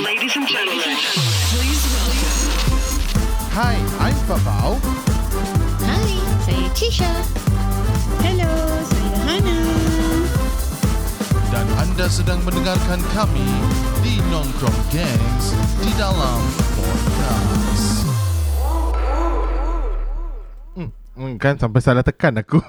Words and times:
Ladies 0.00 0.32
and 0.32 0.48
gentlemen, 0.48 0.96
Hi, 3.52 3.76
I'm 4.00 4.16
Fafau. 4.24 4.80
Hai, 5.84 6.16
saya 6.40 6.68
Tisha. 6.72 7.12
Hello, 8.24 8.48
saya 8.88 9.18
Hana. 9.28 9.60
Dan 11.52 11.66
anda 11.76 12.08
sedang 12.08 12.40
mendengarkan 12.48 13.04
kami 13.12 13.44
di 14.00 14.24
Nongkrong 14.32 14.80
Gangs 14.88 15.52
di 15.84 15.92
dalam 16.00 16.40
podcast. 16.72 18.08
Hmm, 21.12 21.36
kan 21.36 21.60
sampai 21.60 21.80
salah 21.84 22.00
tekan 22.00 22.40
aku. 22.40 22.64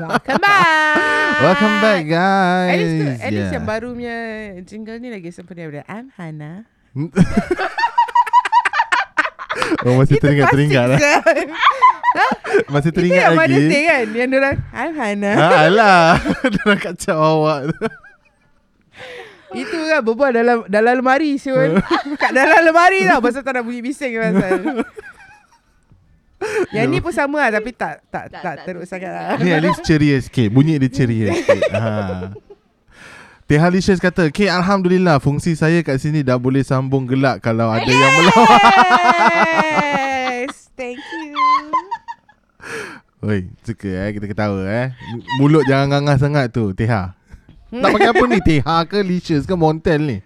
Welcome 0.00 0.40
back. 0.40 1.09
Welcome 1.32 1.76
back 1.78 2.02
guys. 2.04 2.68
At 2.68 2.76
least, 2.76 2.94
tu, 2.96 3.06
at 3.06 3.30
least 3.30 3.46
Yeah. 3.46 3.54
yang 3.54 3.64
baru 3.64 3.88
punya 3.92 4.16
jingle 4.62 4.98
ni 4.98 5.08
lagi 5.08 5.30
sempurna 5.30 5.62
daripada 5.62 5.86
I'm 5.86 6.10
Hana. 6.12 6.66
Oh 9.80 9.96
masih 9.96 10.18
teringat-teringat 10.18 10.84
lah. 10.88 10.98
Klasik, 10.98 11.24
Zan. 11.24 11.48
Masih 12.74 12.90
Itu 12.90 12.96
teringat 12.96 13.22
yang 13.22 13.38
mana 13.38 13.54
lagi. 13.54 13.70
say 13.70 13.82
kan 13.86 14.04
Yang 14.10 14.30
orang 14.34 14.56
I'm 14.72 14.92
Hana 14.92 15.32
Ha, 15.32 15.46
alah. 15.64 16.08
Dah 16.58 16.76
kacau 16.76 17.16
awak. 17.16 17.60
Itu 19.52 19.76
kan 19.80 20.00
berbual 20.02 20.30
dalam 20.32 20.56
dalam 20.66 20.92
lemari 20.98 21.34
Syul 21.34 21.78
Kat 22.16 22.30
dalam 22.30 22.62
lemari 22.62 23.02
tau 23.02 23.18
Pasal 23.18 23.42
tak 23.42 23.56
nak 23.56 23.64
bunyi 23.64 23.80
bising 23.80 24.14
pasal 24.14 24.82
Yang 26.70 26.86
ni 26.86 26.98
pun 26.98 27.12
sama 27.12 27.36
lah 27.38 27.50
Tapi 27.52 27.70
tak 27.70 28.00
tak 28.06 28.24
tak, 28.26 28.32
Tak- 28.32 28.42
tak 28.42 28.54
teruk 28.64 28.84
sangat 28.84 29.10
lah 29.10 29.36
Ni 29.36 29.50
at 29.50 29.60
least 29.60 29.82
ceria 29.82 30.16
sikit. 30.16 30.48
Bunyi 30.48 30.76
dia 30.76 30.88
ceria 30.88 31.28
sikit. 31.36 31.62
Ha. 31.70 31.82
Tehalicious 33.44 33.98
kata, 33.98 34.30
Okay, 34.30 34.46
Alhamdulillah, 34.46 35.18
fungsi 35.18 35.52
saya 35.52 35.80
kat 35.80 35.98
sini 35.98 36.22
dah 36.22 36.36
boleh 36.36 36.62
sambung 36.62 37.02
gelak 37.02 37.40
kalau 37.40 37.66
ada 37.66 37.82
yang 37.84 38.12
melawan. 38.14 38.46
Yes 40.38 40.70
Thank 40.78 41.02
you 41.02 41.34
Oi, 43.20 43.52
suka 43.60 43.84
eh, 43.84 44.14
kita 44.14 44.24
ketawa 44.24 44.64
eh. 44.64 44.94
Mulut 45.36 45.66
jangan 45.66 45.92
ngangah 45.92 46.16
sangat 46.16 46.46
tu, 46.48 46.72
Teha. 46.72 47.12
Tak 47.68 47.88
pakai 47.90 48.08
apa 48.08 48.24
ni, 48.24 48.38
Teha 48.40 48.76
ke 48.82 49.02
Licious 49.02 49.44
ke 49.44 49.52
Montel 49.52 50.00
ni? 50.00 50.18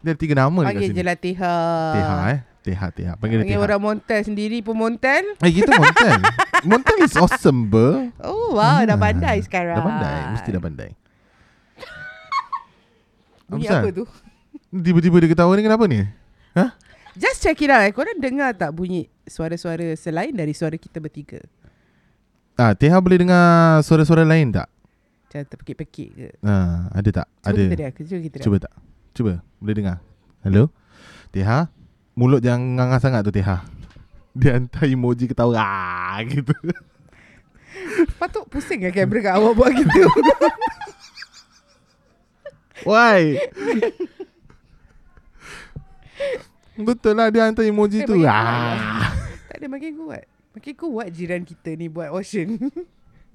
Dia 0.00 0.16
tiga 0.16 0.34
nama 0.36 0.50
ni 0.50 0.64
kat 0.64 0.68
Panggil 0.72 0.88
sini. 0.88 0.98
je 0.98 1.04
lah 1.04 1.14
Teha 1.14 1.54
Teha 1.92 2.16
eh. 2.26 2.38
Teha, 2.62 2.86
Teha. 2.88 3.12
Panggil 3.14 3.38
dia 3.38 3.44
Panggil 3.44 3.58
Teha. 3.58 3.66
orang 3.66 3.80
Montel 3.80 4.20
sendiri 4.22 4.62
pun 4.62 4.74
Montel 4.74 5.34
Eh, 5.38 5.50
kita 5.50 5.74
Montel. 5.74 6.14
Montel 6.70 6.96
is 7.02 7.14
awesome, 7.14 7.66
ber. 7.66 8.14
Oh 8.22 8.54
wow 8.54 8.78
Dah 8.80 8.94
Ah, 8.94 9.00
pandai 9.00 9.42
sekarang 9.42 9.74
Dah 9.74 9.84
pandai, 9.84 10.18
mesti 10.30 10.48
dah 10.48 10.62
pandai. 10.62 10.90
Bunyi 13.44 13.66
Apa 13.66 13.88
tu 13.90 14.04
Tiba-tiba 14.72 15.16
dia 15.18 15.28
ketawa 15.28 15.52
ni 15.52 15.62
kenapa 15.62 15.84
ni? 15.84 16.00
Ha? 16.54 16.64
Just 17.12 17.42
check 17.42 17.58
it 17.58 17.68
out 17.68 17.82
eh. 17.82 17.92
Korang 17.92 18.16
dengar 18.16 18.54
tak 18.54 18.72
bunyi 18.72 19.04
suara-suara 19.22 19.92
selain 19.94 20.32
dari 20.32 20.56
suara 20.56 20.74
kita 20.74 20.96
bertiga? 20.96 21.42
Ah, 22.54 22.72
Teha 22.72 22.96
boleh 22.96 23.20
dengar 23.20 23.44
suara-suara 23.82 24.24
lain 24.24 24.48
tak? 24.48 24.68
Macam 25.28 25.44
terpekik-pekik 25.46 26.08
ke? 26.12 26.28
Ah, 26.40 26.88
ada 26.90 27.08
tak? 27.10 27.26
Cuba 27.42 27.48
ada. 27.48 27.60
kita 27.62 27.74
dia. 27.74 27.88
Cuba 27.92 28.20
kita 28.20 28.36
dia. 28.36 28.44
Cuba 28.44 28.56
tak? 28.60 28.72
Cuba. 29.12 29.32
Boleh 29.58 29.74
dengar? 29.74 29.96
Hello? 30.40 30.72
Teha? 31.28 31.68
Mulut 32.12 32.44
jangan 32.44 32.76
ngangah 32.76 33.00
sangat 33.00 33.20
tu 33.24 33.32
Teha. 33.32 33.64
Dia 34.32 34.56
hantar 34.56 34.84
emoji 34.84 35.28
ketawa 35.28 35.56
ah, 35.60 36.16
gitu. 36.24 36.52
Patut 38.16 38.48
pusing 38.48 38.84
kan 38.84 38.92
kamera 38.92 39.20
kat 39.28 39.34
awak 39.36 39.52
buat 39.56 39.72
gitu. 39.72 40.02
Why? 42.88 43.38
Betul 46.74 47.14
lah 47.16 47.28
dia 47.28 47.48
hantar 47.48 47.64
emoji 47.64 48.02
Eh, 48.02 48.06
tu. 48.08 48.16
Ah. 48.24 49.12
tak 49.48 49.56
ada 49.60 49.66
makin 49.68 49.92
kuat. 49.96 50.24
Makin 50.52 50.74
kuat 50.76 51.08
jiran 51.12 51.42
kita 51.44 51.76
ni 51.76 51.88
buat 51.88 52.12
ocean. 52.12 52.56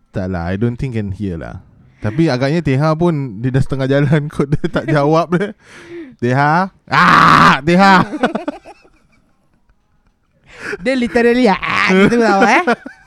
Tak 0.07 0.33
lah, 0.33 0.49
I 0.49 0.57
don't 0.57 0.79
think 0.79 0.97
can 0.97 1.13
hear 1.13 1.37
lah. 1.37 1.61
Tapi 2.01 2.31
agaknya 2.31 2.63
Teha 2.63 2.95
pun 2.95 3.37
dia 3.37 3.53
dah 3.53 3.61
setengah 3.61 3.85
jalan 3.85 4.31
kot 4.31 4.49
dia 4.55 4.65
tak 4.65 4.89
jawab 4.89 5.29
dia. 5.35 5.53
Teha? 6.17 6.73
Ah, 6.89 7.61
Teha. 7.61 8.01
Dia 10.81 10.93
literally 10.97 11.45
ah, 11.47 11.87
gitu 11.93 12.17
tau 12.19 12.41
eh. 12.43 12.63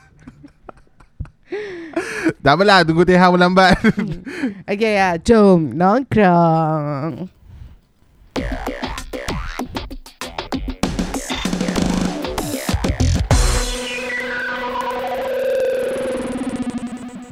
tak 2.43 2.53
apalah, 2.55 2.83
tunggu 2.87 3.03
Teha 3.03 3.27
melambat. 3.31 3.75
Okay 4.71 4.97
ya, 4.97 5.19
jom 5.19 5.75
nongkrong. 5.75 7.27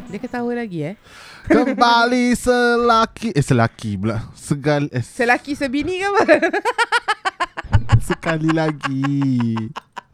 Dia 0.09 0.19
ketawa 0.19 0.51
lagi 0.57 0.93
eh. 0.93 0.95
Kembali 1.49 2.37
selaki 2.37 3.33
Eh 3.33 3.45
selaki 3.45 3.97
pula 3.97 4.21
Segal 4.37 4.85
eh, 4.93 5.01
Selaki 5.01 5.57
sebini 5.57 6.01
ke 6.01 6.07
apa? 6.09 6.23
Sekali 8.01 8.49
lagi 8.53 9.57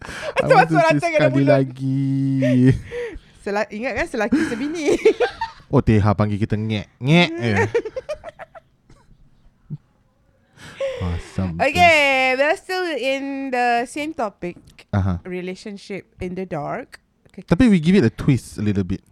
I 0.06 0.42
Macam 0.46 0.56
want 0.56 0.68
to 0.70 0.74
suara 0.78 0.90
dalam 0.94 1.02
Sekali 1.02 1.44
lagi 1.44 2.06
Sela- 3.46 3.70
ingat 3.70 3.94
kan 3.94 4.08
selaki 4.10 4.40
sebini? 4.50 4.96
Oh 5.74 5.82
Teha 5.82 6.14
panggil 6.14 6.38
kita 6.38 6.54
ngek 6.56 6.86
Ngek 7.02 7.30
eh. 7.42 7.66
Awesome 11.02 11.60
okay, 11.60 12.36
we're 12.40 12.56
still 12.56 12.86
in 12.96 13.52
the 13.52 13.84
same 13.86 14.14
topic. 14.16 14.56
Aha. 14.96 15.20
Relationship 15.28 16.08
in 16.24 16.36
the 16.40 16.48
dark. 16.48 17.04
Okay, 17.30 17.44
Tapi 17.44 17.68
we 17.68 17.84
give 17.84 18.00
it 18.00 18.06
a 18.08 18.14
twist 18.14 18.56
a 18.58 18.64
little 18.64 18.88
bit 18.88 19.04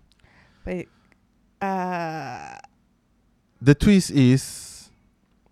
but, 0.64 0.88
uh, 1.60 2.56
The 3.60 3.76
twist 3.76 4.12
is 4.16 4.42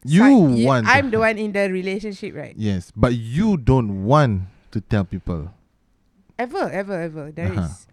You 0.07 0.24
si- 0.24 0.63
want 0.66 0.88
I'm 0.88 1.12
to 1.12 1.19
the 1.19 1.19
one 1.19 1.35
in 1.38 1.51
the 1.51 1.68
relationship, 1.68 2.31
right? 2.34 2.56
Yes 2.56 2.96
But 2.96 3.13
you 3.19 3.59
don't 3.59 4.07
want 4.07 4.47
To 4.72 4.80
tell 4.80 5.04
people 5.04 5.52
Ever, 6.40 6.72
ever, 6.74 6.98
ever. 7.06 7.26
There 7.30 7.54
Aha. 7.54 7.70
is. 7.70 7.86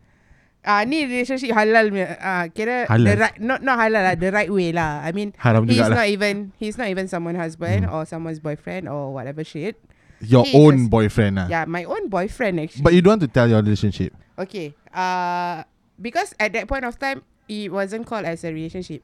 Ah, 0.64 0.82
ni 0.84 1.04
relationship 1.04 1.52
halal 1.52 1.92
punya. 1.92 2.16
Ah, 2.18 2.44
kira 2.48 2.88
Halal. 2.88 3.04
the 3.04 3.14
right, 3.16 3.36
not 3.40 3.60
not 3.60 3.76
halal 3.78 4.02
lah, 4.04 4.14
the 4.16 4.30
right 4.32 4.48
way 4.48 4.72
lah. 4.72 5.00
I 5.04 5.12
mean, 5.12 5.36
Haram 5.36 5.64
he's 5.68 5.76
juga 5.76 5.92
lah 5.92 5.96
not 6.04 6.08
even 6.08 6.34
he's 6.56 6.76
not 6.76 6.88
even 6.88 7.06
someone's 7.08 7.36
husband 7.38 7.84
Hmm. 7.84 7.92
or 7.92 8.04
someone's 8.04 8.40
boyfriend 8.40 8.88
or 8.88 9.12
whatever 9.12 9.44
shit. 9.44 9.76
Your 10.18 10.42
he 10.44 10.56
own 10.56 10.86
just- 10.86 10.90
boyfriend 10.90 11.38
lah 11.38 11.46
Yeah, 11.46 11.64
my 11.68 11.86
own 11.86 12.10
boyfriend 12.10 12.58
actually. 12.58 12.82
But 12.82 12.90
you 12.96 13.00
don't 13.04 13.20
want 13.20 13.24
to 13.24 13.30
tell 13.30 13.46
your 13.46 13.62
relationship 13.62 14.12
Okay. 14.34 14.74
Uh, 14.94 15.62
because 15.98 16.30
at 16.38 16.54
that 16.54 16.66
point 16.66 16.86
of 16.86 16.94
time, 16.96 17.22
it 17.46 17.70
wasn't 17.70 18.06
called 18.06 18.22
as 18.26 18.42
a 18.42 18.50
relationship. 18.50 19.02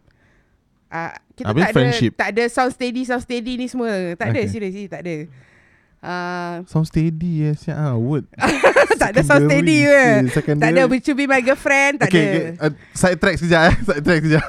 Uh, 0.91 1.11
kita 1.35 1.51
Habis 1.51 1.63
tak 1.65 1.73
friendship. 1.75 2.13
ada 2.15 2.19
tak 2.19 2.29
ada 2.35 2.43
sound 2.49 2.71
steady 2.71 3.03
sound 3.03 3.23
steady 3.23 3.59
ni 3.59 3.67
semua. 3.67 4.15
Tak 4.15 4.31
ada 4.31 4.41
Okay. 4.41 4.51
seriously 4.51 4.87
tak 4.87 5.03
ada. 5.03 5.27
Uh, 6.05 6.61
Sound 6.69 6.85
steady 6.85 7.49
eh 7.49 7.57
Siap 7.57 7.73
ah 7.73 7.97
Word 7.97 8.29
tak 9.01 9.17
ada 9.17 9.25
sound 9.25 9.49
steady 9.49 9.89
ke. 9.89 10.37
Tak 10.37 10.69
ada 10.69 10.85
will 10.85 11.01
you 11.01 11.17
be 11.17 11.25
my 11.25 11.41
girlfriend, 11.41 11.97
tak 11.99 12.13
okay, 12.13 12.25
ada. 12.29 12.41
okay. 12.61 12.61
Uh, 12.61 12.73
side 12.93 13.17
track 13.17 13.37
sekejap 13.41 13.63
eh 13.69 13.75
Side 13.89 14.03
track 14.05 14.19
sekejap 14.21 14.47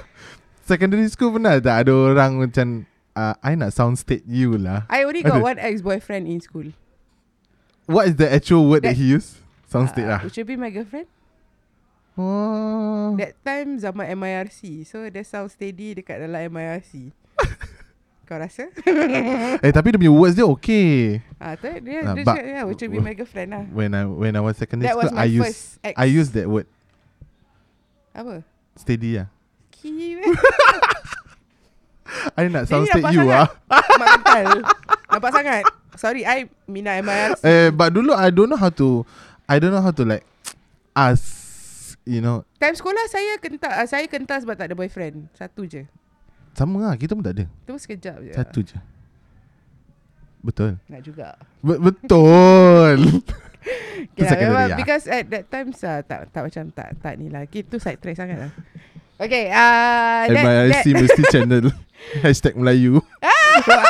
Secondary 0.66 1.08
school 1.08 1.32
pernah 1.32 1.56
tak 1.58 1.88
Ada 1.88 1.92
orang 1.96 2.32
macam 2.44 2.68
uh, 3.16 3.34
I 3.40 3.56
nak 3.56 3.72
sound 3.72 3.96
state 3.96 4.28
you 4.28 4.60
lah 4.60 4.84
I 4.92 5.08
only 5.08 5.24
got 5.24 5.40
Ada. 5.40 5.48
one 5.48 5.58
ex-boyfriend 5.58 6.28
in 6.28 6.44
school. 6.44 6.76
What 7.88 8.10
is 8.10 8.16
the 8.18 8.28
actual 8.28 8.68
word 8.68 8.84
that, 8.84 8.94
That- 8.94 9.00
he 9.00 9.16
used 9.16 9.40
Sound 9.66 9.90
state 9.90 10.06
Uh, 10.06 10.18
lah 10.18 10.20
Would 10.28 10.36
you 10.36 10.44
be 10.44 10.56
my 10.56 10.70
girlfriend? 10.70 11.08
oh. 12.16 13.16
That 13.16 13.36
time 13.44 13.76
zaman 13.78 14.08
MIRC. 14.16 14.84
So 14.84 15.04
dia 15.08 15.24
sound 15.24 15.52
steady 15.52 15.96
dekat 15.96 16.20
dalam 16.20 16.52
MIRC. 16.52 17.12
Kau 18.26 18.42
rasa? 18.42 18.74
Eh 19.66 19.70
tapi 19.70 19.94
dia 19.94 20.02
punya 20.02 20.14
words 20.14 20.34
dia 20.34 20.50
okay 20.50 21.22
ah, 21.38 21.54
tu 21.54 21.70
dia, 21.70 22.02
Ah, 22.02 22.18
dia 22.18 22.26
cakap, 22.26 22.42
yeah, 22.42 22.66
would 22.66 22.82
you 22.82 22.90
be 22.90 22.98
my 22.98 23.14
girlfriend 23.14 23.54
lah. 23.54 23.64
When 23.70 23.94
I 23.94 24.10
when 24.10 24.34
I 24.34 24.42
was 24.42 24.58
secondary 24.58 24.90
That 24.90 24.98
was 24.98 25.14
school 25.14 25.22
my 25.22 25.30
I 25.30 25.30
use 25.30 25.78
ex. 25.86 25.94
I 25.94 26.06
use 26.10 26.30
that 26.34 26.50
word 26.50 26.66
Apa? 28.18 28.42
Steady 28.74 29.22
lah 29.22 29.30
Kiwi. 29.70 30.26
I 32.38 32.50
nak 32.50 32.66
sound 32.66 32.90
state 32.90 33.06
you 33.14 33.30
ah. 33.30 33.50
Mak 34.02 34.08
kental. 34.22 34.50
Nampak 35.10 35.32
sangat. 35.34 35.64
Sorry, 35.96 36.26
I 36.26 36.50
Mina 36.66 36.98
MIRC. 37.02 37.40
Eh 37.46 37.70
but 37.70 37.94
dulu 37.94 38.18
I 38.18 38.34
don't 38.34 38.50
know 38.50 38.60
how 38.60 38.74
to 38.74 39.06
I 39.46 39.62
don't 39.62 39.74
know 39.74 39.84
how 39.86 39.94
to 39.94 40.04
like 40.06 40.26
ask 40.98 41.98
you 42.08 42.22
know 42.22 42.46
Time 42.58 42.74
sekolah 42.74 43.06
saya 43.10 43.38
kental, 43.38 43.70
uh, 43.70 43.86
saya 43.86 44.06
kental 44.10 44.42
sebab 44.42 44.58
tak 44.58 44.72
ada 44.72 44.76
boyfriend. 44.78 45.30
Satu 45.38 45.70
je. 45.70 45.86
Sama 46.56 46.92
lah 46.92 46.96
kita 46.96 47.14
pun 47.14 47.24
tak 47.24 47.36
ada. 47.38 47.46
Tu 47.68 47.74
sekejap 47.76 48.18
je. 48.24 48.34
Satu 48.34 48.60
je. 48.64 48.78
Betul. 50.40 50.78
Nak 50.88 51.02
juga. 51.04 51.36
Be- 51.62 51.82
betul. 51.82 52.98
Okay, 53.66 54.22
lah, 54.22 54.30
secondary 54.30 54.54
memang 54.54 54.70
lah. 54.70 54.78
because 54.78 55.04
at 55.10 55.26
that 55.34 55.50
time 55.50 55.74
uh, 55.74 56.00
tak 56.06 56.30
tak 56.30 56.42
macam 56.46 56.64
tak 56.70 56.90
tak 57.02 57.14
ni 57.18 57.34
lah. 57.34 57.50
Itu 57.50 57.82
side 57.82 57.98
track 57.98 58.14
sangat 58.14 58.38
lah. 58.38 58.52
Okay, 59.18 59.50
uh, 59.50 60.30
that, 60.30 60.36
that, 60.38 60.46
MIRC 60.46 60.86
mesti 60.94 61.24
channel 61.34 61.66
Hashtag 62.24 62.54
Melayu 62.60 63.00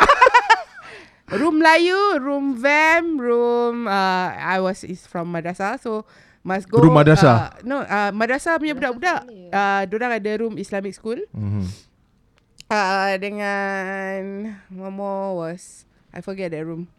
room 1.41 1.57
Melayu, 1.57 1.97
room 2.21 2.55
Vam, 2.55 3.17
room 3.17 3.75
uh, 3.89 4.29
I 4.31 4.61
was 4.61 4.85
is 4.85 5.03
from 5.09 5.33
madrasah 5.33 5.81
so 5.81 6.05
must 6.45 6.69
go 6.69 6.77
Room 6.77 6.93
madrasah? 6.93 7.57
Uh, 7.57 7.65
no, 7.65 7.81
uh, 7.81 8.13
madrasah 8.13 8.61
punya 8.61 8.77
budak-budak. 8.77 9.25
Uh, 9.49 9.81
dorang 9.89 10.13
ada 10.13 10.31
room 10.37 10.55
Islamic 10.61 10.93
school. 10.93 11.17
Mhm. 11.33 11.65
Uh, 12.65 13.13
dengan 13.21 14.57
one 14.73 14.95
more 14.97 15.37
was 15.37 15.85
I 16.09 16.25
forget 16.25 16.49
that 16.49 16.65
room. 16.65 16.89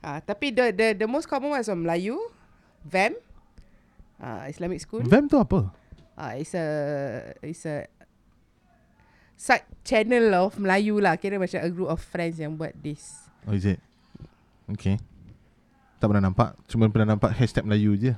Uh, 0.00 0.20
tapi 0.24 0.52
the 0.52 0.72
the 0.72 1.04
the 1.04 1.08
most 1.08 1.28
common 1.28 1.52
was 1.52 1.68
from 1.68 1.84
Melayu, 1.84 2.16
Vam, 2.84 3.12
uh, 4.20 4.48
Islamic 4.48 4.80
school. 4.80 5.04
Vam 5.04 5.28
tu 5.28 5.36
apa? 5.36 5.68
Uh, 6.16 6.32
it's 6.40 6.56
a 6.56 6.66
it's 7.44 7.64
a 7.68 7.88
side 9.36 9.68
channel 9.84 10.32
of 10.32 10.56
Melayu 10.56 10.96
lah. 10.96 11.20
Kira 11.20 11.36
macam 11.36 11.60
a 11.60 11.68
group 11.68 11.92
of 11.92 12.00
friends 12.00 12.40
yang 12.40 12.56
buat 12.56 12.72
this. 12.80 13.28
Oh 13.44 13.52
is 13.52 13.68
it? 13.68 13.80
Okay. 14.72 14.96
Tak 16.00 16.08
pernah 16.08 16.24
nampak. 16.24 16.56
Cuma 16.68 16.88
pernah 16.88 17.16
nampak 17.16 17.36
hashtag 17.36 17.68
Melayu 17.68 17.96
je. 18.00 18.12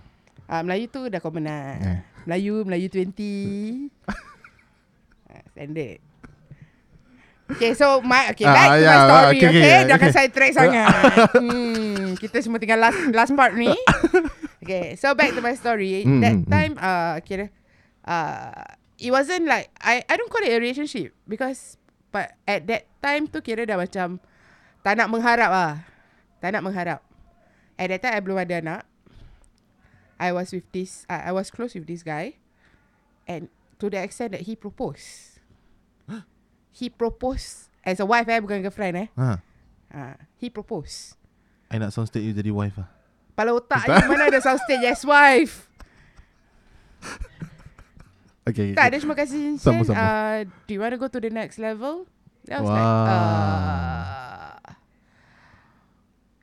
Uh, 0.46 0.62
Melayu 0.62 0.86
tu 0.86 1.02
dah 1.10 1.18
common 1.18 1.50
lah. 1.50 1.74
Eh. 1.82 2.00
Melayu, 2.22 2.62
Melayu 2.62 2.86
20. 2.86 3.90
uh, 5.30 5.42
standard. 5.50 6.05
Okay, 7.46 7.78
so 7.78 8.02
my 8.02 8.34
okay, 8.34 8.42
Ah, 8.42 8.54
back 8.54 8.68
to 8.74 8.82
yeah, 8.82 8.90
my 8.90 9.06
story. 9.06 9.38
okay, 9.38 9.46
Okay, 9.46 9.62
okay, 9.62 9.80
jangan 9.86 10.08
okay. 10.10 10.16
side 10.18 10.32
track 10.34 10.52
sangat. 10.58 10.88
hmm, 11.38 12.18
kita 12.18 12.36
semua 12.42 12.58
tinggal 12.58 12.82
last 12.82 12.98
last 13.14 13.32
part 13.38 13.54
ni. 13.54 13.70
Okay, 14.66 14.98
so 14.98 15.14
back 15.14 15.30
to 15.30 15.38
my 15.38 15.54
story. 15.54 16.02
Mm, 16.02 16.18
that 16.26 16.34
mm, 16.34 16.42
mm. 16.42 16.50
time, 16.50 16.74
uh, 16.82 17.22
kira, 17.22 17.54
uh, 18.02 18.66
it 18.98 19.14
wasn't 19.14 19.46
like 19.46 19.70
I 19.78 20.02
I 20.10 20.18
don't 20.18 20.26
call 20.26 20.42
it 20.42 20.50
a 20.50 20.58
relationship 20.58 21.14
because 21.30 21.78
but 22.10 22.34
at 22.50 22.66
that 22.66 22.90
time 22.98 23.30
tu 23.30 23.38
kira 23.46 23.62
dah 23.62 23.78
macam 23.78 24.18
tak 24.82 24.98
nak 24.98 25.06
mengharap 25.06 25.50
ah, 25.54 25.74
tak 26.42 26.50
nak 26.50 26.66
mengharap. 26.66 26.98
At 27.78 27.94
that 27.94 28.02
time 28.02 28.14
I 28.18 28.20
belum 28.26 28.42
ada 28.42 28.58
anak. 28.58 28.82
I 30.18 30.34
was 30.34 30.50
with 30.50 30.66
this, 30.74 31.06
uh, 31.06 31.22
I 31.22 31.30
was 31.30 31.54
close 31.54 31.78
with 31.78 31.86
this 31.86 32.02
guy, 32.02 32.34
and 33.30 33.46
to 33.78 33.86
the 33.86 34.02
extent 34.02 34.34
that 34.34 34.50
he 34.50 34.58
proposed. 34.58 35.38
He 36.76 36.92
proposed 36.92 37.72
as 37.80 37.96
a 37.98 38.06
wife 38.06 38.28
eh, 38.28 38.36
bukan 38.36 38.60
girlfriend 38.60 38.96
eh. 39.00 39.08
Ha. 39.16 39.40
Uh, 39.88 40.14
he 40.36 40.52
proposed. 40.52 41.16
I 41.72 41.80
nak 41.80 41.90
soundstage 41.90 42.22
you 42.22 42.36
jadi 42.36 42.52
wife 42.52 42.76
lah. 42.76 42.88
Kepala 43.32 43.50
otak 43.56 43.82
ni 43.84 44.04
mana 44.06 44.28
ada 44.28 44.40
soundstage 44.40 44.84
yes 44.84 45.00
wife. 45.02 45.64
Okay. 48.46 48.78
Tak, 48.78 48.94
dia 48.94 49.02
cuma 49.02 49.18
kasi 49.18 49.58
Sama, 49.58 49.82
Shen, 49.82 49.90
sama. 49.90 49.98
uh, 49.98 50.38
do 50.46 50.70
you 50.70 50.78
want 50.78 50.94
to 50.94 51.02
go 51.02 51.10
to 51.10 51.18
the 51.18 51.34
next 51.34 51.58
level? 51.58 52.06
That 52.46 52.62
was 52.62 52.70
Wow. 52.70 52.78
like, 52.78 52.94
uh, 53.10 54.74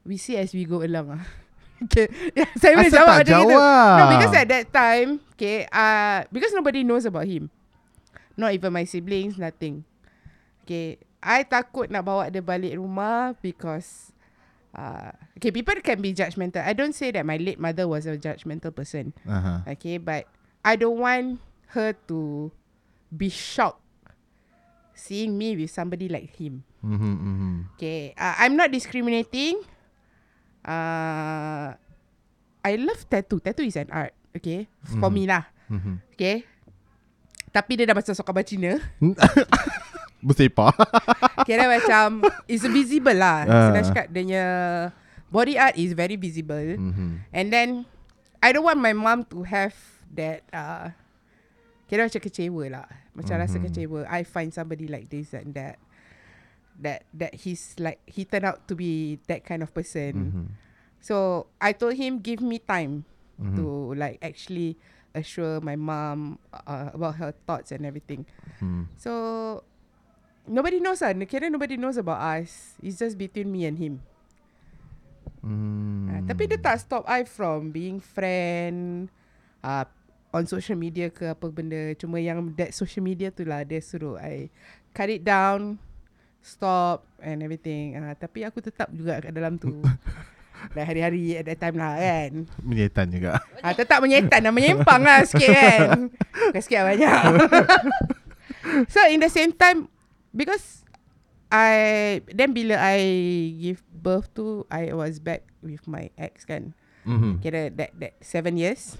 we 0.03 0.19
see 0.19 0.35
as 0.35 0.51
we 0.51 0.67
go 0.67 0.83
along 0.83 1.15
ah. 1.15 1.23
okay. 1.87 2.11
Yeah, 2.35 2.51
saya 2.59 2.75
boleh 2.75 2.91
jawab 2.91 3.23
macam 3.23 3.47
jawab? 3.47 3.95
No, 3.95 4.03
because 4.19 4.35
at 4.35 4.47
that 4.51 4.65
time, 4.75 5.23
okay, 5.31 5.63
uh, 5.71 6.27
because 6.27 6.51
nobody 6.51 6.83
knows 6.83 7.07
about 7.07 7.23
him. 7.23 7.47
Not 8.35 8.51
even 8.51 8.75
my 8.75 8.83
siblings, 8.83 9.39
nothing. 9.39 9.87
Okay, 10.63 10.95
I 11.19 11.43
takut 11.43 11.91
nak 11.91 12.03
bawa 12.03 12.27
dia 12.27 12.39
balik 12.39 12.75
rumah 12.75 13.35
because 13.39 14.11
uh, 14.71 15.11
okay, 15.35 15.51
people 15.51 15.75
can 15.83 15.99
be 15.99 16.15
judgmental. 16.15 16.63
I 16.63 16.71
don't 16.71 16.95
say 16.95 17.11
that 17.11 17.27
my 17.27 17.35
late 17.35 17.59
mother 17.59 17.83
was 17.85 18.07
a 18.07 18.15
judgmental 18.15 18.71
person. 18.71 19.11
Aha. 19.27 19.67
Okay, 19.75 19.99
but 19.99 20.23
I 20.63 20.79
don't 20.79 20.97
want 20.97 21.43
her 21.75 21.91
to 22.07 22.47
be 23.11 23.27
shocked 23.27 23.81
seeing 24.95 25.35
me 25.35 25.57
with 25.59 25.67
somebody 25.69 26.07
like 26.07 26.31
him. 26.39 26.63
Mhm, 26.79 27.13
mhm. 27.19 27.53
Okay, 27.75 28.15
uh, 28.15 28.39
I'm 28.39 28.55
not 28.55 28.71
discriminating. 28.71 29.59
Uh, 30.63 31.75
I 32.63 32.79
love 32.79 33.03
tattoo. 33.11 33.43
Tattoo 33.43 33.67
is 33.67 33.75
an 33.75 33.91
art. 33.91 34.15
Okay, 34.31 34.71
for 34.97 35.11
Mhm. 35.11 35.15
me 35.15 35.23
lah. 35.27 35.43
Mhm. 35.67 35.99
Okay. 36.15 36.47
Tapi 37.53 37.77
dia 37.77 37.85
dah 37.85 37.93
macam 37.93 38.15
sokaban 38.17 38.47
Cina. 38.47 38.79
Bersepah. 40.23 40.71
Kira 41.47 41.67
macam 41.67 42.23
It's 42.47 42.63
visible 42.63 43.13
lah 43.13 43.43
Ah. 43.43 43.63
Senang 43.69 43.85
cakap 43.91 44.07
Dia 44.09 44.23
punya 44.23 44.45
Body 45.27 45.53
art 45.57 45.75
is 45.75 45.91
very 45.91 46.15
visible 46.15 46.79
Mhm. 46.79 47.27
And 47.29 47.47
then 47.49 47.69
I 48.39 48.51
don't 48.51 48.63
want 48.63 48.79
my 48.79 48.95
mom 48.95 49.27
to 49.29 49.43
have 49.43 49.75
That 50.13 50.45
uh, 50.49 50.93
Kira 51.85 52.07
macam 52.07 52.21
kecewa 52.21 52.63
lah 52.71 52.87
Macam 53.11 53.35
rasa 53.35 53.59
Mhm. 53.59 53.63
kecewa 53.67 53.99
I 54.07 54.23
find 54.23 54.49
somebody 54.49 54.87
like 54.87 55.11
this 55.11 55.35
and 55.35 55.51
that 55.53 55.75
That 56.79 57.03
that 57.13 57.33
he's 57.37 57.75
like 57.77 57.99
He 58.05 58.23
turned 58.23 58.45
out 58.45 58.65
to 58.65 58.73
be 58.73 59.19
That 59.27 59.43
kind 59.43 59.61
of 59.61 59.75
person 59.75 60.31
Mhm. 60.31 60.45
So 61.03 61.45
I 61.59 61.75
told 61.75 61.99
him 61.99 62.23
Give 62.23 62.39
me 62.39 62.57
time 62.57 63.03
Mhm. 63.35 63.57
To 63.57 63.63
like 63.93 64.23
actually 64.23 64.79
Assure 65.11 65.61
my 65.61 65.75
mom 65.75 66.37
uh, 66.49 66.89
About 66.89 67.17
her 67.17 67.33
thoughts 67.45 67.69
and 67.69 67.83
everything 67.83 68.25
Mhm. 68.57 68.87
So 68.95 69.11
nobody 70.47 70.79
knows 70.79 71.03
lah. 71.03 71.15
Kira 71.27 71.47
nobody 71.51 71.75
knows 71.75 71.99
about 71.99 72.19
us. 72.19 72.75
It's 72.83 72.99
just 72.99 73.15
between 73.15 73.51
me 73.51 73.67
and 73.67 73.77
him. 73.77 74.03
Mhm. 75.43 76.07
Uh, 76.07 76.21
tapi 76.27 76.47
dia 76.47 76.59
tak 76.59 76.79
stop 76.79 77.03
I 77.03 77.27
from 77.27 77.75
being 77.75 77.99
friend 77.99 79.07
uh, 79.59 79.83
on 80.31 80.47
social 80.47 80.79
media 80.79 81.11
ke 81.11 81.27
apa 81.27 81.47
benda. 81.51 81.91
Cuma 81.99 82.19
yang 82.19 82.55
that 82.55 82.71
social 82.71 83.03
media 83.03 83.29
tu 83.29 83.43
lah 83.43 83.67
dia 83.67 83.83
suruh 83.83 84.15
I 84.19 84.47
cut 84.95 85.11
it 85.11 85.27
down, 85.27 85.79
stop 86.39 87.03
and 87.19 87.43
everything. 87.43 87.99
Uh, 87.99 88.15
tapi 88.15 88.47
aku 88.47 88.63
tetap 88.63 88.87
juga 88.95 89.19
kat 89.19 89.35
dalam 89.35 89.59
tu. 89.59 89.79
Dah 90.71 90.87
hari-hari 90.87 91.35
at 91.35 91.43
that 91.43 91.59
time 91.59 91.75
lah 91.75 91.99
kan. 91.99 92.47
Menyetan 92.63 93.11
juga. 93.11 93.43
Ah, 93.59 93.75
tetap 93.75 93.99
menyetan 93.99 94.47
dan 94.47 94.53
menyempang 94.55 95.03
lah 95.03 95.27
sikit 95.27 95.51
kan. 95.51 96.07
Bukan 96.55 96.61
sikit 96.63 96.77
lah 96.79 96.85
banyak. 96.95 97.21
so 98.93 99.03
in 99.11 99.19
the 99.19 99.27
same 99.27 99.51
time, 99.51 99.91
because 100.33 100.83
I, 101.53 102.21
then 102.33 102.51
bila 102.51 102.81
I 102.81 102.97
give 103.61 103.85
birth 103.93 104.33
to, 104.35 104.65
I 104.73 104.91
was 104.91 105.21
back 105.21 105.45
with 105.61 105.85
my 105.87 106.09
ex 106.17 106.43
kan. 106.43 106.73
Mhm. 107.05 107.39
Kira 107.39 107.69
that, 107.77 107.91
that 107.99 108.13
seven 108.19 108.57
years. 108.57 108.97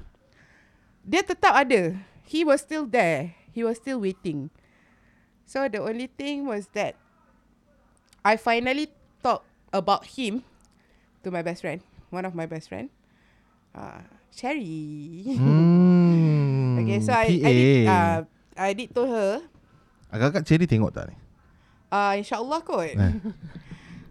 Dia 1.03 1.25
tetap 1.25 1.51
ada. 1.57 1.97
He 2.23 2.45
was 2.47 2.61
still 2.63 2.85
there. 2.87 3.35
He 3.51 3.65
was 3.65 3.77
still 3.81 3.99
waiting. 3.99 4.47
So 5.43 5.67
the 5.67 5.83
only 5.83 6.07
thing 6.07 6.47
was 6.47 6.71
that 6.73 6.95
I 8.23 8.39
finally 8.39 8.87
talk 9.19 9.43
about 9.75 10.15
him 10.15 10.47
to 11.23 11.31
my 11.31 11.43
best 11.43 11.59
friend, 11.61 11.83
one 12.09 12.23
of 12.23 12.31
my 12.33 12.47
best 12.47 12.71
friend, 12.71 12.87
uh, 13.75 14.03
Sherry. 14.31 15.23
Hmm. 15.35 16.75
okay, 16.79 16.99
so 17.03 17.11
I, 17.11 17.27
I 17.27 17.39
PA. 17.39 17.51
did 17.51 17.87
uh, 17.87 18.19
I 18.55 18.69
did 18.73 18.89
told 18.95 19.09
her, 19.11 19.31
Agak-agak 20.13 20.43
Cherry 20.45 20.65
tengok 20.69 20.93
tak 20.93 21.09
ni? 21.11 21.15
Uh, 21.93 22.11
InsyaAllah 22.17 22.59
kot. 22.65 22.89
Eh. 22.89 22.97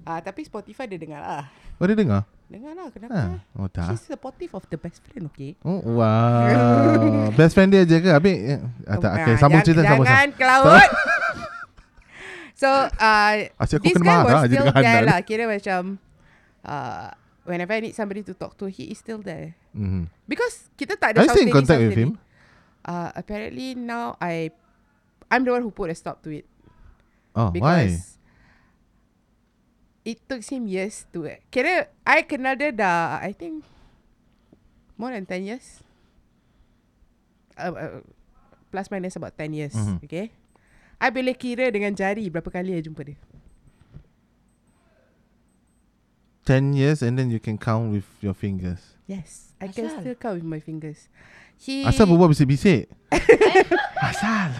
uh, 0.06 0.20
tapi 0.26 0.46
Spotify 0.46 0.86
dia 0.86 1.02
dengar 1.02 1.18
lah. 1.18 1.44
Oh 1.82 1.86
dia 1.90 1.98
dengar? 1.98 2.22
Dengar 2.46 2.76
lah, 2.76 2.86
kenapa? 2.92 3.16
Ha. 3.16 3.58
Oh 3.58 3.66
tak. 3.66 3.90
She's 3.90 4.06
supportive 4.06 4.52
of 4.54 4.62
the 4.68 4.78
best 4.78 5.00
friend, 5.02 5.26
okay? 5.32 5.56
Oh, 5.64 5.80
wow. 5.98 7.32
Best 7.38 7.56
friend 7.56 7.72
dia 7.72 7.82
je 7.88 7.96
ke? 7.96 8.12
Habis 8.12 8.36
eh, 8.44 8.60
ah, 8.86 9.00
tak, 9.00 9.12
okay, 9.18 9.32
Ah, 9.34 9.38
sambung 9.40 9.64
jangan- 9.64 9.66
cerita 9.66 9.82
sambung. 9.88 10.06
Jangan 10.06 10.28
ke 10.36 10.44
laut. 10.44 10.90
so, 12.60 12.68
uh, 12.86 13.34
Asyik 13.56 13.80
aku 13.80 13.84
this 13.88 13.96
kena 13.96 14.04
guy 14.04 14.12
marah 14.20 14.28
was 14.28 14.42
still 14.52 14.68
there 14.68 15.02
lah. 15.08 15.18
Kira 15.24 15.44
macam, 15.48 15.80
uh, 16.62 17.08
whenever 17.48 17.72
I 17.72 17.80
need 17.88 17.96
somebody 17.96 18.20
to 18.28 18.36
talk 18.36 18.60
to, 18.60 18.68
he 18.68 18.92
is 18.92 19.00
still 19.00 19.24
there. 19.24 19.56
Mhm. 19.72 20.12
Because 20.28 20.68
kita 20.76 21.00
tak 21.00 21.16
ada 21.16 21.24
Are 21.24 21.26
you 21.26 21.32
still 21.32 21.48
in 21.48 21.56
contact 21.56 21.80
with 21.80 21.96
him? 21.96 22.20
Uh, 22.84 23.16
apparently 23.16 23.72
now 23.72 24.20
I, 24.20 24.52
I'm 25.32 25.48
the 25.48 25.56
one 25.56 25.64
who 25.64 25.72
put 25.72 25.88
a 25.88 25.96
stop 25.96 26.20
to 26.28 26.36
it. 26.36 26.44
Oh, 27.32 27.48
why? 27.56 27.88
Because 27.88 28.12
it 30.04 30.18
took 30.28 30.42
him 30.44 30.66
years 30.66 31.06
to 31.14 31.30
Kira 31.48 31.88
I 32.02 32.26
kenal 32.26 32.58
dia 32.58 32.74
dah 32.74 33.22
I 33.22 33.32
think 33.32 33.62
More 34.98 35.14
than 35.14 35.24
10 35.26 35.46
years 35.48 35.80
uh, 37.56 37.72
uh, 37.72 38.02
Plus 38.70 38.86
minus 38.90 39.16
about 39.16 39.34
10 39.38 39.54
years 39.54 39.74
Mhm. 39.74 40.02
Okay 40.04 40.28
I 41.02 41.08
boleh 41.10 41.34
kira 41.34 41.70
dengan 41.70 41.94
jari 41.94 42.26
Berapa 42.30 42.50
kali 42.50 42.76
I 42.78 42.82
jumpa 42.82 43.02
dia 43.06 43.18
10 46.42 46.74
years 46.74 47.06
and 47.06 47.14
then 47.14 47.30
you 47.30 47.38
can 47.38 47.54
count 47.54 47.94
with 47.94 48.02
your 48.18 48.34
fingers. 48.34 48.98
Yes 49.06 49.54
I 49.62 49.70
can 49.70 49.86
Asal? 49.86 50.02
still 50.02 50.18
count 50.18 50.42
with 50.42 50.48
my 50.50 50.58
fingers 50.58 51.06
He 51.54 51.86
Asal 51.86 52.10
berbual 52.10 52.34
bisik-bisik? 52.34 52.90
Asal. 54.10 54.58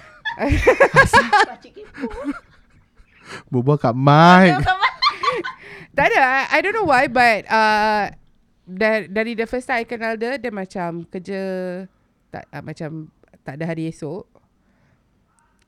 Kepo. 1.59 2.07
Berbual 3.49 3.77
kat 3.77 3.95
mic. 3.95 4.59
Tak 5.93 6.09
ada 6.09 6.19
I, 6.49 6.57
I 6.57 6.59
don't 6.65 6.73
know 6.73 6.89
why 6.89 7.05
But 7.05 7.45
uh, 7.53 8.09
dari, 8.65 9.13
dari 9.13 9.33
the 9.37 9.45
first 9.45 9.69
time 9.69 9.85
I 9.85 9.85
kenal 9.85 10.17
dia 10.17 10.41
Dia 10.41 10.49
macam 10.49 11.05
kerja 11.05 11.41
tak, 12.33 12.49
uh, 12.49 12.65
Macam 12.65 13.13
tak 13.45 13.61
ada 13.61 13.65
hari 13.69 13.93
esok 13.93 14.25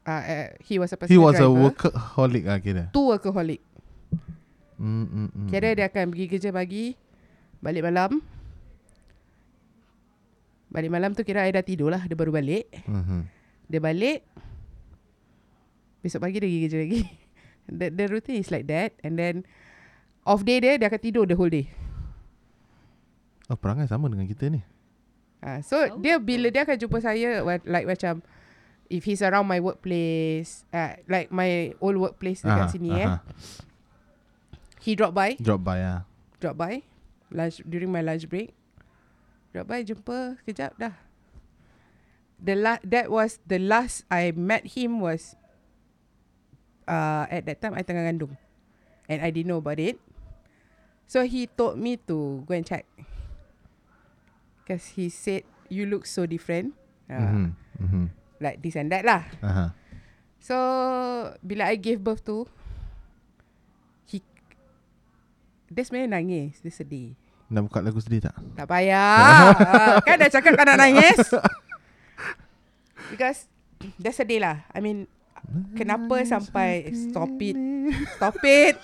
uh, 0.09 0.23
uh, 0.25 0.49
He 0.65 0.81
was 0.81 0.91
a 0.91 0.99
He 1.05 1.21
was 1.21 1.37
a 1.37 1.45
driver 1.45 1.61
workaholic 1.61 2.45
lah 2.49 2.57
kira. 2.57 2.85
Tu 2.89 3.01
workaholic 3.05 3.61
Mm, 4.75 5.07
mm, 5.07 5.29
mm. 5.31 5.49
Kira 5.53 5.71
dia 5.71 5.87
akan 5.87 6.11
pergi 6.11 6.27
kerja 6.27 6.51
pagi 6.51 6.97
Balik 7.61 7.85
malam 7.85 8.19
Balik 10.67 10.91
malam 10.91 11.13
tu 11.13 11.23
kira 11.23 11.47
I 11.47 11.55
dah 11.55 11.63
tidur 11.63 11.93
lah 11.93 12.03
Dia 12.03 12.17
baru 12.17 12.33
balik 12.33 12.67
Mhm. 12.89 13.21
Dia 13.69 13.79
balik 13.79 14.25
Besok 16.01 16.25
pagi 16.25 16.41
dia 16.41 16.49
pergi 16.49 16.61
kerja 16.65 16.79
lagi 16.81 17.03
the, 17.67 17.89
the 17.89 18.07
routine 18.09 18.41
is 18.41 18.51
like 18.51 18.67
that. 18.69 18.93
And 19.01 19.17
then 19.17 19.45
Off 20.25 20.45
day 20.45 20.61
dia 20.61 20.81
Dia 20.81 20.89
akan 20.89 21.01
tidur 21.01 21.25
the 21.29 21.37
whole 21.37 21.53
day. 21.53 21.69
Oh, 23.49 23.61
perangai 23.61 23.85
sama 23.85 24.09
dengan 24.09 24.25
kita 24.25 24.49
ni. 24.49 24.65
ha, 25.45 25.61
So 25.61 25.77
oh, 25.77 26.01
dia 26.01 26.17
bila 26.17 26.49
dia 26.49 26.65
akan 26.65 26.81
jumpa 26.81 26.99
saya 27.01 27.45
Like 27.69 27.85
macam 27.85 28.25
If 28.89 29.05
he's 29.05 29.21
around 29.21 29.49
my 29.49 29.61
workplace 29.61 30.65
uh, 30.73 30.97
Like 31.09 31.29
my 31.29 31.73
old 31.81 31.97
workplace 32.01 32.41
dekat 32.41 32.69
Aha, 32.69 32.73
sini 32.73 32.91
eh. 32.93 33.09
Aha. 33.09 33.19
He 34.85 34.93
drop 34.93 35.17
by. 35.17 35.37
Drop 35.41 35.65
by 35.65 35.81
ah. 35.81 36.01
Drop 36.41 36.57
by. 36.57 36.85
Lunch 37.33 37.65
During 37.65 37.89
my 37.89 38.05
lunch 38.05 38.29
break. 38.29 38.53
Drop 39.53 39.69
by 39.69 39.85
jumpa 39.85 40.41
Sekejap 40.41 40.77
dah. 40.77 40.95
The 42.41 42.57
la- 42.57 42.85
That 42.85 43.09
was 43.09 43.41
The 43.45 43.57
last 43.61 44.05
I 44.09 44.33
met 44.37 44.77
him 44.77 45.01
was 45.01 45.37
uh, 46.85 47.25
At 47.27 47.45
that 47.45 47.59
time 47.59 47.75
I 47.75 47.83
tengah 47.83 48.05
ngandung 48.05 48.33
And 49.05 49.21
I 49.21 49.29
didn't 49.29 49.49
know 49.49 49.61
about 49.61 49.77
it. 49.77 50.01
So 51.05 51.21
he 51.23 51.45
told 51.47 51.77
me 51.77 52.01
to 52.09 52.41
Go 52.43 52.53
and 52.53 52.65
check. 52.65 52.89
Because 54.61 54.97
he 54.97 55.09
said 55.09 55.45
You 55.69 55.85
look 55.85 56.05
so 56.05 56.25
different. 56.25 56.73
Uh, 57.05 57.21
Mhm. 57.21 57.49
Mhm. 57.79 58.05
Like 58.39 58.59
this 58.61 58.75
and 58.75 58.89
that 58.89 59.05
lah. 59.05 59.29
Aha. 59.41 59.77
So 60.39 60.57
Bila 61.41 61.69
I 61.69 61.77
gave 61.77 62.01
birth 62.01 62.25
to 62.25 62.49
He 64.07 64.25
Dia 65.69 65.83
sebenarnya 65.83 66.17
nangis. 66.17 66.61
Dia 66.61 66.73
sedih. 66.73 67.13
Nak 67.47 67.69
buka 67.69 67.85
lagu 67.85 68.01
sedih 68.01 68.25
tak? 68.25 68.37
Tak 68.57 68.65
payah. 68.65 69.53
Ah, 69.61 70.01
Kan 70.01 70.17
dah 70.17 70.33
cakap 70.33 70.57
tak 70.57 70.65
nak 70.65 70.81
nangis. 70.81 71.21
Because 73.13 73.47
Dia 74.01 74.11
sedih 74.11 74.41
lah. 74.41 74.65
I 74.73 74.81
mean 74.81 75.05
Kenapa 75.75 76.17
sampai 76.27 76.91
Stop 76.93 77.37
it? 77.43 77.57
Stop 78.17 78.39
it? 78.43 78.77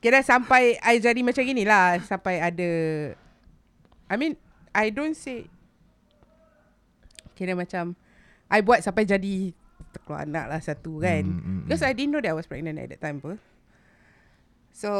Kira 0.00 0.24
sampai 0.24 0.80
I 0.80 0.96
jadi 0.96 1.20
macam 1.20 1.44
gini 1.44 1.62
lah 1.68 2.00
Sampai 2.00 2.40
ada 2.40 2.70
I 4.08 4.14
mean 4.16 4.34
I 4.72 4.88
don't 4.88 5.12
say 5.14 5.46
Kira 7.36 7.52
macam 7.52 7.94
I 8.48 8.64
buat 8.64 8.80
sampai 8.80 9.04
jadi 9.04 9.52
Terkeluar 9.90 10.22
anak 10.22 10.46
lah 10.46 10.60
satu 10.62 11.02
kan. 11.02 11.26
Mm, 11.26 11.34
mm, 11.34 11.42
mm. 11.42 11.60
Because 11.66 11.82
I 11.82 11.90
didn't 11.90 12.14
know 12.14 12.22
that 12.22 12.30
I 12.30 12.36
was 12.38 12.46
pregnant 12.46 12.78
at 12.78 12.94
that 12.94 13.02
time 13.02 13.20
pun 13.20 13.36
So 14.72 14.90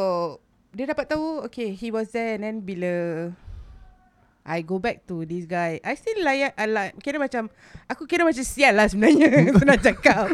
Dia 0.71 0.87
dapat 0.87 1.09
tahu 1.09 1.47
Okay 1.49 1.73
he 1.75 1.89
was 1.89 2.13
there 2.15 2.37
And 2.37 2.43
then 2.45 2.55
bila 2.63 2.91
I 4.41 4.65
go 4.65 4.81
back 4.81 5.05
to 5.05 5.21
this 5.23 5.45
guy. 5.45 5.77
I 5.85 5.93
still 5.93 6.17
layak 6.25 6.57
I 6.57 6.65
like, 6.65 6.97
Kira 6.97 7.21
macam 7.21 7.53
Aku 7.85 8.09
kira 8.09 8.25
macam 8.25 8.41
sial 8.41 8.73
lah 8.73 8.89
sebenarnya 8.89 9.53
Senang 9.61 9.77
cakap. 9.77 10.33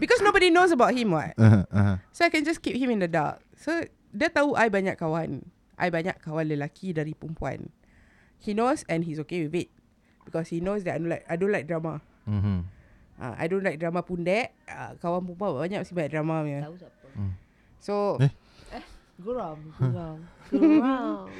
Because 0.00 0.24
nobody 0.24 0.48
knows 0.48 0.72
about 0.72 0.96
him 0.96 1.12
what? 1.12 1.36
Aha, 1.36 1.68
aha. 1.70 1.94
So 2.10 2.24
I 2.24 2.30
can 2.32 2.42
just 2.42 2.64
keep 2.64 2.74
him 2.74 2.90
in 2.90 3.04
the 3.04 3.10
dark. 3.10 3.44
So 3.60 3.84
Dia 4.14 4.30
tahu 4.30 4.54
I 4.54 4.70
banyak 4.70 4.94
kawan. 4.94 5.42
I 5.74 5.90
banyak 5.90 6.22
kawan 6.22 6.46
lelaki 6.46 6.94
dari 6.94 7.12
perempuan. 7.12 7.66
He 8.38 8.54
knows 8.54 8.86
and 8.86 9.02
he's 9.02 9.18
okay 9.26 9.44
with 9.44 9.58
it. 9.58 9.68
Because 10.22 10.48
he 10.48 10.62
knows 10.62 10.86
that 10.86 10.96
I 10.96 10.98
don't 11.02 11.10
like, 11.10 11.24
I 11.26 11.34
don't 11.36 11.52
like 11.52 11.66
drama. 11.66 11.98
Mhm. 12.24 12.64
uh, 13.20 13.34
I 13.36 13.44
don't 13.50 13.60
like 13.66 13.76
drama 13.76 14.00
pundek. 14.00 14.54
Uh, 14.64 14.94
Kawan 15.02 15.26
perempuan 15.28 15.60
banyak 15.60 15.78
mesti 15.84 15.92
banyak 15.92 16.12
drama 16.14 16.34
punya. 16.40 16.60
Tahu 16.64 16.76
siapa? 16.78 16.98
So 17.82 17.94
Eh? 18.22 18.32
Geram. 19.16 19.58
Geram. 19.78 20.18
Geram. 20.50 21.30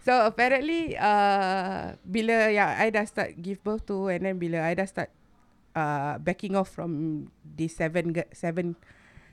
So 0.00 0.12
apparently 0.24 0.94
uh, 0.94 1.98
Bila 2.00 2.48
yang 2.48 2.70
I 2.70 2.88
dah 2.88 3.02
start 3.02 3.34
give 3.36 3.58
birth 3.60 3.82
to 3.86 4.06
And 4.06 4.22
then 4.22 4.38
bila 4.38 4.62
I 4.62 4.72
dah 4.72 4.86
start 4.86 5.10
uh, 5.74 6.22
Backing 6.22 6.54
off 6.54 6.70
from 6.70 7.26
The 7.42 7.66
seven 7.66 8.14
Seven 8.30 8.78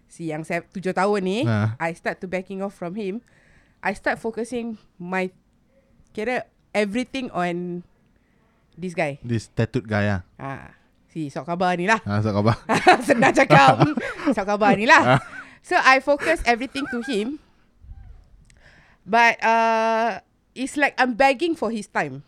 Si 0.10 0.30
yang 0.30 0.42
se- 0.42 0.66
tujuh 0.70 0.92
tahun 0.92 1.22
ni 1.22 1.40
Ah. 1.46 1.78
I 1.78 1.94
start 1.94 2.18
to 2.20 2.28
backing 2.28 2.62
off 2.62 2.74
from 2.74 2.94
him 2.94 3.22
I 3.80 3.94
start 3.94 4.18
focusing 4.18 4.82
My 4.98 5.30
Kira 6.12 6.50
Everything 6.72 7.30
on 7.30 7.86
This 8.74 8.98
guy 8.98 9.22
This 9.22 9.48
tattooed 9.48 9.86
guy 9.86 10.10
ah. 10.10 10.22
ah, 10.42 10.74
Si 11.06 11.30
sok 11.30 11.46
khabar 11.46 11.78
ni 11.78 11.86
lah 11.86 12.02
Ah, 12.04 12.18
so 12.20 12.34
khabar. 12.34 12.58
Senang 13.08 13.34
cakap 13.34 13.86
Sok 14.36 14.50
khabar 14.50 14.74
ni 14.74 14.90
lah 14.90 15.22
So 15.62 15.78
I 15.78 16.02
focus 16.02 16.42
everything 16.44 16.90
to 16.90 17.06
him 17.06 17.38
But 19.04 19.44
uh, 19.44 20.24
It's 20.54 20.78
like 20.78 20.94
I'm 21.02 21.18
begging 21.18 21.58
for 21.58 21.74
his 21.74 21.90
time. 21.90 22.22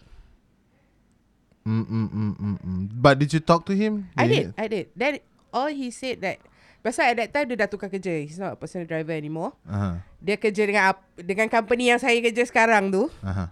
Mm, 1.65 1.86
mm, 1.86 2.08
mm, 2.10 2.34
mm, 2.38 2.58
mm. 2.62 2.82
But 2.94 3.22
did 3.22 3.34
you 3.34 3.41
talk 3.41 3.65
to 3.70 3.74
him? 3.74 4.10
I 4.17 4.25
did 4.25 4.53
I 4.58 4.65
did. 4.70 4.86
Then 4.98 5.22
all 5.53 5.70
he 5.70 5.89
said 5.89 6.22
that 6.22 6.41
Pasal 6.86 7.10
at 7.10 7.17
that 7.17 7.29
time 7.34 7.50
Dia 7.50 7.65
dah 7.65 7.70
tukar 7.70 7.89
kerja. 7.89 8.13
He's 8.22 8.38
not 8.38 8.53
a 8.53 8.58
personal 8.58 8.86
driver 8.86 9.13
anymore. 9.13 9.58
Aha. 9.65 10.05
Dia 10.22 10.38
kerja 10.38 10.65
dengan 10.65 10.94
Dengan 11.17 11.50
company 11.50 11.89
yang 11.89 12.01
saya 12.01 12.17
kerja 12.22 12.46
sekarang 12.46 12.94
tu. 12.94 13.10
Aha. 13.25 13.50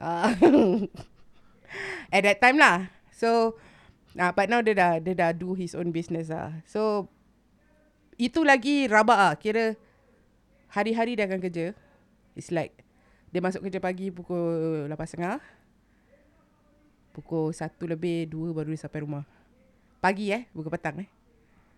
uh, 0.00 0.28
At 2.14 2.24
that 2.24 2.40
time 2.40 2.56
lah. 2.60 2.88
So 3.12 3.60
uh, 4.16 4.32
But 4.32 4.48
now 4.52 4.60
dia 4.60 4.76
dah 4.76 4.92
Dia 5.00 5.12
dah 5.16 5.30
do 5.36 5.56
his 5.56 5.72
own 5.76 5.92
business 5.92 6.32
lah. 6.32 6.52
So 6.68 7.12
Itu 8.16 8.44
lagi 8.44 8.88
rabak 8.88 9.16
lah 9.16 9.32
Kira 9.36 9.76
Hari-hari 10.72 11.16
dia 11.16 11.28
akan 11.28 11.40
kerja 11.40 11.76
It's 12.34 12.50
like 12.50 12.82
Dia 13.30 13.42
masuk 13.42 13.66
kerja 13.66 13.78
pagi 13.82 14.10
Pukul 14.10 14.86
8.30 14.90 15.38
Pukul 17.14 17.54
1 17.54 17.78
lebih 17.94 18.26
2 18.30 18.54
baru 18.54 18.74
dia 18.74 18.82
sampai 18.82 19.06
rumah 19.06 19.24
Pagi 20.02 20.34
eh 20.34 20.50
Bukan 20.50 20.70
petang 20.70 20.98
eh 21.02 21.08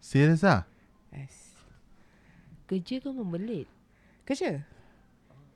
Serius 0.00 0.44
ah? 0.44 0.64
yes. 1.12 1.52
Kerja 2.68 3.00
ke 3.00 3.08
membelit? 3.12 3.68
Kerja 4.24 4.64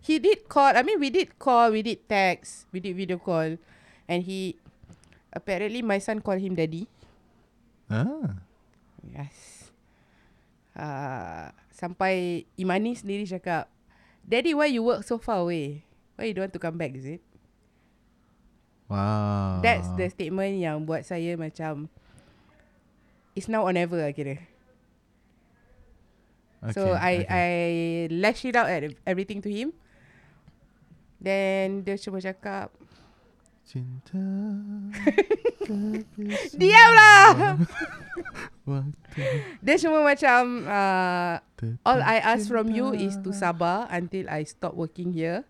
He 0.01 0.17
did 0.17 0.49
call 0.49 0.77
I 0.77 0.85
mean 0.85 1.01
we 1.01 1.13
did 1.13 1.37
call 1.37 1.73
We 1.73 1.85
did 1.85 2.05
text 2.09 2.69
We 2.73 2.81
did 2.81 2.97
video 2.97 3.21
call 3.21 3.57
And 4.09 4.21
he 4.25 4.57
Apparently 5.33 5.81
my 5.85 6.01
son 6.01 6.21
call 6.21 6.37
him 6.41 6.57
daddy 6.57 6.89
Ah. 7.91 8.39
Yes 9.03 9.61
uh, 10.77 11.51
Sampai 11.73 12.45
Imani 12.61 12.95
sendiri 12.95 13.25
cakap 13.27 13.67
Daddy 14.31 14.55
why 14.55 14.71
you 14.71 14.87
work 14.87 15.03
so 15.03 15.19
far 15.19 15.43
away? 15.43 15.83
Why 16.15 16.31
you 16.31 16.35
don't 16.39 16.47
want 16.47 16.55
to 16.55 16.63
come 16.63 16.79
back 16.79 16.95
is 16.95 17.03
it? 17.03 17.23
Wow. 18.87 19.59
That's 19.59 19.91
the 19.99 20.07
statement 20.07 20.63
yang 20.63 20.87
buat 20.87 21.03
saya 21.03 21.35
macam 21.35 21.91
It's 23.35 23.51
now 23.51 23.67
or 23.67 23.75
never 23.75 23.99
lah 23.99 24.15
kira 24.15 24.39
okay, 26.63 26.75
So 26.75 26.95
I 26.95 27.27
I 27.27 27.49
lash 28.11 28.47
it 28.47 28.55
out 28.55 28.71
at 28.71 28.95
everything 29.03 29.43
to 29.43 29.51
him. 29.51 29.75
Then 31.21 31.83
dia 31.83 31.99
cuma 31.99 32.23
cakap 32.23 32.73
Cinta 33.71 34.19
Diamlah! 36.59 37.55
Waktu 38.67 39.23
Dia 39.63 39.77
cuma 39.79 40.03
macam 40.03 40.67
uh, 40.67 41.39
All 41.87 42.03
I 42.03 42.19
ask 42.19 42.51
from 42.51 42.75
you 42.75 42.91
is 42.91 43.15
to 43.23 43.31
sabar 43.31 43.87
Until 43.95 44.27
I 44.27 44.43
stop 44.43 44.75
working 44.75 45.15
here 45.15 45.47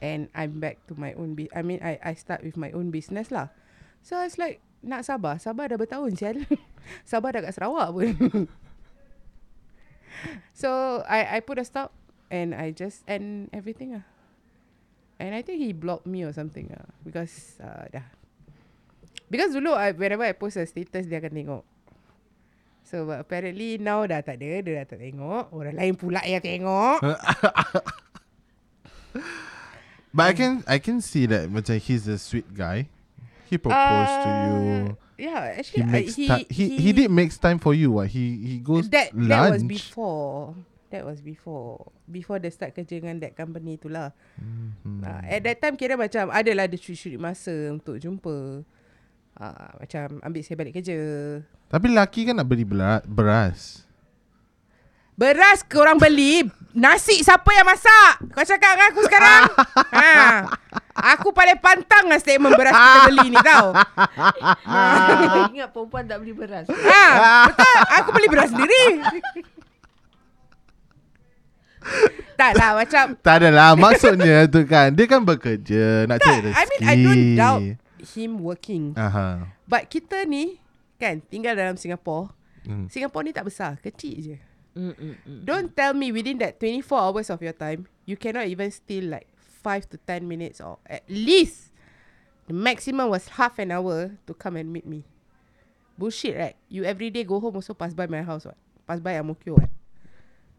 And 0.00 0.32
I'm 0.32 0.56
back 0.56 0.80
to 0.88 0.96
my 0.96 1.12
own 1.12 1.36
bu- 1.36 1.52
I 1.52 1.60
mean 1.60 1.84
I 1.84 2.00
I 2.00 2.16
start 2.16 2.40
with 2.40 2.56
my 2.56 2.72
own 2.72 2.88
business 2.88 3.28
lah. 3.28 3.52
So 4.00 4.16
I 4.16 4.24
was 4.24 4.40
like 4.40 4.64
Nak 4.80 5.04
sabar? 5.04 5.36
Sabar 5.36 5.68
dah 5.68 5.76
bertahun 5.76 6.16
sial. 6.16 6.40
Sabar 7.04 7.36
dah 7.36 7.44
kat 7.44 7.52
Sarawak 7.52 7.92
pun. 7.92 8.08
So 10.56 11.04
I 11.04 11.36
I 11.36 11.38
put 11.44 11.60
a 11.60 11.66
stop 11.68 11.92
And 12.32 12.56
I 12.56 12.72
just 12.72 13.04
end 13.04 13.52
everything 13.52 14.00
ah. 14.00 14.09
And 15.20 15.36
I 15.36 15.44
think 15.44 15.60
he 15.60 15.76
blocked 15.76 16.08
me 16.08 16.24
or 16.24 16.32
something 16.32 16.72
ah 16.72 16.88
Because 17.04 17.60
uh, 17.60 17.84
dah 17.92 18.08
Because 19.28 19.52
dulu 19.52 19.76
I, 19.76 19.92
whenever 19.92 20.24
I 20.24 20.32
post 20.32 20.56
a 20.56 20.64
status 20.64 21.04
Dia 21.04 21.20
akan 21.20 21.32
tengok 21.36 21.62
So 22.88 23.04
but 23.04 23.20
apparently 23.20 23.76
now 23.76 24.08
dah 24.08 24.24
tak 24.24 24.40
ada 24.40 24.64
Dia 24.64 24.80
dah 24.80 24.86
tak 24.88 25.04
tengok 25.04 25.52
Orang 25.52 25.76
lain 25.76 25.92
pula 25.94 26.24
yang 26.24 26.40
tengok 26.40 27.04
But 30.10 30.24
I 30.26 30.32
can 30.34 30.52
I 30.66 30.78
can 30.82 30.98
see 30.98 31.26
that 31.30 31.46
macam 31.46 31.78
he's 31.78 32.10
a 32.10 32.18
sweet 32.18 32.50
guy. 32.50 32.90
He 33.46 33.58
proposed 33.58 34.16
to 34.26 34.30
you. 34.30 34.58
Uh, 34.58 34.94
Yeah 35.20 35.52
He 35.52 35.58
actually 35.60 35.82
I- 35.84 35.92
makes 35.92 36.14
time. 36.16 36.44
He, 36.48 36.64
he 36.80 36.90
did 36.96 37.10
make 37.12 37.30
time 37.38 37.60
for 37.60 37.76
you. 37.76 37.92
What 37.92 38.08
he 38.10 38.40
he 38.40 38.56
goes 38.58 38.88
that, 38.90 39.12
lunch. 39.14 39.28
that 39.30 39.50
was 39.54 39.62
before 39.62 40.56
That 40.90 41.02
was 41.02 41.18
before 41.18 41.86
Before 42.04 42.36
the 42.36 42.50
start 42.50 42.74
kerja 42.74 42.98
dengan 42.98 43.18
that 43.18 43.32
company 43.32 43.74
tu 43.74 43.86
lah 43.86 44.10
Hmm. 44.34 45.00
uh, 45.00 45.22
At 45.22 45.40
that 45.42 45.58
time 45.58 45.74
kira 45.74 45.94
macam 45.94 46.28
Adalah 46.28 46.66
dia 46.66 46.76
curi-curi 46.76 47.14
masa 47.14 47.54
untuk 47.70 47.94
jumpa 47.96 48.66
uh, 49.36 49.70
Macam 49.78 50.18
ambil 50.20 50.42
saya 50.42 50.58
balik 50.58 50.74
kerja 50.76 50.98
Tapi 51.66 51.86
laki 51.88 52.26
kan 52.26 52.34
nak 52.34 52.44
beli 52.44 52.66
beras. 52.66 53.86
beras. 55.14 55.62
Korang 55.62 55.94
beli 55.96 56.42
Nasi 56.70 57.20
siapa 57.20 57.50
yang 57.50 57.66
masak 57.66 58.30
Kau 58.30 58.42
cakap 58.42 58.74
dengan 58.74 58.88
aku 58.88 59.00
sekarang 59.04 59.42
ha. 59.94 60.10
Aku 61.14 61.30
paling 61.30 61.56
pantang 61.56 62.06
dengan 62.06 62.18
statement 62.18 62.54
beras 62.54 62.72
kita 62.72 62.98
beli 63.06 63.26
ni 63.28 63.38
tau 63.38 63.66
Kau 63.74 65.40
ingat 65.50 65.70
perempuan 65.70 66.02
tak 66.04 66.18
beli 66.18 66.30
beras 66.32 66.66
ha. 66.66 67.04
Betul 67.46 67.74
Aku 67.96 68.08
beli 68.10 68.26
beras 68.26 68.50
sendiri 68.50 68.82
Tak 72.40 72.56
lah 72.56 72.72
macam 72.72 73.16
Tak 73.20 73.34
adalah 73.44 73.76
Maksudnya 73.76 74.48
tu 74.48 74.64
kan 74.64 74.88
Dia 74.96 75.04
kan 75.04 75.20
bekerja 75.20 76.08
Nak 76.08 76.18
cari 76.24 76.40
rezeki 76.48 76.56
I 76.56 76.64
mean 76.64 76.80
I 76.80 76.94
don't 77.04 77.26
doubt 77.36 77.62
Him 78.16 78.30
working 78.40 78.84
Aha. 78.96 79.44
But 79.68 79.92
kita 79.92 80.24
ni 80.24 80.56
Kan 80.96 81.20
tinggal 81.28 81.52
dalam 81.56 81.76
Singapore 81.76 82.32
Hmm. 82.60 82.92
Singapore 82.92 83.24
ni 83.24 83.32
tak 83.32 83.48
besar 83.48 83.80
Kecil 83.80 84.16
je 84.20 84.36
mm, 84.76 84.92
mm, 84.92 85.14
mm. 85.24 85.40
Don't 85.48 85.72
tell 85.72 85.96
me 85.96 86.12
within 86.12 86.36
that 86.44 86.60
24 86.60 86.84
hours 86.92 87.32
of 87.32 87.40
your 87.40 87.56
time, 87.56 87.88
you 88.04 88.20
cannot 88.20 88.44
even 88.52 88.68
steal 88.68 89.08
like 89.08 89.24
5 89.64 89.88
to 89.88 89.96
10 90.04 90.28
minutes 90.28 90.60
or 90.60 90.76
at 90.84 91.00
least 91.08 91.72
the 92.48 92.54
maximum 92.56 93.08
was 93.08 93.32
half 93.40 93.56
an 93.56 93.72
hour 93.72 94.12
to 94.28 94.32
come 94.36 94.60
and 94.60 94.68
meet 94.68 94.84
me. 94.84 95.08
Bullshit, 95.96 96.36
right? 96.36 96.56
You 96.68 96.84
every 96.84 97.08
day 97.08 97.24
go 97.24 97.40
home 97.40 97.56
also 97.56 97.72
pass 97.72 97.92
by 97.96 98.08
my 98.08 98.20
house, 98.20 98.44
what? 98.44 98.56
Pass 98.84 99.00
by 99.00 99.16
Amokyo, 99.16 99.56
what? 99.56 99.72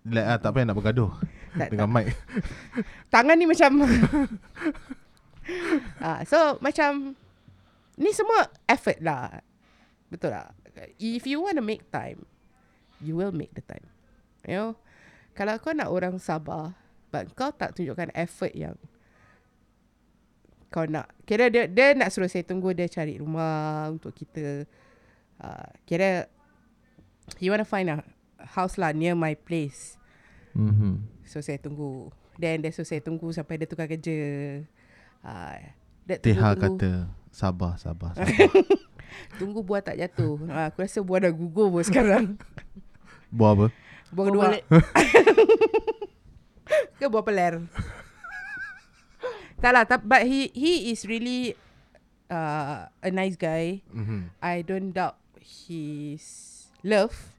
Like, 0.02 0.26
ah, 0.26 0.38
tak 0.42 0.58
payah 0.58 0.66
nak 0.66 0.78
bergaduh 0.82 1.14
Tak, 1.54 1.70
Dengan 1.70 1.86
mic 1.94 2.18
Tangan 3.14 3.38
ni 3.38 3.46
macam... 3.46 3.86
ah, 6.06 6.26
so, 6.26 6.58
macam... 6.58 7.14
Ni 8.02 8.10
semua 8.18 8.50
effort 8.66 8.98
lah. 8.98 9.46
Betul 10.10 10.34
lah. 10.34 10.50
If 10.98 11.30
you 11.30 11.44
want 11.46 11.62
to 11.62 11.66
make 11.66 11.86
time, 11.94 12.26
you 12.98 13.14
will 13.14 13.30
make 13.30 13.54
the 13.54 13.62
time. 13.62 13.86
You 14.48 14.56
know? 14.58 14.70
Kalau 15.38 15.56
kau 15.62 15.76
nak 15.76 15.94
orang 15.94 16.18
sabar, 16.18 16.74
but 17.14 17.30
kau 17.38 17.54
tak 17.54 17.78
tunjukkan 17.78 18.10
effort 18.18 18.52
yang 18.58 18.74
kau 20.72 20.88
nak. 20.88 21.12
Kira 21.28 21.52
dia, 21.52 21.68
dia 21.68 21.92
nak 21.94 22.10
suruh 22.16 22.32
saya 22.32 22.48
tunggu 22.48 22.72
dia 22.72 22.88
cari 22.88 23.20
rumah 23.20 23.92
untuk 23.92 24.16
kita. 24.16 24.64
Uh, 25.42 25.70
kira 25.84 26.26
he 27.42 27.52
want 27.52 27.60
to 27.60 27.68
find 27.68 27.92
a 27.92 28.00
house 28.48 28.76
lah 28.76 28.92
near 28.92 29.14
my 29.14 29.34
place. 29.34 29.96
mm-hmm. 30.52 31.00
So 31.24 31.40
saya 31.40 31.58
tunggu 31.58 32.12
Then 32.36 32.60
dia 32.60 32.72
suruh 32.72 32.84
saya 32.84 33.00
tunggu 33.00 33.32
Sampai 33.32 33.56
dia 33.56 33.64
tukar 33.64 33.86
kerja 33.86 34.12
uh, 35.22 35.58
that 36.04 36.20
TH 36.20 36.36
tunggu-tunggu, 36.36 36.76
kata 36.76 36.92
Sabar 37.30 37.78
sabar, 37.78 38.12
sabar. 38.16 38.50
Tunggu 39.40 39.60
buah 39.62 39.80
tak 39.80 39.96
jatuh 39.96 40.36
uh, 40.48 40.68
Aku 40.68 40.84
rasa 40.84 41.00
buah 41.00 41.24
dah 41.24 41.32
gugur 41.32 41.70
pun 41.70 41.84
sekarang 41.84 42.24
Buat 43.36 43.52
apa? 43.54 43.66
Buah 44.12 44.26
kedua 44.28 44.44
boleh- 44.50 44.66
Ke 47.00 47.06
buah 47.08 47.24
peler 47.24 47.54
Tak 49.60 49.72
lah 49.72 49.84
tak, 49.86 50.02
But 50.04 50.26
he 50.26 50.50
he 50.52 50.92
is 50.92 51.06
really 51.06 51.56
uh, 52.28 52.90
A 53.00 53.08
nice 53.08 53.40
guy 53.40 53.86
mm-hmm. 53.88 54.34
I 54.44 54.66
don't 54.66 54.92
doubt 54.92 55.16
his 55.40 56.50
love 56.82 57.31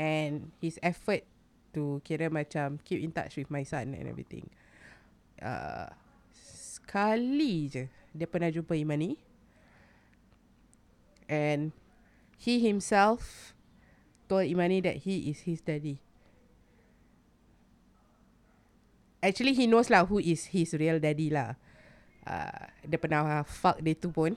and 0.00 0.48
his 0.64 0.80
effort 0.80 1.28
to 1.76 2.00
kira 2.00 2.32
macam 2.32 2.80
keep 2.80 3.04
in 3.04 3.12
touch 3.12 3.36
with 3.36 3.52
my 3.52 3.60
son 3.60 3.92
and 3.92 4.08
everything. 4.08 4.48
Uh, 5.36 5.92
sekali 6.32 7.68
je 7.68 7.84
dia 8.16 8.24
pernah 8.24 8.48
jumpa 8.48 8.72
Imani 8.74 9.20
and 11.28 11.76
he 12.40 12.64
himself 12.64 13.52
told 14.24 14.48
Imani 14.48 14.80
that 14.80 15.04
he 15.04 15.28
is 15.28 15.44
his 15.44 15.60
daddy. 15.60 16.00
Actually 19.20 19.52
he 19.52 19.68
knows 19.68 19.92
lah 19.92 20.08
who 20.08 20.16
is 20.16 20.48
his 20.48 20.72
real 20.72 20.96
daddy 20.96 21.28
lah. 21.28 21.60
Uh, 22.24 22.72
dia 22.88 22.96
pernah 22.96 23.44
fuck 23.44 23.84
dia 23.84 23.92
tu 23.92 24.08
pun. 24.08 24.32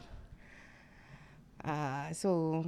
Uh, 1.64 2.12
so 2.12 2.62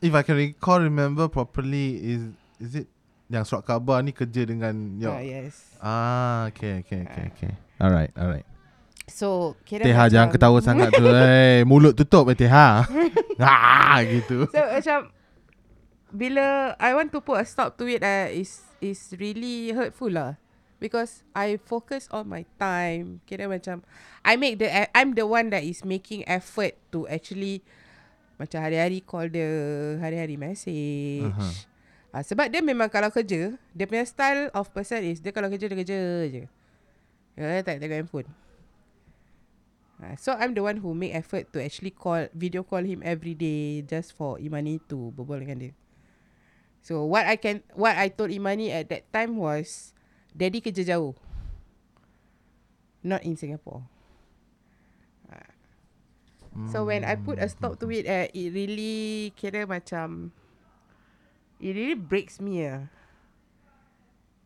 If 0.00 0.14
I 0.14 0.22
can 0.22 0.36
recall 0.38 0.80
Remember 0.80 1.28
properly 1.28 1.98
Is 2.00 2.22
Is 2.62 2.72
it 2.80 2.88
Yang 3.32 3.48
surat 3.48 3.64
khabar 3.64 4.04
ni 4.04 4.12
Kerja 4.12 4.44
dengan 4.44 5.00
your, 5.00 5.16
uh, 5.16 5.24
yes. 5.24 5.72
Ah, 5.80 6.52
okay, 6.52 6.84
okay, 6.84 7.00
okay, 7.08 7.24
okay. 7.32 7.52
Alright, 7.80 8.12
alright. 8.12 8.44
So 9.08 9.56
kira 9.64 9.88
Teha 9.88 10.04
macam, 10.04 10.12
jangan 10.12 10.28
ketawa 10.36 10.58
sangat 10.60 10.88
tu. 10.92 11.04
Eh, 11.16 11.64
mulut 11.64 11.96
tutup 11.96 12.28
eh 12.28 12.36
Teha. 12.36 12.84
ah, 13.40 13.96
gitu. 14.04 14.52
So 14.52 14.60
macam 14.60 15.16
bila 16.12 16.76
I 16.76 16.92
want 16.92 17.08
to 17.16 17.24
put 17.24 17.40
a 17.40 17.46
stop 17.48 17.80
to 17.80 17.88
it 17.88 18.04
uh, 18.04 18.28
is 18.28 18.60
is 18.84 19.16
really 19.16 19.72
hurtful 19.72 20.12
lah. 20.12 20.36
Because 20.76 21.24
I 21.32 21.56
focus 21.56 22.12
on 22.12 22.28
my 22.28 22.44
time. 22.60 23.24
Kira 23.24 23.48
macam 23.48 23.80
I 24.28 24.36
make 24.36 24.60
the 24.60 24.68
e- 24.68 24.92
I'm 24.92 25.16
the 25.16 25.24
one 25.24 25.48
that 25.56 25.64
is 25.64 25.88
making 25.88 26.28
effort 26.28 26.76
to 26.92 27.08
actually 27.08 27.64
macam 28.42 28.58
hari-hari 28.58 28.98
call 29.06 29.30
dia, 29.30 29.46
hari-hari 30.02 30.34
message. 30.34 31.30
Aha. 31.30 31.48
Uh, 32.12 32.22
sebab 32.26 32.50
dia 32.52 32.60
memang 32.60 32.92
kalau 32.92 33.08
kerja, 33.08 33.56
dia 33.72 33.86
punya 33.88 34.04
style 34.04 34.52
of 34.52 34.68
person 34.74 35.00
is 35.00 35.22
dia 35.22 35.32
kalau 35.32 35.48
kerja 35.48 35.70
dia 35.70 35.78
kerja 35.78 35.98
je. 36.28 36.44
Dia 37.38 37.64
tak 37.64 37.80
tengok 37.80 38.04
handphone. 38.04 38.28
Uh, 40.02 40.18
so 40.18 40.34
I'm 40.34 40.52
the 40.52 40.60
one 40.60 40.82
who 40.82 40.92
make 40.92 41.14
effort 41.14 41.48
to 41.54 41.62
actually 41.62 41.94
call 41.94 42.26
video 42.34 42.66
call 42.66 42.82
him 42.82 43.06
every 43.06 43.38
day 43.38 43.86
just 43.86 44.18
for 44.18 44.36
Imani 44.42 44.82
to 44.90 45.14
berbual 45.14 45.40
dengan 45.46 45.56
dia. 45.62 45.72
So 46.82 47.06
what 47.06 47.30
I 47.30 47.38
can 47.38 47.62
what 47.78 47.94
I 47.94 48.10
told 48.10 48.34
Imani 48.34 48.74
at 48.74 48.90
that 48.90 49.06
time 49.14 49.38
was 49.38 49.94
daddy 50.34 50.58
kerja 50.58 50.82
jauh. 50.82 51.14
Not 53.06 53.22
in 53.22 53.38
Singapore. 53.38 53.86
So 56.70 56.84
when 56.84 57.04
I 57.04 57.16
put 57.16 57.40
a 57.40 57.48
stop 57.48 57.80
to 57.80 57.88
it, 57.90 58.04
uh, 58.06 58.28
it 58.32 58.48
really 58.52 59.32
kira 59.36 59.64
macam 59.64 60.30
it 61.58 61.72
really 61.72 61.96
breaks 61.98 62.40
me 62.40 62.64
ah. 62.68 62.86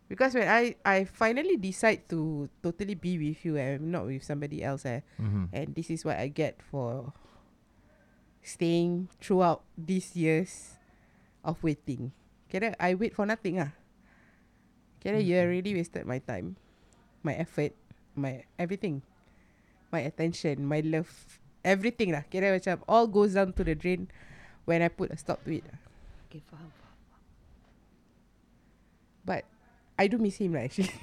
Because 0.07 0.39
when 0.39 0.47
I 0.47 0.79
I 0.87 1.03
finally 1.03 1.59
decide 1.59 2.07
to 2.15 2.47
totally 2.63 2.95
be 2.95 3.19
with 3.19 3.43
you 3.43 3.59
and 3.59 3.91
not 3.91 4.07
with 4.07 4.23
somebody 4.23 4.63
else 4.63 4.87
eh, 4.87 5.03
Mhm. 5.19 5.51
and 5.51 5.67
this 5.75 5.91
is 5.91 6.07
what 6.07 6.15
I 6.19 6.31
get 6.31 6.63
for 6.63 7.11
staying 8.47 9.11
throughout 9.19 9.67
these 9.75 10.15
years 10.15 10.79
of 11.43 11.59
waiting. 11.67 12.15
Kira 12.47 12.79
I 12.79 12.95
wait 12.95 13.19
for 13.19 13.27
nothing 13.27 13.59
ah. 13.59 13.75
Kira 15.03 15.19
you 15.23 15.35
already 15.39 15.75
wasted 15.75 16.07
my 16.07 16.19
time, 16.23 16.55
my 17.27 17.35
effort, 17.35 17.75
my 18.15 18.47
everything, 18.59 19.03
my 19.91 20.01
attention, 20.07 20.63
my 20.67 20.81
love, 20.87 21.11
everything 21.67 22.15
lah. 22.15 22.23
Kira 22.31 22.55
macam 22.55 22.79
all 22.87 23.11
goes 23.11 23.35
down 23.35 23.51
to 23.51 23.67
the 23.67 23.75
drain 23.75 24.07
when 24.63 24.79
I 24.81 24.89
put 24.89 25.11
a 25.11 25.19
stop 25.19 25.43
to 25.43 25.51
it. 25.51 25.67
lah. 25.67 25.79
Okay, 26.31 26.39
faham. 26.47 26.71
faham. 26.71 26.95
But 29.27 29.43
I 29.99 30.07
do 30.07 30.23
miss 30.23 30.39
him 30.39 30.55
lah 30.55 30.71
actually. 30.71 30.95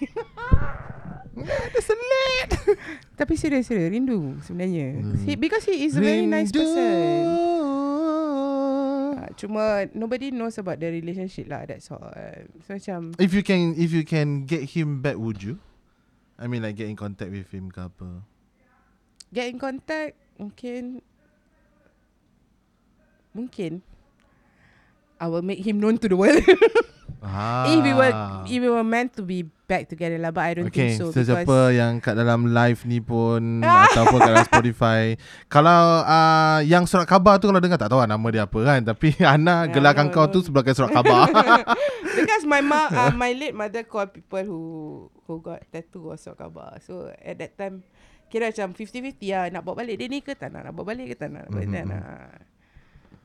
Tapi 3.19 3.33
serius 3.35 3.67
serius 3.67 3.89
rindu 3.91 4.37
sebenarnya. 4.45 5.01
Hmm. 5.01 5.25
He, 5.27 5.35
because 5.35 5.65
he 5.67 5.83
is 5.83 5.97
a 5.97 6.01
very 6.01 6.29
nice 6.29 6.53
person. 6.53 7.25
Uh, 9.17 9.27
cuma 9.33 9.89
nobody 9.97 10.29
knows 10.29 10.61
about 10.61 10.77
the 10.79 10.87
relationship 10.93 11.49
lah. 11.49 11.65
That's 11.65 11.89
all. 11.91 12.05
So 12.63 12.77
macam 12.77 13.17
If 13.17 13.33
you 13.33 13.41
can 13.41 13.73
if 13.75 13.91
you 13.91 14.05
can 14.05 14.45
get 14.45 14.77
him 14.77 15.01
back 15.01 15.17
would 15.17 15.41
you? 15.41 15.57
I 16.37 16.45
mean 16.45 16.61
like 16.61 16.77
get 16.77 16.87
in 16.89 16.97
contact 16.97 17.33
with 17.33 17.49
him 17.49 17.73
ke 17.73 17.81
apa. 17.81 18.23
get 19.33 19.49
in 19.49 19.57
contact 19.57 20.13
mungkin 20.37 21.01
mungkin 23.33 23.81
I 25.19 25.27
will 25.31 25.45
make 25.45 25.63
him 25.63 25.79
known 25.79 25.97
to 26.03 26.07
the 26.11 26.17
world. 26.19 26.43
Ah. 27.23 27.63
if 27.71 27.79
we 27.79 27.93
were 27.95 28.11
if 28.43 28.59
we 28.59 28.67
were 28.67 28.83
meant 28.83 29.15
to 29.15 29.23
be 29.23 29.47
back 29.63 29.87
together 29.87 30.19
lah, 30.19 30.35
but 30.35 30.43
I 30.43 30.51
don't 30.59 30.67
Okay, 30.67 30.93
think 30.93 30.99
so 30.99 31.15
sesiapa 31.15 31.47
because 31.47 31.79
yang 31.79 32.03
kat 32.03 32.19
dalam 32.19 32.51
live 32.51 32.83
ni 32.83 32.99
pun 32.99 33.63
ataupun 33.87 34.19
kat 34.19 34.29
dalam 34.35 34.43
Spotify. 34.43 35.15
Kalau 35.47 36.03
uh, 36.03 36.59
yang 36.67 36.83
surat 36.83 37.07
khabar 37.07 37.39
tu 37.39 37.47
kalau 37.47 37.63
dengar 37.63 37.79
tak 37.79 37.87
tahu 37.87 38.03
lah 38.03 38.09
nama 38.11 38.27
dia 38.27 38.43
apa 38.43 38.59
kan. 38.59 38.79
Tapi 38.83 39.15
Ana 39.23 39.63
Ya, 39.63 39.71
gelarkan 39.71 40.11
kau 40.11 40.27
tu 40.27 40.43
sebagai 40.43 40.75
surat 40.75 40.91
khabar. 40.91 41.31
because 42.19 42.43
my 42.43 42.59
ma, 42.59 42.91
uh, 42.91 43.15
my 43.15 43.31
late 43.31 43.55
mother 43.55 43.87
call 43.87 44.11
people 44.11 44.43
who 44.43 44.59
who 45.23 45.39
got 45.39 45.63
tattoo 45.71 46.11
or 46.11 46.19
sok 46.19 46.43
khabar. 46.43 46.83
So 46.83 47.07
at 47.23 47.39
that 47.39 47.55
time 47.55 47.87
kira 48.33 48.49
macam 48.49 48.73
50-50 48.73 49.29
lah 49.29 49.45
nak 49.53 49.61
bawa 49.61 49.85
balik 49.85 49.95
dia 50.01 50.09
ni 50.09 50.25
ke 50.25 50.33
tak 50.33 50.49
nak, 50.49 50.65
nak 50.65 50.73
bawa 50.73 50.89
balik 50.89 51.13
ke 51.13 51.15
tak 51.21 51.29
nak, 51.29 51.45
nak 51.45 51.53
Mhm. 51.53 51.69
mm-hmm. 51.69 51.85
nak. 51.85 52.41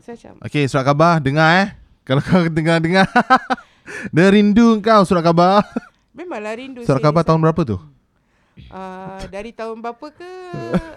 So 0.04 0.12
macam 0.12 0.32
okay, 0.44 0.68
surat 0.68 0.84
khabar 0.84 1.16
dengar 1.24 1.48
eh. 1.64 1.68
Kalau 2.04 2.20
kau 2.20 2.44
dengar-dengar. 2.44 3.08
dia 4.14 4.26
rindu 4.28 4.76
kau 4.84 5.08
surat 5.08 5.24
khabar. 5.24 5.64
memanglah 6.18 6.60
rindu 6.60 6.84
Surat 6.84 7.00
khabar 7.00 7.24
tahun 7.24 7.40
berapa 7.40 7.62
tu? 7.64 7.80
Uh, 8.68 9.22
dari 9.32 9.56
tahun 9.56 9.80
berapa 9.80 10.06
ke 10.12 10.32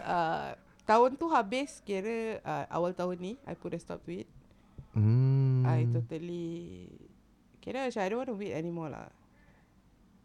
uh, 0.03 0.51
tahun 0.91 1.15
tu 1.15 1.31
habis 1.31 1.79
kira 1.87 2.43
uh, 2.43 2.65
awal 2.67 2.91
tahun 2.91 3.15
ni 3.15 3.33
I 3.47 3.55
put 3.55 3.71
a 3.71 3.79
stop 3.79 4.03
to 4.03 4.11
it. 4.11 4.27
Hmm. 4.91 5.63
I 5.63 5.87
totally 5.87 6.91
Kira 7.61 7.87
macam 7.87 8.01
I 8.01 8.09
don't 8.09 8.19
want 8.25 8.31
to 8.33 8.37
wait 8.41 8.57
anymore 8.57 8.89
lah. 8.89 9.07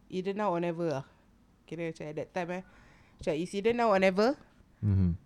Either 0.09 0.33
now 0.33 0.51
or 0.51 0.59
never 0.59 0.89
lah. 0.89 1.07
Kira 1.69 1.93
macam 1.93 2.09
at 2.09 2.17
that 2.17 2.31
time 2.33 2.51
eh. 2.51 2.65
Macam 3.19 3.33
either 3.35 3.73
now 3.73 3.91
or 3.91 3.99
never. 3.99 4.37
Mhm. 4.85 5.17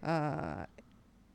Uh, 0.00 0.64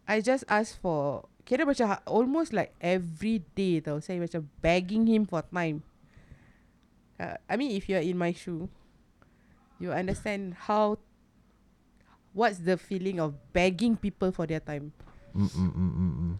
I 0.06 0.22
just 0.22 0.46
ask 0.50 0.74
for 0.78 1.26
Kira 1.46 1.62
macam 1.66 1.86
ha- 1.86 2.06
almost 2.10 2.50
like 2.50 2.74
every 2.82 3.46
day 3.54 3.78
tau 3.78 4.02
Saya 4.02 4.18
macam 4.18 4.50
begging 4.58 5.06
him 5.06 5.30
for 5.30 5.46
time 5.46 5.86
uh, 7.22 7.38
I 7.46 7.54
mean 7.62 7.78
if 7.78 7.86
you're 7.86 8.02
in 8.02 8.18
my 8.18 8.34
shoe 8.34 8.66
You 9.78 9.94
understand 9.94 10.58
how 10.66 10.98
What's 12.34 12.66
the 12.66 12.76
feeling 12.82 13.22
of 13.22 13.38
begging 13.54 13.94
people 14.02 14.34
for 14.34 14.50
their 14.50 14.62
time 14.62 14.90
Mm, 15.38 15.52
mm, 15.52 15.72
mm, 15.78 15.92
mm, 15.94 16.14
mm. 16.18 16.36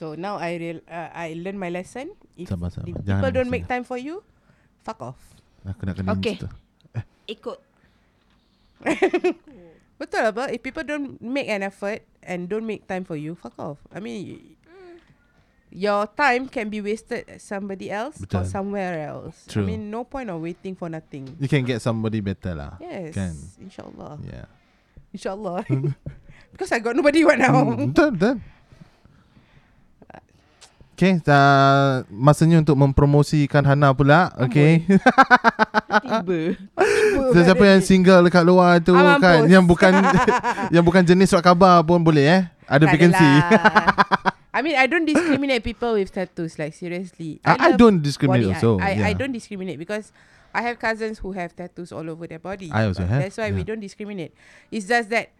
So 0.00 0.16
now 0.16 0.40
I 0.40 0.56
real 0.56 0.80
uh, 0.88 1.12
I 1.12 1.36
learn 1.36 1.60
my 1.60 1.68
lesson 1.68 2.16
If, 2.40 2.48
Sabar, 2.48 2.72
sabar. 2.72 2.88
if 2.88 2.96
Jangan 3.04 3.20
people 3.20 3.32
don't 3.36 3.52
make 3.52 3.68
time 3.68 3.84
for 3.84 4.00
you 4.00 4.24
Fuck 4.80 5.12
off 5.12 5.20
Aku 5.68 5.84
nak 5.84 6.00
kena 6.00 6.16
Okay. 6.16 6.40
Ikut. 7.28 7.73
Betul 10.00 10.22
apa 10.26 10.50
If 10.50 10.60
people 10.60 10.82
don't 10.82 11.16
make 11.22 11.46
an 11.46 11.62
effort 11.62 12.02
And 12.20 12.50
don't 12.50 12.66
make 12.66 12.86
time 12.90 13.06
for 13.06 13.14
you 13.14 13.38
Fuck 13.38 13.54
off 13.58 13.78
I 13.94 14.00
mean 14.02 14.20
y- 14.26 14.50
Your 15.74 16.06
time 16.06 16.46
can 16.46 16.70
be 16.70 16.78
wasted 16.78 17.26
at 17.26 17.42
somebody 17.42 17.90
else 17.90 18.18
Betul. 18.22 18.42
Or 18.42 18.44
somewhere 18.46 18.94
else 19.06 19.46
True. 19.50 19.62
I 19.66 19.74
mean 19.74 19.90
no 19.90 20.06
point 20.06 20.30
of 20.30 20.38
waiting 20.38 20.74
for 20.74 20.86
nothing 20.86 21.34
You 21.38 21.46
can 21.50 21.66
get 21.66 21.82
somebody 21.82 22.18
better 22.22 22.54
lah. 22.54 22.78
Yes 22.78 23.14
Kan? 23.14 23.34
InsyaAllah 23.58 24.22
Yeah. 24.22 24.46
InsyaAllah 25.14 25.62
Because 26.54 26.70
I 26.70 26.78
got 26.78 26.94
nobody 26.94 27.26
right 27.26 27.38
now 27.38 27.62
betul, 27.74 28.14
betul. 28.14 28.36
Okay, 30.94 31.18
uh, 31.26 32.06
masanya 32.06 32.62
untuk 32.62 32.78
mempromosikan 32.78 33.66
Hana 33.66 33.90
pula. 33.90 34.30
Okay. 34.46 34.86
Tiba. 36.06 36.54
So, 37.34 37.38
siapa 37.50 37.66
yang 37.66 37.82
single 37.82 38.22
dekat 38.30 38.46
luar 38.46 38.78
tu 38.78 38.94
Ah, 38.94 39.18
kan 39.18 39.42
mampus. 39.42 39.50
yang 39.50 39.64
bukan 39.66 39.90
yang 40.74 40.86
bukan 40.86 41.02
jenis 41.02 41.34
surat 41.34 41.42
khabar 41.42 41.82
pun 41.82 41.98
boleh 41.98 42.26
eh. 42.30 42.42
Ada 42.70 42.86
Tak 42.86 42.92
vacancy. 42.94 43.30
I 44.54 44.62
mean 44.62 44.78
I 44.78 44.86
don't 44.86 45.02
discriminate 45.02 45.66
people 45.66 45.98
with 45.98 46.14
tattoos 46.14 46.62
Like 46.62 46.78
seriously 46.78 47.42
I, 47.42 47.58
I 47.58 47.68
love 47.74 47.82
don't 47.82 47.98
discriminate 47.98 48.54
body 48.54 48.62
also. 48.62 48.78
I, 48.78 48.94
yeah. 48.94 49.10
I 49.10 49.12
don't 49.18 49.34
discriminate 49.34 49.82
because 49.82 50.14
I 50.54 50.62
have 50.62 50.78
cousins 50.78 51.18
who 51.18 51.34
have 51.34 51.58
tattoos 51.58 51.90
all 51.90 52.06
over 52.06 52.30
their 52.30 52.38
body. 52.38 52.70
I 52.70 52.86
also 52.86 53.02
have, 53.02 53.18
That's 53.18 53.34
why 53.34 53.50
we 53.50 53.66
yeah. 53.66 53.74
don't 53.74 53.82
discriminate. 53.82 54.30
It's 54.70 54.86
just 54.86 55.10
that 55.10 55.34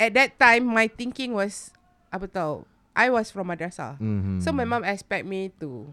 at 0.00 0.16
that 0.16 0.40
time 0.40 0.64
my 0.64 0.88
thinking 0.88 1.36
was 1.36 1.76
apa 2.08 2.24
tahu 2.24 2.64
I 2.92 3.08
was 3.08 3.32
from 3.32 3.48
madrasah. 3.48 3.96
Mhm. 3.96 4.40
So 4.40 4.52
my 4.52 4.68
mom 4.68 4.84
expect 4.84 5.24
me 5.24 5.48
to 5.60 5.88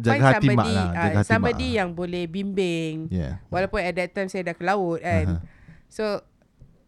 jaga 0.00 0.20
find 0.20 0.24
somebody 0.40 0.72
lah, 0.76 0.88
uh, 0.88 0.96
jaga 0.96 1.16
hati 1.20 1.28
somebody 1.28 1.68
mak. 1.72 1.76
yang 1.76 1.88
boleh 1.92 2.24
bimbing. 2.24 2.94
yeah. 3.08 3.40
Walaupun 3.48 3.80
at 3.84 3.94
that 3.96 4.10
time 4.12 4.28
saya 4.28 4.52
dah 4.52 4.54
ke 4.56 4.64
laut 4.64 5.00
kan. 5.00 5.40
Aha. 5.40 5.44
So 5.88 6.24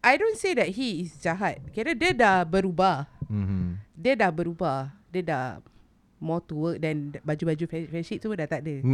I 0.03 0.17
don't 0.19 0.35
say 0.35 0.53
that 0.53 0.69
he 0.75 1.07
is 1.07 1.17
jahat. 1.17 1.61
Kira 1.71 1.95
dia 1.97 2.13
dah 2.13 2.45
berubah. 2.45 3.09
Mhm. 3.29 3.81
Dia 3.93 4.13
dah 4.17 4.29
berubah. 4.29 4.91
Dia 5.09 5.21
dah 5.23 5.45
more 6.17 6.39
to 6.39 6.55
work 6.55 6.77
dan 6.79 7.11
baju-baju 7.21 7.63
friendship 7.67 8.17
tu 8.21 8.31
dah 8.31 8.47
tak 8.47 8.63
ada. 8.63 8.75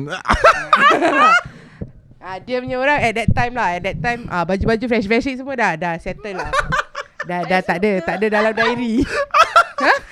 Ah 2.20 2.36
dia 2.36 2.60
punya 2.60 2.76
orang 2.76 3.00
at 3.00 3.16
that 3.16 3.32
time 3.32 3.56
lah, 3.56 3.80
at 3.80 3.84
that 3.88 3.96
time 4.04 4.28
ah 4.28 4.44
baju-baju 4.44 4.86
fresh 4.92 5.08
fresh 5.08 5.40
semua 5.40 5.56
dah 5.56 5.80
dah 5.80 5.96
settle 5.96 6.36
lah. 6.36 6.52
dah 7.32 7.48
dah 7.48 7.64
tak 7.64 7.80
ada, 7.80 7.92
tak 8.04 8.16
ada 8.20 8.28
dalam 8.28 8.52
diary. 8.52 9.00
ha? 9.80 9.94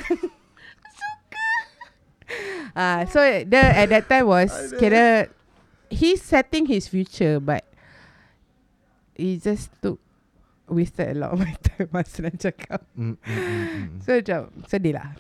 Ah 2.78 3.08
so 3.10 3.24
the 3.24 3.58
at 3.58 3.90
that 3.90 4.06
time 4.06 4.28
was 4.28 4.52
kira 4.78 5.32
he's 5.90 6.22
setting 6.22 6.68
his 6.68 6.86
future 6.86 7.40
but 7.40 7.66
he 9.18 9.42
just 9.42 9.74
took 9.82 9.98
wasted 10.68 11.16
a 11.16 11.20
lot 11.20 11.34
of 11.34 11.40
my 11.40 11.56
time 11.64 11.90
masa 11.96 12.28
nak 12.28 12.38
cakap. 12.38 12.84
Mm, 12.94 13.16
mm, 13.16 13.24
mm, 13.24 13.66
mm. 13.72 13.88
So 14.04 14.20
macam 14.20 14.40
sedih 14.68 14.94
lah. 15.00 15.16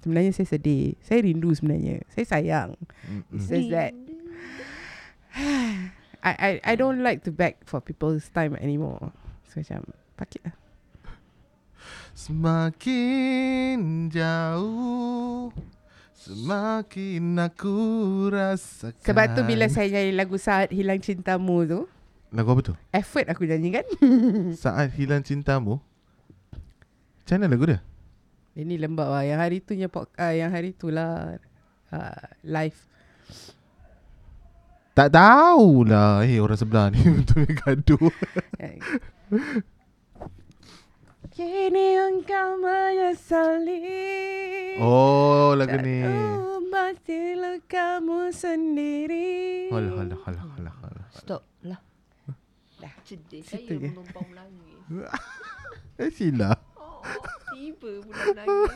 Sebenarnya 0.00 0.32
saya 0.32 0.48
sedih. 0.48 0.96
Saya 1.04 1.20
rindu 1.22 1.52
sebenarnya. 1.52 2.02
Saya 2.10 2.24
sayang. 2.26 2.70
Mm, 3.04 3.22
mm. 3.22 3.36
It's 3.36 3.46
just 3.46 3.68
that 3.70 3.92
I 6.26 6.32
I 6.32 6.50
I 6.64 6.74
don't 6.74 7.04
like 7.04 7.22
to 7.28 7.30
beg 7.30 7.60
for 7.68 7.84
people's 7.84 8.26
time 8.32 8.56
anymore. 8.56 9.12
So 9.52 9.60
macam 9.60 9.92
fuck 10.16 10.32
it 10.32 10.42
lah. 10.48 10.56
Semakin 12.16 14.08
jauh 14.08 15.52
Semakin 16.16 17.38
aku 17.38 17.76
rasakan 18.32 19.04
Sebab 19.04 19.26
tu 19.36 19.40
bila 19.46 19.70
saya 19.70 19.92
nyanyi 19.92 20.12
lagu 20.16 20.34
Saat 20.40 20.74
Hilang 20.74 20.98
Cintamu 20.98 21.62
tu, 21.68 21.80
Lagu 22.34 22.50
apa 22.50 22.60
tu? 22.60 22.74
effort 22.90 23.26
aku 23.30 23.46
nyanyi 23.46 23.78
kan. 23.78 23.86
Saat 24.66 24.90
hilang 24.98 25.22
cintamu 25.22 25.78
Macam 27.22 27.34
mana 27.38 27.46
lagu 27.46 27.64
dia? 27.70 27.80
Ini 28.56 28.74
lembab 28.80 29.12
lah. 29.12 29.22
Yang 29.22 29.40
hari 29.40 29.58
tu 29.62 29.72
uh, 29.76 30.32
yang 30.34 30.50
hari 30.50 30.72
tu 30.72 30.88
lah 30.88 31.36
uh, 31.92 32.24
live. 32.42 32.76
Tak 34.96 35.12
tahulah 35.12 36.24
Eh 36.24 36.40
orang 36.40 36.56
sebelah 36.56 36.88
ni 36.88 37.04
Betul 37.20 37.44
gaduh 37.52 38.08
Kini 41.36 42.00
engkau 42.00 42.56
menyesali 42.56 43.84
Oh 44.80 45.52
lagu 45.52 45.76
ni 45.84 46.00
Obatilah 46.56 47.60
kamu 47.68 48.32
sendiri 48.32 49.68
Alah 49.68 50.00
alah 50.00 50.16
alah 50.24 50.44
alah 50.56 50.76
alah 50.80 51.06
Stop 51.12 51.44
lah. 51.60 51.76
Dah. 52.80 52.88
Situ 53.04 53.44
saya 53.44 53.68
je. 53.68 53.92
menumpang 53.92 54.24
menangis. 54.32 54.80
Eh 56.00 56.08
Sheila 56.08 56.56
Oh, 56.80 57.04
tiba 57.52 58.00
pula 58.00 58.22
menangis. 58.32 58.72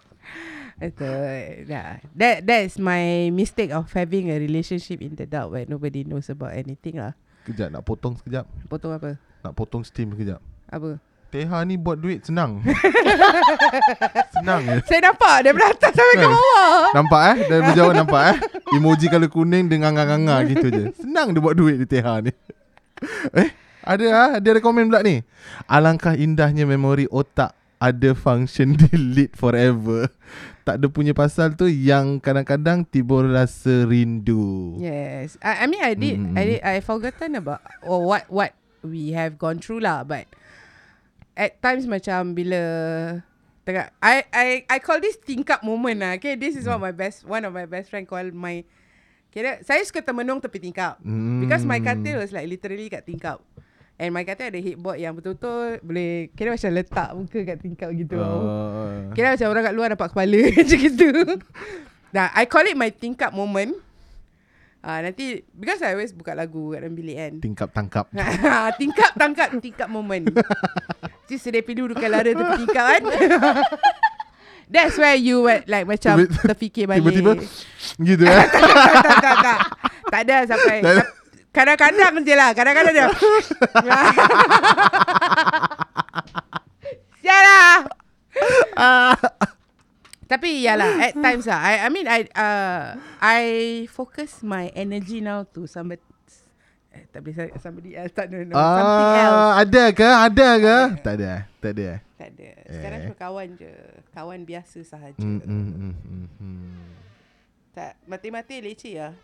Betul 0.80 1.68
Dah. 1.68 2.00
That 2.16 2.48
That's 2.48 2.80
my 2.80 3.28
mistake 3.28 3.76
of 3.76 3.92
having 3.92 4.32
a 4.32 4.40
relationship 4.40 5.04
in 5.04 5.20
the 5.20 5.28
dark 5.28 5.52
Where 5.52 5.68
nobody 5.68 6.08
knows 6.08 6.32
about 6.32 6.56
anything 6.56 6.96
lah 6.96 7.12
Kejap 7.44 7.68
nak 7.68 7.84
potong 7.84 8.16
sekejap 8.16 8.48
Potong 8.72 8.96
apa? 8.96 9.20
Nak 9.44 9.52
potong 9.52 9.84
steam 9.84 10.16
sekejap 10.16 10.40
Apa? 10.72 10.96
Teha 11.30 11.62
ni 11.62 11.78
buat 11.78 11.94
duit 11.94 12.26
senang. 12.26 12.58
Senang 14.34 14.60
je 14.66 14.78
Saya 14.84 15.10
nampak 15.10 15.46
Daripada 15.46 15.66
atas 15.70 15.92
sampai 15.94 16.14
ke 16.14 16.20
Kan? 16.20 16.30
bawah. 16.34 16.74
Nampak 16.92 17.22
eh? 17.22 17.36
Dari 17.46 17.60
berjauh 17.70 17.94
nampak 17.94 18.22
eh? 18.26 18.36
Emoji 18.74 19.06
colour 19.06 19.30
kuning 19.30 19.70
Dengan 19.70 19.94
nganga-nganga 19.94 20.36
gitu 20.50 20.66
je. 20.68 20.84
Senang 20.98 21.30
dia 21.30 21.40
buat 21.40 21.54
duit 21.54 21.78
di 21.78 21.86
Teha 21.86 22.18
ni. 22.20 22.32
Eh 23.32 23.48
Ada 23.80 24.04
ah, 24.10 24.30
Dia 24.42 24.50
ada 24.52 24.60
komen 24.60 24.90
pula 24.90 25.00
ni. 25.00 25.22
Alangkah 25.64 26.18
indahnya 26.18 26.66
memori 26.66 27.06
otak 27.08 27.54
Ada 27.78 28.12
function 28.12 28.74
delete 28.76 29.38
forever? 29.38 30.10
Tak 30.60 30.76
ada 30.76 30.86
punya 30.90 31.14
pasal 31.14 31.54
tu 31.54 31.64
Yang 31.66 32.20
kadang-kadang 32.20 32.84
Timbul 32.84 33.30
rasa 33.30 33.86
rindu. 33.86 34.76
Yes. 34.78 35.38
I, 35.40 35.62
I 35.62 35.66
mean 35.66 35.82
I 35.82 35.94
did 35.94 36.18
Mm, 36.20 36.34
I 36.34 36.42
did 36.44 36.60
I 36.60 36.74
forgotten 36.82 37.38
about 37.38 37.62
Or 37.80 38.02
what 38.02 38.26
What 38.26 38.52
we 38.82 39.12
have 39.12 39.36
gone 39.36 39.60
through 39.60 39.80
lah 39.80 40.02
But 40.02 40.26
At 41.40 41.56
times 41.64 41.88
macam 41.88 42.36
Bila 42.36 42.62
Tengah 43.64 43.88
I 44.04 44.28
I 44.28 44.48
I 44.68 44.78
call 44.84 45.00
this 45.00 45.16
tingkap 45.16 45.64
moment 45.64 45.96
lah 45.96 46.20
Okay? 46.20 46.36
This 46.36 46.60
is 46.60 46.68
what 46.68 46.76
my 46.76 46.92
best 46.92 47.24
One 47.24 47.48
of 47.48 47.56
my 47.56 47.64
best 47.64 47.88
friend 47.88 48.04
call 48.04 48.28
my 48.36 48.60
Kira 49.32 49.64
Saya 49.64 49.80
suka 49.88 50.04
termenung 50.04 50.42
tepi 50.42 50.60
tingkap. 50.60 51.00
Hmm. 51.00 51.40
Because 51.40 51.64
my 51.64 51.80
katil 51.80 52.20
was 52.20 52.34
like 52.34 52.44
Literally 52.44 52.92
kat 52.92 53.08
tingkap. 53.08 53.40
And 53.96 54.12
my 54.12 54.26
katil 54.26 54.52
ada 54.52 54.60
headboard 54.60 55.00
Yang 55.00 55.22
betul-betul 55.22 55.80
Boleh 55.80 56.28
Kira 56.36 56.52
macam 56.52 56.70
letak 56.76 57.08
muka 57.16 57.40
kat 57.40 57.58
tingkap 57.64 57.88
gitu. 57.96 58.20
Uh, 58.20 59.08
Kira 59.16 59.32
macam 59.32 59.48
orang 59.48 59.64
kat 59.64 59.74
luar 59.78 59.88
nampak 59.96 60.08
kepala 60.12 60.40
Macam 60.60 60.76
gitu. 60.76 61.08
Nah, 62.10 62.26
I 62.34 62.44
call 62.50 62.66
it 62.66 62.74
my 62.74 62.90
tingkap 62.90 63.30
moment. 63.30 63.78
Ah 64.82 64.98
uh, 64.98 65.08
Nanti 65.08 65.46
Because 65.54 65.78
I 65.84 65.94
always 65.94 66.10
buka 66.10 66.34
lagu 66.34 66.74
kat 66.74 66.82
dalam 66.82 66.98
bilik 66.98 67.16
kan. 67.16 67.32
Tingkap 67.38 67.68
tangkap. 67.70 68.06
Tingkap 68.82 69.12
tangkap 69.14 69.48
Tingkap 69.62 69.88
moment 69.88 70.26
Jadi 71.30 71.38
sedih 71.38 71.62
pilu 71.62 71.86
Dukan 71.94 72.10
lara 72.10 72.26
tepi 72.26 72.66
tingkap 72.66 72.84
kan? 72.90 73.02
That's 74.74 74.98
where 74.98 75.14
you 75.14 75.46
were 75.46 75.62
Like 75.70 75.86
macam 75.86 76.26
Terfikir 76.26 76.90
balik. 76.90 77.06
Tiba-tiba 77.06 77.38
Gitu 78.02 78.26
eh? 78.26 78.34
Tak, 78.50 78.66
tak, 78.66 79.16
tak, 79.22 79.36
tak. 79.38 79.58
tak. 80.10 80.20
Ada 80.26 80.50
sampai 80.50 80.82
Tak 80.82 80.90
ada. 80.98 81.04
Kadang-kadang 81.54 82.26
je 82.26 82.34
lah 82.34 82.50
Kadang-kadang 82.50 82.94
dia 82.98 83.06
Sialah 87.22 87.86
Tapi 90.26 90.66
yalah 90.66 90.90
At 90.98 91.14
times 91.14 91.46
lah. 91.46 91.62
I, 91.62 91.74
I 91.86 91.88
mean 91.94 92.10
I 92.10 92.26
uh, 92.34 92.98
I 93.22 93.42
focus 93.86 94.42
my 94.42 94.74
energy 94.74 95.22
now 95.22 95.46
To 95.54 95.70
somebody 95.70 96.02
eh, 96.92 97.02
Tak 97.06 97.20
boleh 97.20 97.34
Somebody 97.56 97.90
else 97.92 98.10
Tak 98.10 98.26
no, 98.28 98.42
no, 98.42 98.54
Something 98.54 99.10
else 99.16 99.38
Ah, 99.38 99.52
ada 99.58 99.84
ke? 99.90 100.08
Ada 100.08 100.48
ke? 100.56 100.76
Tak 101.00 101.14
ada. 101.14 101.28
eh? 101.28 101.42
Tak 101.56 101.70
ada. 101.72 101.84
eh? 101.86 101.98
Tak 102.14 102.28
ada 102.30 102.48
Sekarang 102.66 102.98
Eh. 102.98 103.04
cuma 103.06 103.16
kawan 103.16 103.48
je 103.54 103.72
Kawan 104.10 104.40
biasa 104.42 104.78
sahaja 104.82 105.18
Hmm, 105.18 105.40
hmm, 105.40 105.68
hmm, 105.70 105.94
hmm, 105.96 106.26
hmm. 106.36 106.78
Tak, 107.70 107.94
mati-mati 108.04 108.58
leceh 108.58 108.98
lah. 108.98 109.14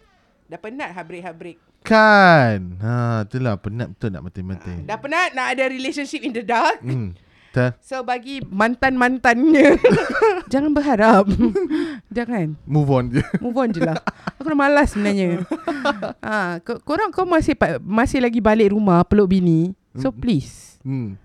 Dah 0.46 0.54
penat 0.56 0.94
habrik-habrik. 0.94 1.58
Kan. 1.82 2.78
Ha, 2.78 3.26
itulah 3.26 3.58
penat 3.58 3.90
betul 3.90 4.10
nak 4.10 4.22
mati-mati. 4.22 4.70
Dah 4.82 4.94
penat 4.96 5.34
nak 5.34 5.50
ada 5.50 5.66
relationship 5.66 6.22
in 6.22 6.30
the 6.30 6.42
dark. 6.42 6.78
Hmm. 6.78 7.18
Betul. 7.56 7.72
So 7.80 8.04
bagi 8.04 8.44
mantan-mantannya. 8.44 9.80
Jangan 10.52 10.76
berharap. 10.76 11.24
Jangan 12.16 12.52
Move 12.68 12.90
on 12.92 13.04
je. 13.08 13.24
Move 13.40 13.56
on 13.56 13.72
je 13.72 13.80
lah. 13.80 13.96
Aku 14.36 14.52
dah 14.52 14.58
malas 14.58 14.92
sebenarnya. 14.92 15.40
Ha, 16.26 16.60
kau, 16.66 16.76
Korang 16.82 17.14
kau 17.14 17.24
masih 17.24 17.54
masih 17.80 18.18
lagi 18.20 18.42
balik 18.42 18.76
rumah 18.76 19.06
Peluk 19.06 19.32
bini? 19.32 19.72
So 19.96 20.12
please. 20.12 20.76
Hmm. 20.84 21.16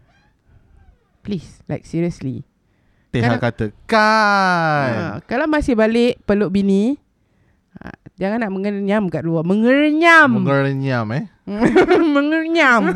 Please 1.19 1.59
Like 1.67 1.83
seriously. 1.83 2.47
Teha 3.11 3.35
Kalau- 3.35 3.43
kata 3.43 3.65
kan. 3.83 4.91
ha, 4.95 5.05
Kalau 5.27 5.51
masih 5.51 5.75
balik 5.75 6.23
peluk 6.23 6.55
bini 6.55 6.95
ha, 7.75 7.91
Jangan 8.15 8.47
nak 8.47 8.53
mengenyam 8.55 9.11
kat 9.11 9.27
luar. 9.27 9.43
Mengenyam! 9.43 10.39
Mengerenyam 10.39 11.11
eh. 11.11 11.25
Mengenyam! 12.15 12.95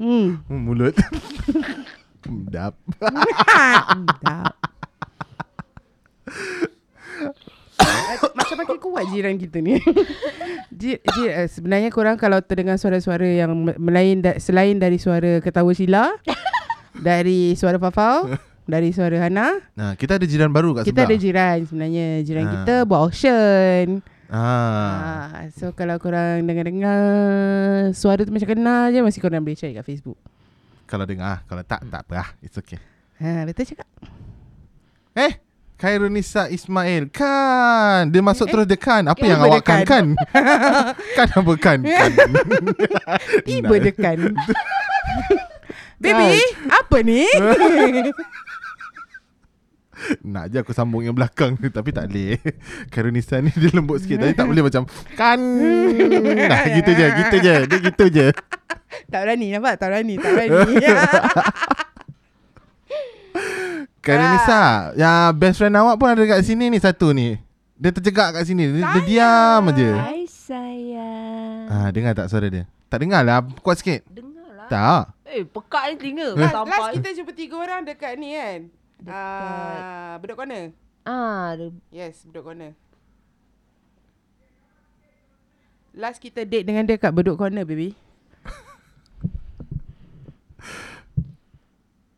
Hmm. 0.00 0.40
Hmm, 0.48 0.60
mulut. 0.64 0.96
Sedap. 2.20 2.74
Sedap. 3.88 4.52
Macam 8.30 8.56
makin 8.56 8.78
kuat 8.78 9.04
jiran 9.08 9.36
kita 9.36 9.58
ni. 9.58 9.80
Ji, 10.70 10.96
ji, 10.96 11.24
eh, 11.26 11.44
sebenarnya 11.46 11.88
korang 11.88 12.14
kalau 12.14 12.38
terdengar 12.38 12.76
suara-suara 12.76 13.24
yang 13.24 13.52
me- 13.52 13.76
melain 13.76 14.20
da, 14.20 14.36
selain 14.36 14.76
dari 14.76 14.96
suara 14.96 15.38
ketawa 15.38 15.70
Sheila, 15.70 16.12
dari 16.94 17.52
suara 17.54 17.76
Fafau, 17.76 18.28
dari 18.64 18.88
suara 18.90 19.18
Hana, 19.18 19.58
Nah, 19.72 19.92
kita 19.94 20.14
ada 20.14 20.24
jiran 20.24 20.48
baru 20.48 20.72
kat 20.74 20.86
kita 20.86 21.02
ada 21.02 21.10
sebelah. 21.10 21.20
jiran 21.20 21.58
sebenarnya. 21.64 22.08
Jiran 22.22 22.44
Ha. 22.44 22.52
kita 22.54 22.74
buat 22.84 23.00
auction. 23.02 23.86
Ah. 24.30 25.26
Ha, 25.26 25.50
so 25.50 25.72
kalau 25.72 25.98
korang 25.98 26.46
dengar-dengar 26.46 27.00
suara 27.92 28.22
tu 28.22 28.30
macam 28.30 28.46
kenal 28.46 28.88
je, 28.88 29.00
masih 29.00 29.18
korang 29.18 29.42
boleh 29.42 29.58
cari 29.58 29.74
kat 29.74 29.82
Facebook. 29.84 30.16
Kalau 30.90 31.06
dengar, 31.06 31.30
ah. 31.30 31.38
kalau 31.46 31.62
tak, 31.62 31.86
tak 31.86 32.02
apa 32.02 32.12
lah. 32.18 32.28
It's 32.42 32.58
okay. 32.58 32.82
Ha, 33.22 33.46
betul 33.46 33.62
cakap. 33.62 33.86
Eh, 35.14 35.38
Khairunisa 35.78 36.50
Ismail. 36.50 37.14
Kan. 37.14 38.10
Dia 38.10 38.18
masuk 38.26 38.50
Eh, 38.50 38.52
terus 38.52 38.66
dia 38.66 38.74
kan. 38.74 39.06
Apa 39.06 39.22
eh, 39.22 39.30
yang 39.30 39.40
awak 39.46 39.62
dia 39.62 39.70
kan? 39.70 39.86
kan? 39.86 40.06
Kan, 40.34 40.46
kan 41.16 41.28
apa 41.30 41.52
kan? 41.62 41.78
kan. 41.86 42.10
Tiba 43.46 43.74
Nak. 43.78 43.82
dekan. 43.86 44.18
Baby, 46.02 46.42
apa 46.74 46.96
ni? 47.06 47.22
Nak 50.22 50.44
je 50.48 50.56
aku 50.56 50.70
sambung 50.70 51.00
yang 51.00 51.12
belakang 51.12 51.54
ni 51.54 51.68
Tapi 51.68 51.90
tak 51.90 52.06
boleh 52.06 52.40
Khairunisa 52.88 53.38
ni 53.38 53.52
dia 53.52 53.68
lembut 53.70 53.98
sikit 53.98 54.18
Tapi 54.18 54.32
tak 54.32 54.44
boleh 54.44 54.62
macam 54.62 54.82
Kan 55.12 55.38
Nah 56.42 56.62
gitu 56.70 56.90
je 56.90 57.06
Gitu 57.16 57.36
je 57.38 57.54
Dia 57.64 57.78
gitu 57.80 58.04
je 58.08 58.28
tak 59.06 59.22
berani 59.22 59.46
nampak? 59.50 59.74
Tak 59.76 59.86
berani, 59.88 60.14
tak 60.16 60.30
berani. 60.32 60.74
Khairunisa 64.00 64.60
Yang 64.94 65.16
best 65.36 65.56
friend 65.58 65.76
awak 65.76 65.96
pun 65.96 66.08
ada 66.08 66.22
kat 66.26 66.40
sini 66.42 66.66
ni 66.66 66.78
Satu 66.78 67.12
ni 67.12 67.36
Dia 67.74 67.90
terjegak 67.90 68.34
kat 68.34 68.44
sini 68.44 68.66
Dia, 68.70 68.84
dia 68.90 69.02
diam 69.04 69.62
je 69.70 69.90
Hai 69.92 70.24
sayang. 70.26 71.68
ah, 71.68 71.88
Dengar 71.90 72.12
tak 72.14 72.26
suara 72.26 72.48
dia? 72.48 72.64
Tak 72.88 72.98
dengar 72.98 73.22
lah 73.22 73.44
Kuat 73.60 73.76
sikit 73.76 74.02
Dengar 74.06 74.48
lah. 74.50 74.66
Tak 74.66 75.04
Eh, 75.30 75.46
pekat 75.46 75.84
ni 75.86 75.96
telinga. 75.96 76.34
last, 76.34 76.50
Sampai. 76.50 76.74
last 76.74 76.90
kita 76.90 77.08
jumpa 77.14 77.32
tiga 77.32 77.54
orang 77.54 77.86
dekat 77.86 78.18
ni 78.18 78.34
kan? 78.34 78.66
Ah, 79.06 80.18
bedok 80.20 80.36
corner. 80.36 80.76
Ah, 81.02 81.56
dia 81.56 81.72
Yes, 81.88 82.24
bedok 82.24 82.52
corner. 82.52 82.76
Last 85.90 86.20
kita 86.20 86.44
date 86.44 86.68
dengan 86.68 86.84
dia 86.84 87.00
kat 87.00 87.10
bedok 87.10 87.40
corner, 87.40 87.64
baby. 87.64 87.96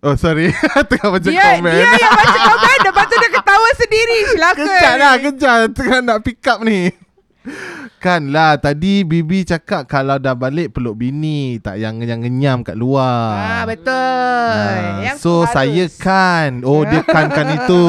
Oh 0.03 0.19
sorry. 0.19 0.51
Tengah 0.91 1.15
baca 1.15 1.31
Dia, 1.31 1.63
komen. 1.63 1.71
dia 1.71 1.95
yang 1.95 2.11
baca 2.11 2.39
komen. 2.51 2.79
Lepas 2.91 3.05
tu 3.07 3.17
dia 3.23 3.31
ketawa 3.31 3.69
sendiri. 3.79 4.19
Silakan 4.35 4.67
Kejap 4.67 4.95
lah 4.99 5.15
Kejap. 5.15 5.59
Tengah 5.79 5.99
nak 6.03 6.19
pick 6.27 6.43
up 6.43 6.59
ni 6.67 6.91
Kan 8.03 8.35
lah. 8.35 8.59
Tadi 8.59 9.07
Bibi 9.07 9.47
cakap 9.47 9.87
Kalau 9.87 10.19
dah 10.19 10.35
balik 10.35 10.75
peluk 10.75 10.99
bini. 10.99 11.63
Tak 11.63 11.79
yang 11.79 12.03
ngenyam-ngenyam 12.03 12.67
kat 12.67 12.75
luar. 12.75 13.63
Ah, 13.63 13.63
betul. 13.63 13.95
Ah, 13.95 15.07
Yang 15.07 15.17
So 15.23 15.47
harus. 15.47 15.55
saya 15.55 15.85
kan. 15.97 16.67
Oh 16.67 16.83
dia 16.83 17.07
kan 17.15 17.31
kan 17.31 17.47
itu. 17.55 17.83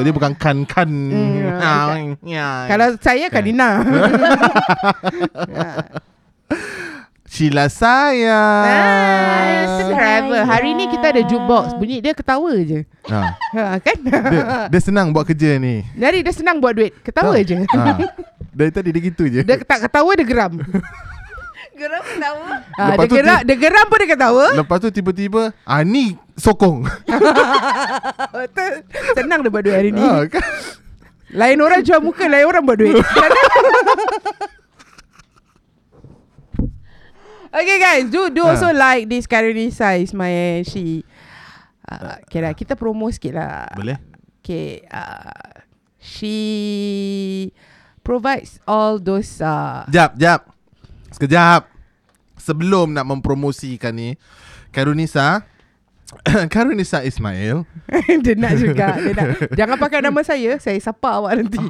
Dia 0.00 0.12
bukan 0.16 0.32
kan 0.32 0.64
kan 0.64 0.88
Hmm, 0.88 1.60
Ah, 1.60 1.92
ya. 2.24 2.64
Kalau 2.64 2.96
saya 2.96 3.28
Kan. 3.28 3.36
Kadina 3.36 3.84
Sheila 7.30 7.70
saya 7.70 8.42
Ah, 8.66 9.78
subscriber. 9.78 10.42
Hari 10.42 10.70
ni 10.74 10.90
kita 10.90 11.14
ada 11.14 11.22
jukebox. 11.22 11.78
Bunyi 11.78 12.02
dia 12.02 12.10
ketawa 12.10 12.50
je. 12.58 12.82
ha. 13.06 13.38
Ha, 13.54 13.78
kan? 13.78 13.96
dia, 14.02 14.18
dia 14.66 14.80
senang 14.90 15.10
buat 15.10 15.22
kerja 15.24 15.54
ni 15.56 15.86
Dari 15.94 16.20
dia 16.20 16.34
senang 16.34 16.58
buat 16.58 16.74
duit. 16.74 16.90
Ketawa 17.00 17.30
Tahu? 17.32 17.46
je. 17.46 17.54
ha. 17.70 18.02
Dari 18.50 18.70
tadi 18.70 18.90
dia 18.90 19.02
gitu 19.04 19.24
je 19.24 19.40
Dia 19.40 19.56
tak 19.58 19.86
ketawa, 19.86 20.10
dia 20.12 20.26
geram. 20.26 20.58
geram 21.80 22.02
ketawa. 22.04 22.46
Ha, 22.76 22.82
Lepas 22.90 22.98
dia, 22.98 23.06
tu 23.06 23.14
geram, 23.16 23.38
dia 23.40 23.56
geram 23.56 23.84
pun 23.86 23.96
dia 23.96 24.08
ketawa. 24.10 24.46
Lepas 24.52 24.76
tu 24.76 24.88
tiba-tiba 24.90 25.42
Ah 25.62 25.80
ni 25.80 26.18
sokong 26.34 26.82
Betul. 28.34 28.70
Senang 29.14 29.40
dia 29.40 29.50
buat 29.50 29.62
duit 29.62 29.76
hari 29.76 29.90
ni. 29.94 30.02
ha, 30.02 30.26
kan? 30.26 30.42
Lain 31.30 31.62
orang 31.62 31.78
jual 31.80 32.02
muka, 32.02 32.26
lain 32.26 32.42
orang 32.42 32.66
buat 32.66 32.74
duit. 32.76 32.98
Okay 37.54 37.78
guys, 37.78 38.06
do 38.10 38.30
do 38.30 38.46
Ha. 38.46 38.54
also 38.54 38.70
like 38.72 39.10
this 39.10 39.26
Karenisa 39.26 39.98
Ismail. 39.98 40.64
She 40.66 41.02
uh, 41.90 42.22
okay 42.26 42.40
lah, 42.40 42.54
kita 42.54 42.78
promo 42.78 43.10
sikit 43.10 43.34
lah. 43.36 43.70
Boleh 43.74 43.98
Okay, 44.40 44.80
uh, 44.88 45.60
she 46.00 47.52
provides 48.00 48.56
all 48.64 48.96
those 48.96 49.38
uh, 49.44 49.84
Jap, 49.92 50.16
jap. 50.16 50.48
Sekejap. 51.12 51.68
Sebelum 52.40 52.96
nak 52.96 53.04
mempromosikan 53.04 53.92
ni, 53.92 54.16
Karunisa 54.72 55.44
Karunisa 56.52 57.06
Ismail. 57.06 57.62
Dia 58.24 58.34
nak 58.34 58.52
juga. 58.58 58.98
Dia 59.04 59.14
nak. 59.14 59.28
Jangan 59.54 59.76
pakai 59.78 60.00
nama 60.02 60.20
saya. 60.26 60.58
Saya 60.58 60.78
sapa 60.82 61.22
awak 61.22 61.32
nanti. 61.38 61.58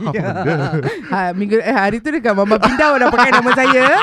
Ha, 1.11 1.35
minggu, 1.35 1.59
eh, 1.59 1.75
Hari 1.75 1.99
tu 1.99 2.15
dekat 2.15 2.33
Mama 2.33 2.55
Pindau 2.57 2.95
Dah 2.97 3.11
pakai 3.11 3.35
nama 3.35 3.51
saya. 3.53 3.99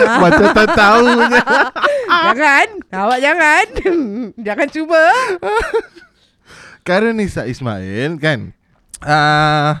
Ha, 0.00 0.12
Macam 0.18 0.48
tak 0.56 0.68
tahu 0.72 1.06
je 1.28 1.40
Jangan. 2.06 2.68
Awak 2.90 3.18
jangan. 3.20 3.66
Jangan 4.40 4.68
cuba. 4.72 5.02
Karunisa 6.86 7.44
Ismail 7.44 8.16
kan? 8.18 8.56
Uh, 9.04 9.76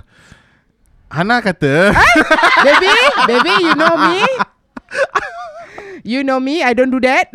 Hana 1.08 1.40
kata. 1.40 1.96
Baby 2.60 2.92
Baby 3.24 3.54
you 3.62 3.74
know 3.74 3.94
me. 3.96 4.18
You 6.06 6.20
know 6.22 6.38
me 6.38 6.62
I 6.62 6.76
don't 6.76 6.92
do 6.92 7.00
that 7.02 7.32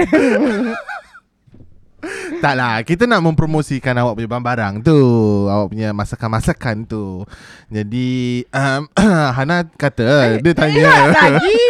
Tak 2.42 2.54
lah 2.58 2.82
Kita 2.82 3.06
nak 3.06 3.22
mempromosikan 3.22 3.94
awak 4.02 4.18
punya 4.18 4.28
barang-barang 4.28 4.74
tu. 4.82 4.98
Awak 5.46 5.68
punya 5.70 5.90
masakan-masakan 5.94 6.90
tu. 6.90 7.22
Jadi 7.70 8.42
um, 8.50 8.82
Hana 9.38 9.64
kata 9.70 10.42
Dia 10.42 10.54
tanya. 10.58 10.82
Eh, 10.82 11.06
Lagi. 11.14 11.58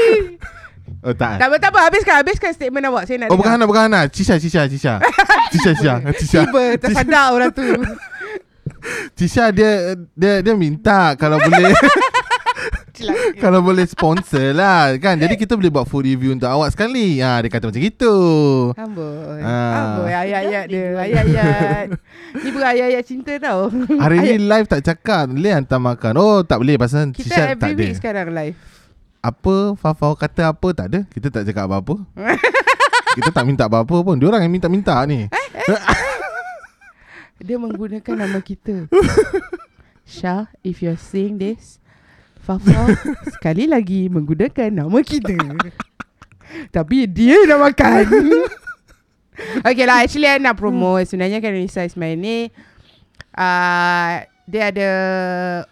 Oh 1.02 1.18
tak. 1.18 1.42
Tak 1.42 1.50
apa 1.50 1.58
tak 1.58 1.74
apa 1.74 1.80
Habiskan 1.90 2.16
Habiskan 2.22 2.52
statement 2.54 2.86
awak. 2.86 3.10
Saya 3.10 3.26
nak 3.26 3.34
Oh 3.34 3.38
bukan. 3.40 3.58
Hana 3.58 3.66
Bukan 3.66 3.90
Hana. 3.90 4.02
Cisha 4.06 4.38
Cisha 4.38 4.70
Cisha. 4.70 5.02
Cisha 5.50 5.72
Cisha 5.78 5.94
Cisha. 6.14 6.42
Tiba 6.46 6.78
tersadar 6.78 7.34
orang 7.34 7.50
tu. 7.50 7.66
Cisha 9.18 9.50
dia 9.50 9.98
Dia 10.14 10.46
dia 10.46 10.54
minta 10.54 11.18
Kalau 11.18 11.42
boleh 11.42 11.74
Kalau 13.44 13.60
boleh 13.62 13.86
sponsor 13.86 14.54
lah 14.54 14.94
Kan? 14.98 15.18
Jadi 15.18 15.36
kita 15.36 15.58
boleh 15.58 15.72
buat 15.72 15.86
full 15.90 16.06
review 16.06 16.34
Untuk 16.34 16.48
awak 16.48 16.72
sekali. 16.72 17.20
Ha, 17.20 17.42
Dia 17.42 17.50
kata 17.50 17.70
macam 17.70 17.82
gitu. 17.82 18.16
Amboi. 18.78 19.40
Ah. 19.42 19.74
Amboi 19.98 20.14
ayat-ayat 20.14 20.66
dia. 20.70 20.86
Ayat-ayat. 20.96 21.86
Ni 22.40 22.50
bukan 22.54 22.70
ayat-ayat 22.70 23.04
cinta 23.04 23.34
tau. 23.42 23.68
Hari 24.04 24.18
ni 24.22 24.34
live 24.42 24.68
tak 24.70 24.82
cakap. 24.86 25.28
Boleh 25.32 25.54
hantar 25.58 25.80
makan. 25.82 26.14
Oh 26.22 26.40
tak 26.46 26.62
boleh 26.62 26.78
Pasal 26.78 27.12
Kita 27.12 27.28
Cisha 27.28 27.42
tak 27.58 27.60
every 27.60 27.74
ada. 27.74 27.82
week 27.82 27.96
sekarang 27.98 28.28
live. 28.32 28.58
Apa? 29.22 29.78
Fafau 29.78 30.14
kata 30.14 30.50
apa? 30.50 30.68
Tak 30.74 30.86
ada. 30.90 31.00
Kita 31.10 31.28
tak 31.30 31.44
cakap 31.46 31.70
apa-apa. 31.70 32.02
Kita 33.18 33.30
tak 33.36 33.44
minta 33.44 33.68
apa-apa 33.68 33.98
pun. 34.08 34.16
Diorang 34.16 34.40
yang 34.40 34.54
minta-minta 34.54 34.96
ni. 35.04 35.28
Dia 37.42 37.58
menggunakan 37.58 38.16
nama 38.16 38.40
kita. 38.40 38.86
Syah 40.06 40.48
If 40.62 40.80
you're 40.80 41.00
seeing 41.00 41.42
this 41.42 41.81
Fafa 42.42 42.90
Sekali 43.34 43.66
lagi 43.66 44.08
Menggunakan 44.08 44.70
nama 44.70 45.00
kita 45.00 45.38
Tapi 46.70 47.06
dia 47.06 47.46
nak 47.46 47.70
makan 47.70 48.06
Okay 49.68 49.86
lah 49.86 50.02
Actually 50.02 50.28
I 50.28 50.38
nak 50.38 50.58
promote 50.58 51.06
Sebenarnya 51.06 51.38
kan 51.38 51.54
Risa 51.54 51.82
Ismail 51.82 52.16
ni 52.16 52.38
uh, 53.34 54.14
dia 54.44 54.68
ada 54.68 54.90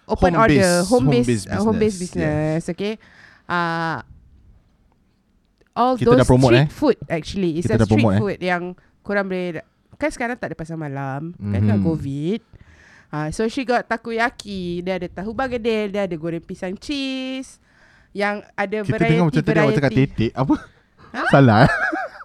open 0.07 0.31
Home 0.31 0.39
order, 0.39 0.55
based- 0.55 0.87
home 0.87 1.03
home 1.03 1.11
based, 1.11 1.27
based 1.27 1.47
uh, 1.49 1.59
home 1.59 1.75
based 1.75 1.99
business, 1.99 2.63
business. 2.63 2.71
Okay. 2.71 2.93
Uh, 3.43 3.99
all 5.75 5.99
Kita 5.99 6.05
those 6.07 6.19
dah 6.19 6.27
promote, 6.27 6.53
street 6.53 6.63
eh? 6.63 6.67
food 6.71 6.97
actually. 7.11 7.51
It's 7.59 7.67
Kita 7.67 7.75
a 7.75 7.83
street 7.83 7.99
promote, 7.99 8.15
eh? 8.15 8.19
food 8.21 8.37
yang 8.39 8.63
korang 9.01 9.27
boleh 9.27 9.59
kan 9.99 10.07
sekarang 10.07 10.39
tak 10.39 10.53
ada 10.53 10.55
pasar 10.55 10.79
malam, 10.79 11.35
kan 11.35 11.59
kan 11.61 11.75
Mhm. 11.75 11.83
covid. 11.83 12.39
Uh, 13.09 13.33
so 13.33 13.49
she 13.49 13.65
got 13.65 13.89
takoyaki, 13.89 14.85
dia 14.85 15.01
ada 15.01 15.09
tahu 15.09 15.33
bagedel, 15.33 15.89
dia 15.89 16.05
ada 16.05 16.13
goreng 16.13 16.39
pisang 16.39 16.77
cheese 16.77 17.57
yang 18.13 18.45
ada 18.53 18.85
Kita 18.85 18.93
variety 18.95 19.09
dengar 19.11 19.25
macam 19.25 19.41
tadi 19.41 19.59
awak 19.59 19.73
cakap 19.75 19.91
tetek 19.93 20.31
Apa? 20.33 20.55
Salah 21.29 21.57
eh? 21.65 21.69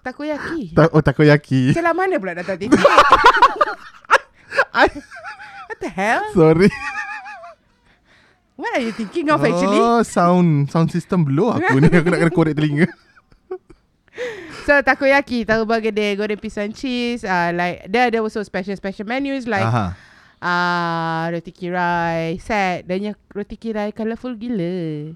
Takoyaki. 0.05 0.61
Ta- 0.73 0.93
Oh 0.93 1.01
takoyaki 1.01 1.73
Celah 1.73 1.93
mana 1.93 2.21
pula 2.21 2.37
datang 2.37 2.61
titik? 2.61 2.77
I- 4.77 5.01
What 5.65 5.77
the 5.81 5.89
hell? 5.89 6.21
Sorry 6.33 6.69
What 8.55 8.71
are 8.77 8.83
you 8.85 8.93
thinking 8.93 9.25
of 9.33 9.41
actually? 9.41 9.81
Oh 9.81 10.05
sound 10.05 10.69
Sound 10.69 10.93
system 10.93 11.25
blow 11.25 11.49
aku 11.51 11.81
ni 11.81 11.89
Aku 11.89 12.05
nak 12.05 12.21
kena 12.21 12.29
korek 12.29 12.53
telinga 12.53 12.85
So 14.65 14.73
takoyaki, 14.81 15.45
tahu 15.45 15.65
bergedel, 15.65 16.17
goreng 16.17 16.41
pisang 16.41 16.73
cheese, 16.73 17.21
uh, 17.21 17.53
like 17.53 17.85
there 17.85 18.09
ada 18.09 18.17
also 18.17 18.41
special 18.41 18.73
special 18.73 19.05
menus 19.05 19.45
like 19.45 19.61
Aha. 19.61 19.93
Uh, 20.45 21.23
roti 21.27 21.49
kirai 21.49 22.37
set. 22.37 22.85
Dan 22.85 23.01
yang 23.03 23.15
roti 23.29 23.57
kirai 23.57 23.89
colourful 23.91 24.37
gila. 24.37 25.09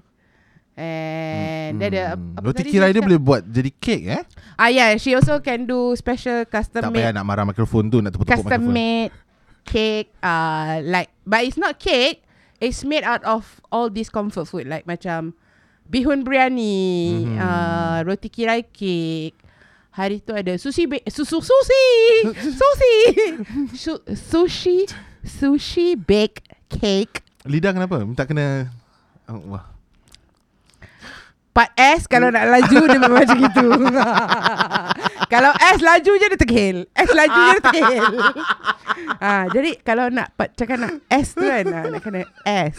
And 0.74 1.76
dia 1.76 1.86
ada 1.88 2.02
Hmm. 2.16 2.34
apa 2.34 2.46
Roti 2.46 2.62
tadi 2.62 2.70
kirai 2.72 2.88
dia 2.88 2.94
cakap? 2.96 3.06
boleh 3.06 3.20
buat 3.20 3.42
Jadi 3.44 3.70
kek 3.74 4.00
eh 4.06 4.22
Ah 4.56 4.72
yeah, 4.72 4.96
she 4.96 5.12
also 5.12 5.36
can 5.38 5.68
do 5.68 5.92
special 5.92 6.46
custom 6.46 6.80
Tak 6.80 6.88
payah 6.88 7.10
made 7.10 7.16
nak 7.16 7.26
marah 7.26 7.44
mikrofon 7.44 7.92
tu 7.92 8.00
Nak 8.00 8.16
tepuk-tepuk 8.16 8.40
custom 8.40 8.64
mikrofon 8.64 8.72
made 8.72 9.12
cake 9.60 10.08
uh 10.18 10.80
like 10.80 11.12
but 11.22 11.44
it's 11.44 11.60
not 11.60 11.76
cake, 11.76 12.24
it's 12.58 12.80
made 12.80 13.04
out 13.04 13.20
of 13.22 13.44
all 13.68 13.86
these 13.86 14.08
comfort 14.08 14.48
food 14.48 14.64
like 14.64 14.82
macam 14.82 15.36
bihun 15.84 16.24
biryani, 16.24 16.88
Mhm. 17.28 17.36
uh, 17.36 17.98
roti 18.02 18.32
kirai 18.32 18.64
cake. 18.64 19.36
Hari 19.92 20.24
tu 20.24 20.32
ada 20.32 20.56
sushi 20.56 20.88
ba- 20.88 21.04
susu 21.04 21.38
sushi. 21.38 21.86
sushi. 22.56 22.94
Su- 23.76 24.04
sushi 24.08 24.78
sushi 25.24 25.98
baked 25.98 26.48
cake. 26.68 27.24
Lidah 27.44 27.72
kenapa? 27.72 28.04
Minta 28.04 28.28
kena 28.28 28.68
oh, 29.28 29.56
Wah 29.56 29.80
Part 31.50 31.74
S 31.74 32.06
kalau 32.06 32.30
nak 32.30 32.46
laju 32.46 32.78
dia 32.86 32.94
memang 32.94 33.26
macam 33.26 33.42
gitu. 33.42 33.74
kalau 35.34 35.50
S 35.58 35.82
laju 35.82 36.12
je 36.14 36.26
dia 36.30 36.38
tegil. 36.38 36.86
S 36.94 37.10
laju 37.10 37.40
je 37.42 37.50
dia 37.58 37.64
tegil. 37.74 38.06
ha, 39.18 39.44
jadi 39.58 39.82
kalau 39.82 40.14
nak 40.14 40.30
part 40.38 40.54
cakap 40.54 40.78
nak 40.78 41.02
S 41.10 41.34
tu 41.34 41.42
kan 41.42 41.66
ha, 41.66 41.90
nak 41.90 42.06
kena 42.06 42.22
S. 42.46 42.78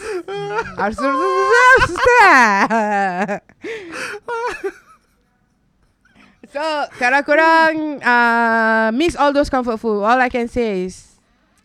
so 6.56 6.64
kalau 6.96 7.20
korang 7.28 8.00
uh, 8.00 8.88
miss 8.96 9.12
all 9.20 9.36
those 9.36 9.52
comfort 9.52 9.76
food, 9.76 10.00
all 10.00 10.16
I 10.16 10.32
can 10.32 10.48
say 10.48 10.88
is 10.88 11.11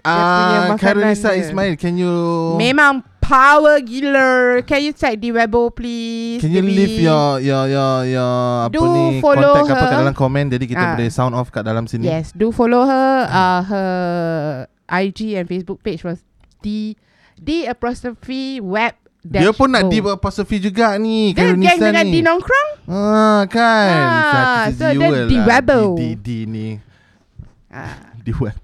Ah, 0.08 0.72
makanan 0.72 0.80
Karenisa 0.80 1.30
dia. 1.32 1.42
Ismail 1.44 1.74
Can 1.76 1.96
you 1.96 2.14
memang 2.56 3.04
power 3.20 3.84
gila. 3.84 4.64
Can 4.64 4.80
you 4.82 4.94
check 4.94 5.20
di 5.20 5.30
Weibo 5.30 5.68
please? 5.70 6.40
Can 6.40 6.50
you 6.50 6.64
Debbie? 6.64 6.74
leave 6.74 6.96
your 7.04 7.40
your 7.40 7.68
your 7.68 7.94
your 8.08 8.36
apa 8.64 8.72
Do 8.72 8.88
ni 8.88 9.20
follow 9.20 9.52
contact 9.54 9.68
apa 9.68 9.76
kat 9.78 9.92
her. 9.92 10.00
dalam 10.00 10.14
komen 10.14 10.44
jadi 10.48 10.66
kita 10.66 10.80
Ah. 10.80 10.92
boleh 10.96 11.10
sound 11.10 11.34
off 11.34 11.52
kat 11.52 11.62
dalam 11.62 11.86
sini. 11.86 12.08
Yes, 12.08 12.32
do 12.32 12.50
follow 12.50 12.88
her. 12.88 13.28
Uh, 13.28 13.62
her 13.64 13.92
IG 14.88 15.36
and 15.36 15.44
Facebook 15.46 15.84
page 15.84 16.02
was 16.02 16.24
D 16.62 16.96
D 17.36 17.68
apostrophe 17.68 18.64
web. 18.64 18.96
Dia 19.20 19.52
dash 19.52 19.60
pun 19.60 19.68
nak 19.68 19.92
di 19.92 20.00
apostrophe 20.00 20.56
juga 20.56 20.96
ni 20.96 21.36
Dia 21.36 21.52
Karenisa 21.52 21.76
gang 21.76 21.80
dengan 21.84 22.06
ni. 22.08 22.14
D 22.14 22.24
nongkrong. 22.24 22.70
Ah 22.88 23.44
kan. 23.52 23.92
Ah, 23.92 24.64
so 24.72 24.88
dia 24.88 25.28
di. 25.28 25.36
Rebel. 25.36 25.84
Di, 26.00 26.10
di, 26.16 26.16
di 26.16 26.38
ni 26.48 26.68
Ah, 27.68 28.08
di 28.24 28.32
web. 28.32 28.56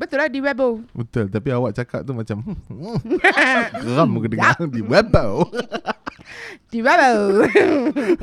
Betul 0.00 0.16
lah 0.16 0.28
di 0.32 0.40
Webo. 0.40 0.80
Betul 0.96 1.28
tapi 1.28 1.48
awak 1.52 1.76
cakap 1.76 2.00
tu 2.08 2.16
macam 2.16 2.40
hmm, 2.40 2.96
geram 3.84 4.08
muka 4.08 4.26
dengar 4.32 4.56
di 4.72 4.80
web. 4.80 5.12
Di 6.70 6.78
Webo. 6.80 7.12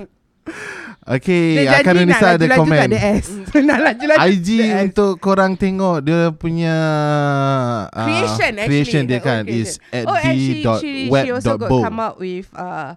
Okay, 1.08 1.64
Dia 1.64 1.80
nak 1.80 1.84
Karenisa 1.88 2.28
ada 2.36 2.46
komen. 2.56 2.88
nak 3.68 3.80
laju-laju 3.84 4.28
IG 4.28 4.50
untuk 4.92 5.20
korang 5.24 5.60
tengok 5.60 6.04
dia 6.04 6.32
punya 6.36 6.76
uh, 7.92 8.04
creation 8.08 8.52
actually 8.60 8.68
creation 8.68 9.02
dia 9.08 9.20
kan 9.24 9.44
creation. 9.44 9.68
is 9.68 9.80
at 9.92 10.04
oh, 10.08 10.16
and 10.16 10.36
she, 10.36 10.64
d.web.bo. 10.64 10.80
she, 10.80 11.12
she 11.12 11.32
also 11.32 11.56
got 11.56 11.68
come 11.68 12.00
up 12.00 12.16
with 12.20 12.48
uh, 12.56 12.96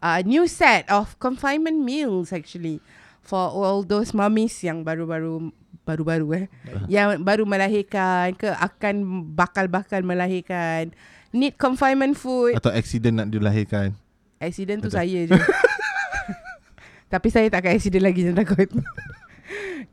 a 0.00 0.20
new 0.24 0.44
set 0.48 0.84
of 0.92 1.16
confinement 1.20 1.80
meals 1.80 2.32
actually 2.32 2.80
for 3.24 3.48
all 3.48 3.80
those 3.80 4.12
mummies 4.12 4.56
yang 4.60 4.84
baru-baru 4.84 5.48
baru-baru 5.86 6.26
eh 6.34 6.44
yang 6.90 7.22
baru 7.22 7.46
melahirkan 7.46 8.34
ke 8.34 8.50
akan 8.50 8.94
bakal-bakal 9.38 10.02
melahirkan 10.02 10.90
need 11.30 11.54
confinement 11.54 12.18
food 12.18 12.58
atau 12.58 12.74
accident 12.74 13.22
nak 13.22 13.28
dilahirkan. 13.30 13.94
accident 14.42 14.82
tu 14.82 14.90
Betul. 14.90 14.98
saya 14.98 15.20
je 15.30 15.38
tapi 17.12 17.28
saya 17.30 17.46
tak 17.46 17.62
akan 17.62 17.72
accident 17.78 18.02
lagi 18.04 18.20
jangan 18.26 18.42
takut 18.42 18.68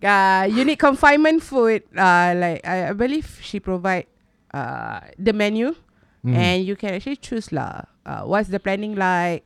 uh, 0.01 0.43
you 0.55 0.65
need 0.65 0.81
confinement 0.81 1.39
food 1.39 1.85
uh, 1.93 2.33
like 2.33 2.59
I, 2.65 2.89
I 2.89 2.93
believe 2.97 3.29
she 3.39 3.61
provide 3.61 4.09
uh, 4.51 4.99
the 5.21 5.31
menu 5.31 5.77
Hmm. 6.23 6.39
and 6.39 6.63
you 6.63 6.79
can 6.79 6.95
actually 6.95 7.19
choose 7.19 7.51
lah. 7.51 7.83
Uh, 8.07 8.23
what's 8.23 8.47
the 8.47 8.55
planning 8.55 8.95
like? 8.95 9.43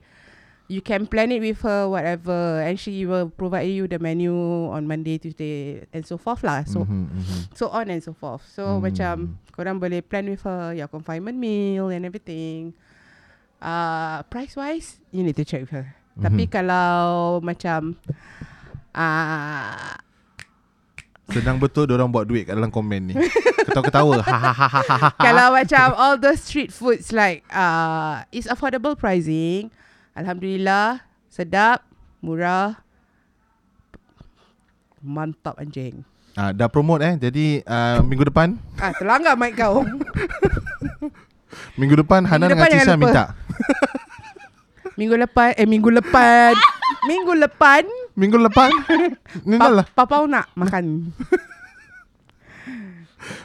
You 0.68 0.84
can 0.84 1.08
plan 1.08 1.32
it 1.32 1.40
with 1.40 1.64
her, 1.64 1.88
whatever, 1.88 2.60
and 2.60 2.76
she 2.76 3.08
will 3.08 3.32
provide 3.32 3.72
you 3.72 3.88
the 3.88 4.04
menu 4.04 4.36
on 4.68 4.84
Monday, 4.84 5.16
Tuesday, 5.16 5.88
and 5.96 6.04
so 6.04 6.20
forth 6.20 6.44
lah. 6.44 6.68
So 6.68 6.84
Mhm, 6.84 7.08
mhm. 7.08 7.40
so 7.56 7.72
on 7.72 7.88
and 7.88 8.04
so 8.04 8.12
forth. 8.12 8.44
So 8.52 8.76
Hmm. 8.76 8.84
macam 8.84 9.14
korang 9.56 9.80
boleh 9.80 10.04
plan 10.04 10.28
with 10.28 10.44
her 10.44 10.76
your 10.76 10.92
confinement 10.92 11.40
meal 11.40 11.88
and 11.88 12.04
everything. 12.04 12.76
Uh, 13.64 14.28
price 14.28 14.60
wise, 14.60 15.00
you 15.10 15.24
need 15.24 15.40
to 15.40 15.48
check 15.48 15.64
with 15.64 15.72
her. 15.72 15.96
Tapi 16.20 16.46
Mhm. 16.46 16.52
kalau 16.52 17.40
macam 17.40 17.96
uh, 18.92 19.96
Senang 21.28 21.60
betul 21.60 21.92
orang 21.92 22.08
buat 22.08 22.24
duit 22.24 22.48
kat 22.48 22.56
dalam 22.56 22.72
komen 22.72 23.12
ni. 23.12 23.14
Ketawa-ketawa. 23.68 24.24
Ha 24.32 24.38
ha 24.52 24.68
ha. 24.68 25.10
Kalau 25.20 25.52
macam 25.52 25.92
all 25.96 26.16
those 26.16 26.40
street 26.40 26.72
foods 26.72 27.12
like 27.12 27.44
uh, 27.52 28.24
It's 28.32 28.48
affordable 28.48 28.96
pricing 28.96 29.68
Alhamdulillah. 30.18 31.06
Sedap. 31.30 31.86
Murah. 32.26 32.82
Mantap 35.06 35.62
anjing. 35.62 36.02
Ah, 36.34 36.50
dah 36.54 36.66
promote 36.70 37.02
eh. 37.06 37.14
Jadi 37.18 37.62
uh, 37.66 38.02
minggu 38.02 38.26
depan, 38.30 38.58
Ah 38.78 38.94
terlanggar 38.94 39.34
mic 39.38 39.58
kau. 39.58 39.82
Minggu 41.80 41.98
depan 41.98 42.26
Hana 42.26 42.50
dengan 42.50 42.62
depan 42.62 42.70
jangan 42.70 42.86
Tisha 42.86 42.94
lupa. 42.94 43.02
minta. 43.06 43.24
Minggu 44.98 45.16
lepas 45.18 45.50
Eh 45.58 45.66
minggu 45.70 45.90
lepas 45.94 46.54
Minggu 47.06 47.34
lepan. 47.38 47.84
Minggu 48.18 48.38
depan 48.42 48.70
Ni 49.48 49.58
dah 49.58 49.82
lah. 49.82 49.86
Pa- 49.94 50.06
Papau 50.06 50.26
nak 50.26 50.50
makan. 50.58 51.14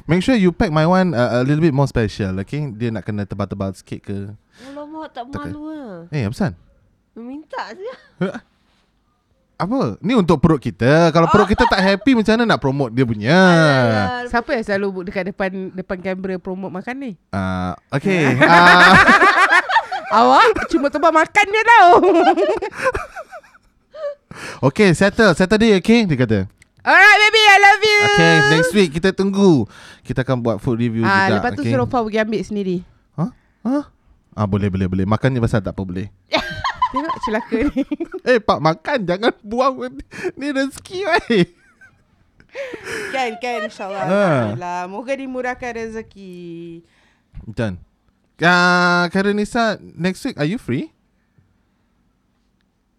Make 0.08 0.24
sure 0.24 0.36
you 0.36 0.52
pack 0.52 0.72
my 0.72 0.84
one 0.84 1.12
uh, 1.12 1.40
A 1.40 1.44
little 1.44 1.60
bit 1.64 1.72
more 1.76 1.88
special 1.88 2.40
Okay? 2.44 2.72
Dia 2.72 2.92
nak 2.92 3.04
kena 3.04 3.24
tebal-tebal 3.24 3.72
sikit 3.76 4.00
ke 4.04 4.16
Alamak 4.60 5.06
tak 5.16 5.24
Tak 5.32 5.48
malu 5.48 5.72
lah. 5.72 6.12
Eh 6.12 6.28
apa 6.28 6.34
san? 6.36 6.52
Minta 7.16 7.72
je. 7.72 7.92
Apa? 9.62 9.94
Ni 10.02 10.18
untuk 10.18 10.42
perut 10.42 10.58
kita 10.58 11.14
Kalau 11.14 11.30
perut 11.30 11.46
kita 11.46 11.62
tak 11.70 11.78
happy 11.78 12.18
Macam 12.18 12.34
mana 12.34 12.44
nak 12.50 12.58
promote 12.58 12.90
dia 12.90 13.06
punya 13.06 13.30
Alah, 13.30 14.26
Siapa 14.26 14.58
yang 14.58 14.64
selalu 14.66 15.06
dekat 15.06 15.30
depan 15.30 15.70
Depan 15.70 16.02
kamera 16.02 16.34
promote 16.42 16.74
makan 16.74 16.94
ni 16.98 17.12
uh, 17.30 17.70
Okay 17.94 18.34
uh, 18.42 18.90
Awak 20.18 20.66
cuma 20.66 20.90
tebak 20.90 21.14
makan 21.14 21.46
je 21.46 21.62
tau 21.62 21.90
Okay 24.72 24.90
settle 24.98 25.30
Saturday 25.38 25.78
okay 25.78 26.10
Dia 26.10 26.18
kata 26.18 26.38
Alright 26.82 27.18
baby 27.22 27.42
I 27.46 27.58
love 27.62 27.82
you 27.86 28.00
Okay 28.10 28.34
next 28.58 28.72
week 28.74 28.90
kita 28.98 29.14
tunggu 29.14 29.70
Kita 30.02 30.26
akan 30.26 30.42
buat 30.42 30.58
food 30.58 30.82
review 30.82 31.06
ah, 31.06 31.30
juga 31.30 31.34
Lepas 31.38 31.50
tu 31.54 31.62
okay? 31.62 31.70
suruh 31.70 31.86
Pau 31.86 32.02
pergi 32.02 32.18
ambil 32.18 32.42
sendiri 32.42 32.76
Huh? 33.14 33.30
Huh? 33.62 33.84
Ah 34.32 34.48
boleh 34.48 34.72
boleh 34.72 34.88
boleh. 34.88 35.06
Makan 35.06 35.36
je 35.36 35.40
pasal 35.40 35.60
tak 35.60 35.76
apa 35.76 35.82
boleh. 35.84 36.08
Tengok 36.92 37.16
celaka 37.24 37.58
ni. 37.72 37.84
Eh 38.28 38.38
pak 38.38 38.58
makan. 38.58 38.98
Jangan 39.04 39.32
buang. 39.40 39.74
Ni 40.36 40.48
rezeki 40.52 40.98
weh. 41.04 41.44
Kan 43.10 43.40
kan 43.40 43.64
insyaAllah. 43.64 44.04
Ha. 44.04 44.12
Alhamdulillah. 44.12 44.80
Moga 44.88 45.12
dimurahkan 45.16 45.72
rezeki. 45.72 46.84
Macam 47.42 47.80
uh, 48.38 49.04
Karenisa 49.08 49.80
Next 49.80 50.20
week 50.22 50.36
are 50.36 50.44
you 50.44 50.60
free? 50.60 50.92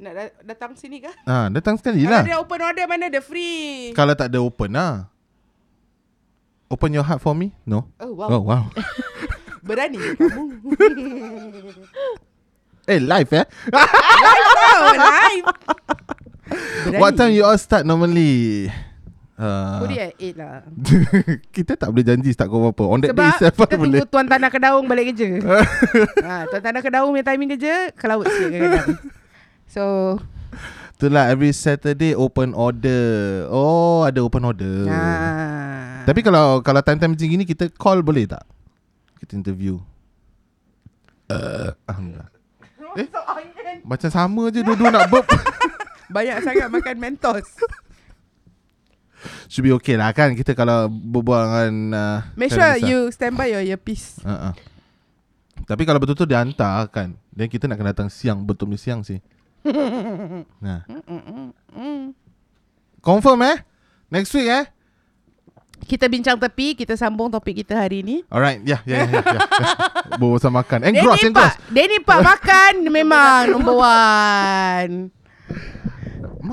Nak 0.02 0.14
da- 0.14 0.36
datang 0.44 0.74
sini 0.74 1.00
ke? 1.00 1.12
Ah, 1.24 1.48
datang 1.48 1.78
sekali 1.78 2.04
Kalau 2.04 2.12
lah. 2.12 2.24
dia 2.26 2.38
open 2.42 2.60
order 2.60 2.86
mana 2.90 3.08
ada 3.08 3.22
free? 3.22 3.94
Kalau 3.94 4.12
tak 4.18 4.34
ada 4.34 4.42
open 4.42 4.74
lah 4.74 5.08
Open 6.68 6.92
your 6.92 7.06
heart 7.06 7.22
for 7.22 7.38
me? 7.38 7.54
No? 7.64 7.86
Oh 8.02 8.12
wow. 8.18 8.28
Oh 8.28 8.42
wow 8.42 8.64
Berani 9.64 9.98
ke 9.98 10.12
kamu? 10.20 10.44
Eh 12.84 13.00
live 13.00 13.32
eh 13.32 13.48
oh, 13.48 14.92
live. 14.92 15.46
Berani. 16.52 17.00
What 17.00 17.16
time 17.16 17.32
you 17.32 17.48
all 17.48 17.56
start 17.56 17.88
normally 17.88 18.68
uh, 19.40 19.88
it 19.88 20.12
at 20.12 20.14
8 20.20 20.36
lah. 20.36 20.56
Kita 21.56 21.80
tak 21.80 21.96
boleh 21.96 22.04
janji 22.04 22.36
start 22.36 22.52
kau 22.52 22.68
apa 22.68 22.84
On 22.84 23.00
that 23.00 23.16
day 23.16 23.24
Sebab 23.24 23.32
itself 23.40 23.56
kita 23.56 23.76
boleh 23.80 24.00
tunggu 24.04 24.12
Tuan 24.12 24.28
Tanah 24.28 24.50
Kedaung 24.52 24.86
balik 24.92 25.16
kerja. 25.16 25.30
ha, 26.28 26.36
Tuan 26.52 26.62
Tanah 26.62 26.82
Kedaung 26.84 27.16
punya 27.16 27.26
timing 27.26 27.50
kerja, 27.56 27.96
kelawut 27.96 28.28
sikit 28.28 28.52
kadang-kadang. 28.52 28.88
So, 29.72 29.84
Itulah 31.00 31.32
every 31.32 31.56
Saturday 31.56 32.14
open 32.14 32.52
order 32.52 33.48
Oh 33.48 34.04
ada 34.04 34.20
open 34.20 34.44
order 34.44 34.92
ha. 34.92 36.04
Tapi 36.04 36.20
kalau 36.20 36.60
kalau 36.60 36.84
time-time 36.84 37.16
macam 37.16 37.28
gini 37.32 37.44
Kita 37.48 37.72
call 37.74 38.04
boleh 38.04 38.28
tak? 38.28 38.44
Interview? 39.34 39.82
Uh, 41.28 41.74
Alhamdulillah 41.90 42.30
Eh? 42.94 43.08
Macam 43.82 44.10
sama 44.14 44.54
je 44.54 44.62
Dua-dua 44.62 44.94
nak 44.94 45.10
burp. 45.10 45.26
Banyak 46.16 46.46
sangat 46.46 46.68
makan 46.70 46.96
Mentos. 47.02 47.48
Should 49.50 49.66
be 49.66 49.74
okay 49.74 49.98
lah 49.98 50.14
kan? 50.14 50.38
Kita 50.38 50.54
kalau 50.54 50.92
berbual 50.92 51.42
dengan 51.48 51.74
uh, 51.96 52.18
Make 52.38 52.54
sure 52.54 52.78
you 52.78 53.10
stand 53.10 53.34
by 53.34 53.50
your 53.50 53.66
earpiece. 53.66 54.22
uh-uh. 54.22 54.54
Tapi 55.64 55.88
kalau 55.88 55.98
betul-betul 55.98 56.28
dia 56.30 56.44
hantar 56.44 56.86
kan? 56.92 57.16
Dan 57.34 57.48
kita 57.50 57.66
nak 57.66 57.80
kena 57.82 57.96
datang 57.96 58.12
siang 58.12 58.44
Betul 58.46 58.70
ni 58.70 58.78
siang 58.78 59.02
sih. 59.02 59.18
Nah. 60.62 60.86
Confirm 63.02 63.40
eh? 63.48 63.58
Next 64.12 64.36
week 64.38 64.52
eh 64.52 64.70
Kita 65.84 66.08
bincang 66.08 66.40
tepi, 66.40 66.80
kita 66.80 66.96
sambung 66.96 67.28
topik 67.28 67.64
kita 67.64 67.76
hari 67.76 68.02
ni. 68.02 68.24
Alright 68.32 68.64
Ya 68.64 68.80
ya 68.88 69.04
ya, 69.04 69.20
ya, 69.20 69.22
ya. 69.22 69.40
Bawa 70.20 70.40
pasal 70.40 70.52
makan 70.54 70.80
Denny 70.84 71.00
Engross 71.00 71.22
engross 71.24 71.56
Pak, 71.56 71.74
Denny 71.74 71.98
Pak 72.00 72.20
makan 72.32 72.74
memang 72.88 73.42
number 73.52 73.76
one. 73.76 74.94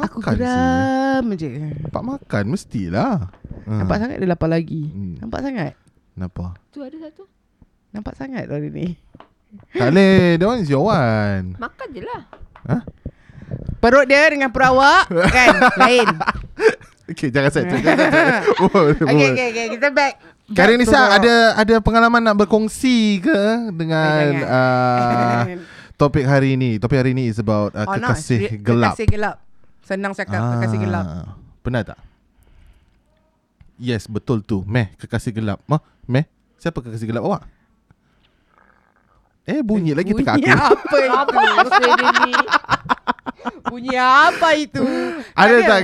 Aku 0.00 0.16
Makan 0.22 0.32
sih 0.32 0.38
geram 0.40 1.24
je. 1.36 1.50
Pak 1.92 2.02
makan 2.02 2.44
mestilah 2.48 3.28
uh. 3.68 3.78
Nampak 3.84 3.96
sangat 4.00 4.16
dia 4.16 4.28
lapar 4.30 4.48
lagi. 4.48 4.88
Hmm. 4.88 5.20
Nampak 5.20 5.40
sangat. 5.44 5.72
Kenapa 6.16 6.56
Tu 6.72 6.78
ada 6.80 6.96
satu. 7.04 7.28
Nampak 7.92 8.14
sangat 8.16 8.48
hari 8.48 8.70
ni. 8.72 8.86
Tak 9.74 9.90
boleh 9.90 10.38
That 10.38 10.46
one 10.46 10.62
is 10.62 10.70
your 10.70 10.86
one 10.86 11.58
Makan 11.58 11.86
je 11.90 12.02
lah. 12.06 12.22
Perut 13.82 14.06
dia 14.06 14.30
dengan 14.30 14.54
perut 14.54 14.70
awak 14.76 15.10
kan 15.10 15.56
lain. 15.82 16.06
Okay 17.10 17.28
jangan 17.28 17.50
set 17.50 17.64
Jangan 17.66 17.82
set 17.82 18.42
oh, 18.62 18.94
Okay, 18.94 19.26
okay, 19.34 19.46
okay. 19.50 19.66
Kita 19.74 19.88
back. 19.90 20.14
To 20.50 20.62
Nisa 20.74 21.00
ada 21.14 21.34
ada 21.54 21.74
pengalaman 21.78 22.18
nak 22.22 22.34
berkongsi 22.42 23.22
ke 23.22 23.70
dengan 23.70 24.24
uh, 24.42 25.40
topik 25.94 26.26
hari 26.26 26.58
ini? 26.58 26.82
Topik 26.82 26.98
hari 26.98 27.14
ini 27.14 27.30
is 27.30 27.38
about 27.38 27.70
uh, 27.78 27.86
Oh, 27.86 27.94
no, 27.94 28.10
kekasih 28.10 28.38
re- 28.50 28.58
gelap. 28.58 28.94
Kekasih 28.98 29.06
gelap. 29.06 29.36
Senang 29.86 30.12
cakap 30.14 30.42
kekasih 30.58 30.78
gelap. 30.82 31.06
Benar 31.62 31.82
tak? 31.94 31.98
Yes, 33.80 34.10
betul 34.10 34.42
tu. 34.42 34.66
Meh, 34.66 34.92
kekasih 34.98 35.32
gelap. 35.32 35.62
Mah, 35.70 35.80
meh. 36.04 36.26
Siapa 36.58 36.82
kekasih 36.82 37.08
gelap 37.08 37.24
awak? 37.24 37.42
Eh, 39.48 39.64
bunyi 39.64 39.96
lagi 39.96 40.12
Bunyi 40.12 40.20
tekak 40.22 40.36
aku. 40.36 40.50
apa 40.52 40.96
itu? 41.00 41.14
Apa? 41.16 41.40
Bunyi 43.66 43.94
apa 43.94 44.56
itu? 44.56 44.82
Ada 45.36 45.54
Dia- 45.56 45.68
tak? 45.68 45.82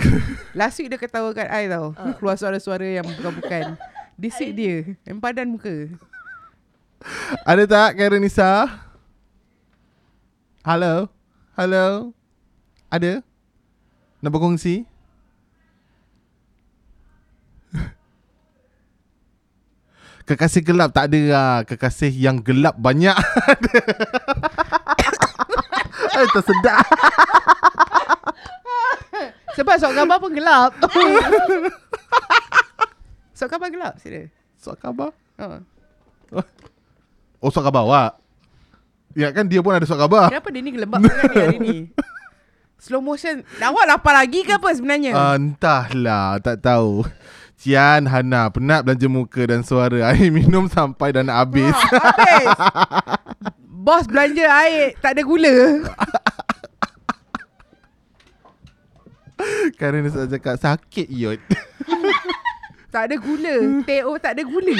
Last 0.57 0.76
week 0.80 0.89
dia 0.89 0.99
ketawakan 0.99 1.47
I 1.47 1.68
tau. 1.68 1.93
Ah. 1.95 2.16
Keluar 2.16 2.34
suara-suara 2.34 2.87
yang 2.87 3.07
bukan-bukan. 3.07 3.76
This 4.16 4.41
week 4.41 4.57
dia. 4.57 4.76
Yang 5.05 5.18
padan 5.20 5.53
muka. 5.53 5.93
Ada 7.45 7.62
tak 7.68 7.89
Karen 7.95 8.24
Nisa? 8.24 8.64
Hello? 10.64 11.07
Hello? 11.55 12.11
Ada? 12.89 13.20
Nak 14.18 14.32
berkongsi? 14.32 14.89
Kekasih 20.26 20.66
gelap 20.66 20.91
tak 20.91 21.07
ada 21.07 21.20
lah 21.30 21.53
Kekasih 21.62 22.11
yang 22.11 22.43
gelap 22.43 22.74
banyak 22.74 23.14
Eh 26.17 26.29
tersedak 26.31 26.81
Sebab 29.57 29.75
sok 29.77 29.93
gambar 29.95 30.19
pun 30.19 30.33
gelap. 30.33 30.69
sok 33.33 33.49
gambar 33.49 33.69
gelap. 33.71 33.95
Serius. 33.97 34.29
Sok 34.57 34.77
khabar 34.79 35.12
Oh. 35.37 35.61
Oh 37.39 37.51
sok 37.51 37.62
khabar 37.62 37.85
awak 37.85 38.11
Ya 39.12 39.29
kan 39.31 39.45
dia 39.45 39.61
pun 39.61 39.71
ada 39.71 39.85
sok 39.85 40.01
khabar 40.01 40.29
Kenapa 40.29 40.49
dia 40.49 40.61
ni 40.61 40.73
sangat 41.07 41.31
ni 41.31 41.37
hari 41.39 41.59
ni? 41.61 41.77
Slow 42.85 43.01
motion. 43.01 43.41
Awak 43.57 43.85
lapar 43.87 44.12
lagi 44.14 44.41
ke 44.43 44.53
apa 44.53 44.69
sebenarnya? 44.73 45.12
uh, 45.12 45.37
Entahlah 45.37 46.41
Tak 46.41 46.61
tahu 46.61 47.05
Cian 47.57 48.05
Hana 48.05 48.49
Penat 48.49 48.83
belanja 48.83 49.07
muka 49.07 49.45
dan 49.45 49.61
suara 49.61 50.11
Air 50.11 50.29
minum 50.29 50.67
sampai 50.67 51.12
dah 51.12 51.23
nak 51.23 51.37
habis 51.39 51.73
Ha, 51.73 51.89
habis. 52.01 52.49
Bos 53.87 54.03
belanja 54.11 54.43
air 54.66 54.99
tak 54.99 55.14
ada 55.14 55.22
gula. 55.22 55.55
Kerana 59.78 60.11
saya 60.11 60.26
cakap 60.26 60.59
sakit 60.59 61.07
iot 61.07 61.39
Tak 62.95 63.07
ada 63.07 63.14
gula. 63.14 63.55
TO 63.87 64.11
tak 64.18 64.34
ada 64.34 64.43
gula. 64.43 64.74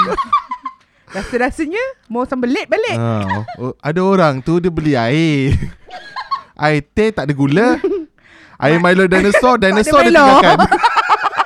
Rasa-rasanya 1.14 1.78
mau 2.11 2.26
sambelit 2.26 2.66
balik. 2.66 2.98
oh, 3.62 3.78
Ada 3.78 4.02
orang 4.02 4.42
tu 4.42 4.59
dia 4.59 4.74
beli 4.74 4.98
air 4.98 5.54
Air 6.59 6.82
teh 6.82 7.14
tak 7.14 7.30
ada 7.30 7.34
gula 7.36 7.78
Air 8.59 8.82
Milo 8.82 9.07
dinosaur 9.07 9.54
Dinosaur 9.62 10.02
dia 10.02 10.11
tinggalkan 10.11 10.59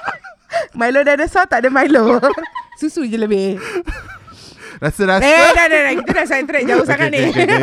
Milo 0.80 1.04
dinosaur 1.04 1.44
tak 1.44 1.60
ada 1.60 1.68
Milo. 1.68 2.16
Susu 2.80 3.04
je 3.04 3.20
lebih. 3.20 3.60
Rasa-rasa 4.80 5.22
Eh, 5.22 5.50
dah, 5.52 5.66
dah, 5.68 5.80
dah. 5.86 5.92
Kita 6.00 6.10
dah 6.10 6.26
side 6.26 6.46
track 6.48 6.64
jauh 6.64 6.80
Okay, 6.82 6.88
sangat 6.88 7.08
okay, 7.12 7.20
ni. 7.20 7.28
okay, 7.28 7.44
okay. 7.44 7.62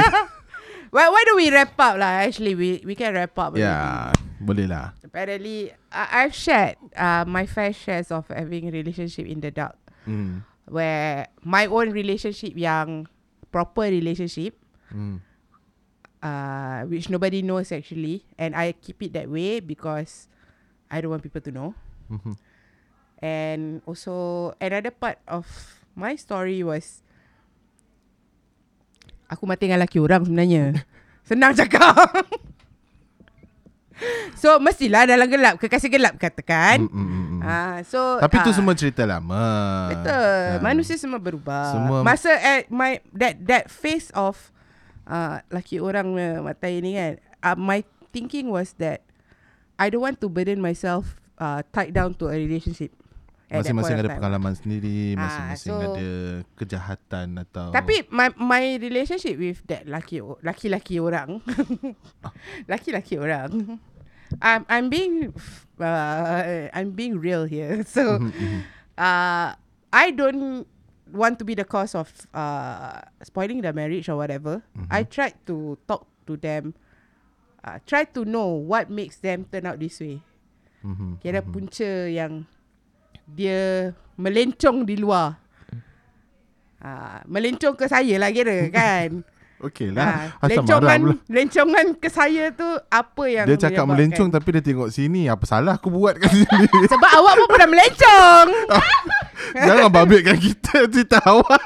why, 0.94 1.06
why 1.10 1.22
do 1.26 1.34
we 1.36 1.50
wrap 1.50 1.74
up 1.76 1.98
lah? 1.98 2.24
Actually, 2.24 2.54
we 2.54 2.70
we 2.86 2.94
can 2.94 3.12
wrap 3.12 3.34
up. 3.34 3.58
Already. 3.58 4.14
Boleh 4.38 4.70
lah 4.70 4.94
Apparently, 5.02 5.74
I, 5.90 6.24
I've 6.24 6.36
shared 6.38 6.78
uh, 6.94 7.26
my 7.26 7.50
fair 7.50 7.74
shares 7.74 8.14
of 8.14 8.30
having 8.30 8.70
relationship 8.70 9.26
in 9.26 9.42
the 9.42 9.50
dark. 9.50 9.74
hmm. 10.06 10.46
Where 10.68 11.32
my 11.42 11.66
own 11.66 11.90
relationship 11.90 12.54
yang 12.54 13.08
proper 13.50 13.88
relationship, 13.88 14.54
Hmm. 14.88 15.20
uh, 16.22 16.84
which 16.88 17.10
nobody 17.10 17.42
knows 17.42 17.72
actually, 17.72 18.24
and 18.38 18.54
I 18.54 18.76
keep 18.76 19.02
it 19.02 19.12
that 19.16 19.28
way 19.28 19.60
because 19.60 20.28
I 20.88 21.02
don't 21.02 21.12
want 21.12 21.24
people 21.24 21.42
to 21.42 21.52
know. 21.52 21.70
Mhm. 22.08 22.36
And 23.20 23.62
also 23.84 24.54
another 24.62 24.92
part 24.92 25.18
of 25.28 25.48
my 25.96 26.14
story 26.16 26.62
was 26.62 27.02
aku 29.28 29.44
mati 29.46 29.68
dengan 29.68 29.84
lelaki 29.84 30.00
orang 30.00 30.24
sebenarnya. 30.24 30.64
Senang 31.28 31.54
cakap. 31.54 31.96
so 34.42 34.62
mestilah 34.62 35.10
dalam 35.10 35.26
gelap 35.28 35.58
kekasih 35.60 35.90
gelap 35.90 36.16
katakan. 36.16 36.86
Mm, 36.86 36.94
mm, 36.94 37.10
mm. 37.10 37.42
Ah 37.42 37.82
so 37.84 38.22
Tapi 38.22 38.38
tu 38.46 38.52
ah, 38.54 38.56
semua 38.56 38.74
cerita 38.78 39.04
lama 39.04 39.44
betul. 39.92 40.42
Ah. 40.58 40.62
Manusia 40.62 40.96
semua 40.96 41.20
berubah. 41.20 41.74
Semua- 41.74 42.06
Masa 42.06 42.32
at 42.34 42.70
my 42.70 43.02
that 43.14 43.36
that 43.44 43.66
phase 43.68 44.14
of 44.14 44.54
uh, 45.10 45.42
laki 45.50 45.82
orang 45.82 46.14
punya 46.14 46.32
mata 46.44 46.68
ini 46.70 46.92
kan, 46.96 47.14
uh, 47.42 47.58
my 47.58 47.82
thinking 48.14 48.54
was 48.54 48.78
that 48.78 49.02
I 49.78 49.90
don't 49.90 50.06
want 50.06 50.22
to 50.22 50.30
burden 50.30 50.62
myself 50.62 51.18
uh, 51.42 51.66
tied 51.74 51.94
down 51.94 52.14
to 52.22 52.30
a 52.30 52.38
relationship. 52.38 52.94
Masing-masing 53.48 54.04
ada 54.04 54.12
pengalaman 54.12 54.54
sendiri 54.60 55.16
Ah, 55.16 55.24
Masing-masing 55.24 55.72
so- 55.72 55.84
ada 55.88 56.10
kejahatan 56.60 57.28
atau 57.40 57.72
Tapi 57.72 58.04
my 58.12 58.28
my 58.36 58.76
relationship 58.76 59.40
with 59.40 59.64
that 59.72 59.88
laki 59.88 60.20
laki-laki 60.44 61.00
orang, 61.00 61.40
laki-laki 62.72 63.16
orang, 63.16 63.80
I'm 64.44 64.68
I'm 64.68 64.92
being 64.92 65.32
uh, 65.80 66.68
I'm 66.76 66.92
being 66.92 67.20
real 67.20 67.48
here. 67.48 67.84
So 67.88 68.20
Mhm, 68.20 68.32
mhm. 68.36 68.60
uh, 69.00 69.56
I 69.88 70.06
don't 70.12 70.68
want 71.08 71.40
to 71.40 71.48
be 71.48 71.56
the 71.56 71.64
cause 71.64 71.96
of 71.96 72.12
uh, 72.36 73.00
spoiling 73.24 73.64
the 73.64 73.72
marriage 73.72 74.12
or 74.12 74.20
whatever. 74.20 74.60
Mhm. 74.76 74.92
I 74.92 75.08
tried 75.08 75.40
to 75.48 75.80
talk 75.88 76.04
to 76.28 76.36
them, 76.36 76.76
uh, 77.64 77.80
try 77.88 78.04
to 78.12 78.28
know 78.28 78.60
what 78.60 78.92
makes 78.92 79.24
them 79.24 79.48
turn 79.48 79.72
out 79.72 79.80
this 79.80 80.04
way. 80.04 80.20
Mhm, 80.84 81.24
Kira 81.24 81.40
mhm. 81.40 81.48
punca 81.48 81.92
yang 82.12 82.44
dia 83.28 83.92
melencong 84.16 84.88
di 84.88 84.96
luar. 84.98 85.36
Uh, 86.78 87.20
melencong 87.26 87.74
ke 87.76 87.90
saya 87.90 88.16
lah 88.22 88.32
kira 88.32 88.70
kan. 88.76 89.26
Okey 89.58 89.90
Ah, 89.90 89.98
lah 89.98 90.06
marah 90.38 90.54
lencongan, 90.54 91.00
lencongan 91.26 91.88
ke 91.98 92.14
saya 92.14 92.54
tu 92.54 92.62
apa 92.94 93.24
yang 93.26 93.50
Dia 93.50 93.58
cakap 93.58 93.90
melencong 93.90 94.30
Tapi 94.30 94.54
dia 94.54 94.62
tengok 94.62 94.94
sini 94.94 95.26
Apa 95.26 95.50
salah 95.50 95.82
aku 95.82 95.90
buat 95.90 96.14
kat 96.14 96.30
sini? 96.30 96.70
Sebab 96.94 97.10
awak 97.10 97.34
pun 97.42 97.48
pernah 97.50 97.70
melencong. 97.74 98.48
Jangan 99.66 99.90
babitkan 99.90 100.38
kita 100.38 100.86
Cerita 100.94 101.18
awak 101.26 101.58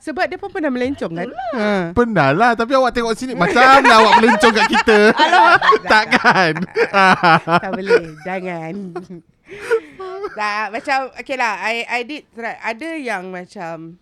Sebab 0.00 0.24
dia 0.32 0.40
pun 0.40 0.48
pernah 0.48 0.72
melencong 0.72 1.12
kan? 1.12 1.28
Ha. 1.28 1.92
Pernah 1.92 2.32
lah 2.32 2.56
Tapi 2.56 2.72
awak 2.72 2.96
tengok 2.96 3.12
sini 3.12 3.36
Macam 3.36 3.60
lah 3.60 3.96
awak 4.00 4.12
melencong 4.24 4.52
kat 4.56 4.66
kita. 4.80 5.00
Takkan? 5.84 6.52
Tak 7.44 7.72
boleh 7.76 8.16
Jangan 8.24 8.72
Tak 10.34 10.64
Macam 10.70 10.98
Okay 11.16 11.34
lah 11.34 11.56
I, 11.58 11.82
I 11.84 12.00
did 12.02 12.28
try. 12.30 12.56
Ada 12.56 12.88
yang 12.94 13.28
macam 13.28 13.96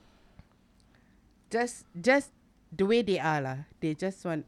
Just 1.48 1.86
Just 1.94 2.34
The 2.74 2.82
way 2.82 3.00
they 3.00 3.16
are 3.16 3.38
lah. 3.38 3.58
They 3.78 3.94
just 3.94 4.20
want 4.22 4.42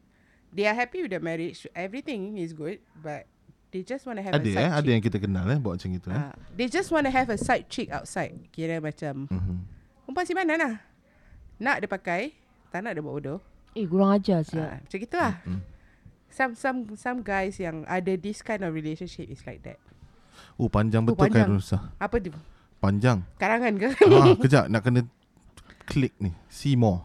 They 0.51 0.65
are 0.65 0.75
happy 0.75 1.05
with 1.05 1.13
the 1.13 1.21
marriage. 1.21 1.65
Everything 1.73 2.35
is 2.37 2.51
good 2.53 2.83
But 2.99 3.31
They 3.69 3.85
just 3.85 4.05
want 4.05 4.17
to 4.17 4.25
have 4.25 4.33
Ada 4.35 4.43
a 4.43 4.49
side 4.49 4.59
eh 4.59 4.71
Ada 4.71 4.81
chick. 4.81 4.91
yang 4.91 5.03
kita 5.05 5.19
kenal 5.21 5.45
eh? 5.47 5.59
Buat 5.61 5.75
macam 5.79 5.91
itu 5.93 6.09
eh? 6.09 6.19
Ah, 6.19 6.35
They 6.53 6.67
just 6.67 6.89
want 6.89 7.05
to 7.05 7.13
have 7.13 7.29
a 7.29 7.37
side 7.37 7.69
chick 7.69 7.89
outside. 7.89 8.35
Kira 8.51 8.81
macam 8.81 9.29
Mhm. 9.29 9.57
Perempuan 10.03 10.25
si 10.25 10.33
mana 10.33 10.55
lah. 10.57 10.75
Nak 11.61 11.85
dia 11.85 11.89
pakai 11.89 12.33
Tak 12.69 12.81
nak 12.81 12.97
dia 12.97 13.05
buat 13.05 13.15
bodoh. 13.15 13.41
Eh 13.77 13.85
kurang 13.85 14.17
ajar 14.17 14.41
siap. 14.43 14.83
Macam 14.83 14.99
gitu 14.99 15.17
lah 15.17 15.37
Mm. 15.45 15.61
Some 16.29 16.53
some 16.53 16.79
some 16.93 17.19
guys 17.21 17.57
yang 17.57 17.89
ada 17.89 18.13
this 18.15 18.41
kind 18.41 18.61
of 18.61 18.73
relationship 18.73 19.27
is 19.27 19.41
like 19.45 19.65
that. 19.65 19.81
Oh 20.55 20.67
panjang 20.67 21.03
Oh, 21.03 21.09
betul 21.09 21.27
kan 21.27 21.33
panjang. 21.33 21.49
Rusa 21.51 21.79
Apa 21.97 22.17
tu? 22.19 22.31
Panjang 22.79 23.19
Karangan 23.37 23.73
ke? 23.75 23.89
ah, 24.09 24.35
Kejap 24.43 24.65
nak 24.67 24.83
kena 24.83 25.01
Klik 25.85 26.15
ni 26.19 26.31
See 26.47 26.75
more 26.75 27.03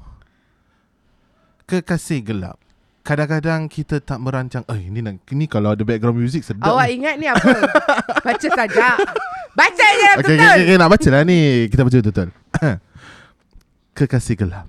Kekasih 1.63 2.21
gelap 2.21 2.57
Kadang-kadang 3.01 3.67
kita 3.67 3.99
tak 3.99 4.17
merancang 4.17 4.63
Eh 4.65 4.87
ni, 4.87 4.99
nak, 4.99 5.21
ni 5.27 5.45
kalau 5.45 5.71
ada 5.71 5.81
background 5.81 6.15
music 6.15 6.41
sedap 6.41 6.65
Awak 6.65 6.87
ni. 6.87 6.93
ingat 6.95 7.15
ni 7.17 7.25
apa? 7.27 7.49
Baca 8.25 8.47
saja. 8.49 8.87
Baca 9.53 9.85
je 9.85 10.03
lah 10.03 10.15
Okay, 10.15 10.33
betul. 10.33 10.37
okay, 10.39 10.63
okay, 10.63 10.77
nak 10.77 10.89
baca 10.89 11.07
lah 11.09 11.21
ni 11.21 11.39
Kita 11.67 11.81
baca 11.81 11.93
betul-betul 11.95 12.29
Kekasih 13.93 14.35
gelap 14.35 14.65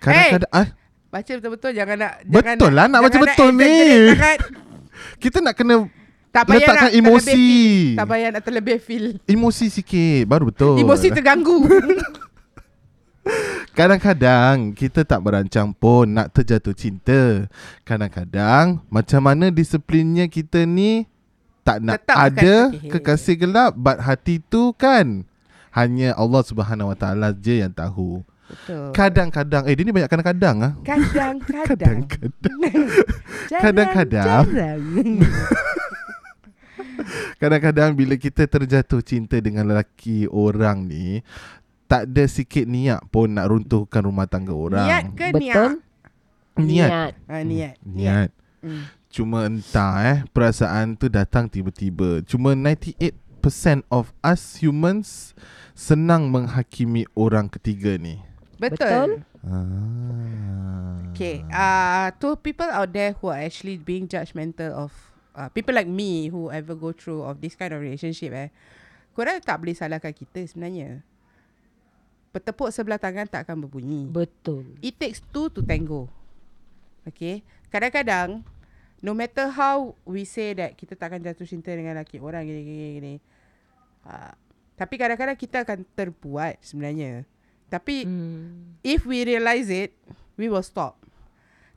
Kadang-kadang 0.00 0.50
ah, 0.50 0.66
Baca 1.08 1.30
betul-betul 1.30 1.70
jangan 1.72 1.96
nak 1.96 2.12
Betul 2.22 2.42
jangan 2.42 2.72
lah, 2.72 2.86
nak 2.88 3.00
baca 3.00 3.16
betul 3.20 3.48
ni. 3.52 3.62
exaggerate 3.64 4.10
sangat. 4.10 4.38
Kita 5.22 5.38
nak 5.38 5.54
kena 5.54 5.74
Tak 6.34 6.50
payah 6.50 6.66
Letakkan 6.66 6.90
nak 6.90 6.98
emosi. 6.98 7.14
terlebih 7.14 7.38
feel. 7.38 7.94
Tak 7.94 8.06
payah 8.10 8.28
nak 8.34 8.42
terlebih 8.42 8.78
feel. 8.82 9.06
Emosi 9.30 9.66
sikit 9.70 10.22
Baru 10.26 10.50
betul 10.50 10.82
Emosi 10.82 11.14
terganggu. 11.14 11.62
Kadang-kadang 13.78 14.74
kita 14.74 15.02
tak 15.02 15.22
merancang 15.22 15.74
pun 15.74 16.06
nak 16.06 16.30
terjatuh 16.30 16.74
cinta. 16.74 17.46
Kadang-kadang 17.82 18.82
macam 18.86 19.20
mana 19.22 19.50
disiplinnya 19.50 20.26
kita 20.26 20.66
ni 20.66 21.06
tak 21.64 21.80
nak 21.80 22.02
Tetap 22.02 22.16
ada 22.18 22.54
kekasih 22.70 23.36
gelap 23.40 23.72
but 23.78 23.98
hati 24.02 24.38
tu 24.38 24.74
kan 24.76 25.24
hanya 25.72 26.12
Allah 26.14 26.42
Subhanahu 26.44 26.92
Wa 26.92 26.98
Taala 26.98 27.32
je 27.34 27.64
yang 27.64 27.72
tahu. 27.72 28.22
betul. 28.46 28.94
Kadang-kadang 28.94 29.66
eh 29.66 29.74
dia 29.74 29.82
ni 29.82 29.90
banyak 29.90 30.10
kadang-kadang 30.10 30.56
ah. 30.62 30.72
Kadang-kadang. 30.86 31.42
Kadang-kadang. 33.50 34.46
Jarang-jarang. 34.50 35.82
Kadang-kadang 37.40 37.92
bila 37.94 38.14
kita 38.18 38.46
terjatuh 38.46 39.00
cinta 39.02 39.38
dengan 39.40 39.68
lelaki 39.68 40.26
orang 40.30 40.86
ni 40.88 41.20
tak 41.84 42.08
ada 42.10 42.24
sikit 42.24 42.64
niat 42.64 43.04
pun 43.12 43.28
nak 43.36 43.52
runtuhkan 43.52 44.02
rumah 44.08 44.24
tangga 44.24 44.56
orang. 44.56 44.88
Niat 44.88 45.04
ke 45.14 45.26
Betul. 45.30 45.42
niat? 45.44 45.70
Niat. 46.54 47.12
Ah, 47.28 47.42
niat. 47.44 47.74
Niat. 47.84 48.30
Hmm. 48.64 48.88
Cuma 49.14 49.46
entah 49.46 50.02
eh 50.02 50.18
Perasaan 50.34 50.98
tu 50.98 51.06
datang 51.06 51.46
tiba-tiba 51.46 52.26
Cuma 52.26 52.50
98% 52.58 53.86
of 53.86 54.10
us 54.26 54.58
humans 54.58 55.38
Senang 55.78 56.34
menghakimi 56.34 57.06
orang 57.14 57.46
ketiga 57.46 57.94
ni 57.94 58.18
Betul. 58.58 58.74
Betul. 58.74 59.10
ah. 59.46 60.98
Okay, 61.14 61.46
uh, 61.46 62.10
to 62.18 62.34
people 62.42 62.66
out 62.66 62.90
there 62.90 63.14
who 63.14 63.30
are 63.30 63.38
actually 63.38 63.78
being 63.78 64.10
judgmental 64.10 64.74
of 64.74 64.90
uh, 65.34 65.50
people 65.50 65.74
like 65.74 65.86
me 65.86 66.26
who 66.26 66.48
ever 66.48 66.72
go 66.72 66.90
through 66.90 67.22
of 67.22 67.38
this 67.38 67.54
kind 67.54 67.70
of 67.70 67.78
relationship 67.78 68.32
eh, 68.32 68.48
korang 69.12 69.38
tak 69.38 69.58
boleh 69.58 69.74
salahkan 69.74 70.10
kita 70.10 70.42
sebenarnya. 70.44 71.02
Bertepuk 72.30 72.66
sebelah 72.70 72.98
tangan 72.98 73.30
tak 73.30 73.46
akan 73.46 73.62
berbunyi. 73.62 74.10
Betul. 74.10 74.74
It 74.82 74.98
takes 74.98 75.22
two 75.30 75.46
to 75.54 75.62
tango. 75.62 76.10
Okay, 77.04 77.44
kadang-kadang 77.68 78.42
no 78.98 79.12
matter 79.12 79.52
how 79.52 79.92
we 80.02 80.24
say 80.24 80.56
that 80.56 80.72
kita 80.74 80.96
tak 80.96 81.12
akan 81.12 81.20
jatuh 81.22 81.44
cinta 81.44 81.70
dengan 81.70 81.94
lelaki 81.94 82.16
orang 82.18 82.42
gini 82.42 82.60
gini 82.64 82.86
gini. 82.98 83.14
Uh, 84.02 84.32
tapi 84.74 84.98
kadang-kadang 84.98 85.36
kita 85.36 85.62
akan 85.62 85.84
terbuat 85.94 86.58
sebenarnya. 86.58 87.22
Tapi 87.68 88.02
Hmm. 88.02 88.74
if 88.82 89.04
we 89.04 89.22
realise 89.22 89.68
it, 89.68 89.94
we 90.34 90.50
will 90.50 90.64
stop. 90.64 90.98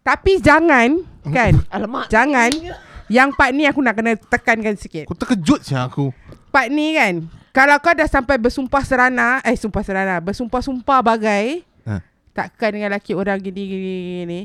Tapi 0.02 0.40
jangan 0.40 1.04
kan, 1.22 1.60
Alamak. 1.68 2.08
jangan 2.08 2.48
yang 3.08 3.32
part 3.32 3.52
ni 3.52 3.64
aku 3.64 3.80
nak 3.80 3.96
kena 3.96 4.16
tekankan 4.16 4.76
sikit. 4.76 5.08
Aku 5.08 5.16
terkejut 5.16 5.64
siang 5.64 5.88
aku 5.88 6.12
Part 6.48 6.68
ni 6.68 6.96
kan, 6.96 7.28
kalau 7.52 7.76
kau 7.78 7.92
dah 7.92 8.06
sampai 8.06 8.36
bersumpah 8.36 8.82
serana, 8.82 9.40
eh 9.44 9.54
sumpah 9.54 9.84
serana, 9.84 10.16
bersumpah-sumpah 10.20 11.00
bagai, 11.02 11.62
Ha. 11.84 12.00
takkan 12.32 12.74
dengan 12.74 12.92
lelaki 12.92 13.14
orang 13.14 13.38
gini 13.40 13.62
gini 13.64 13.90
gini. 14.24 14.40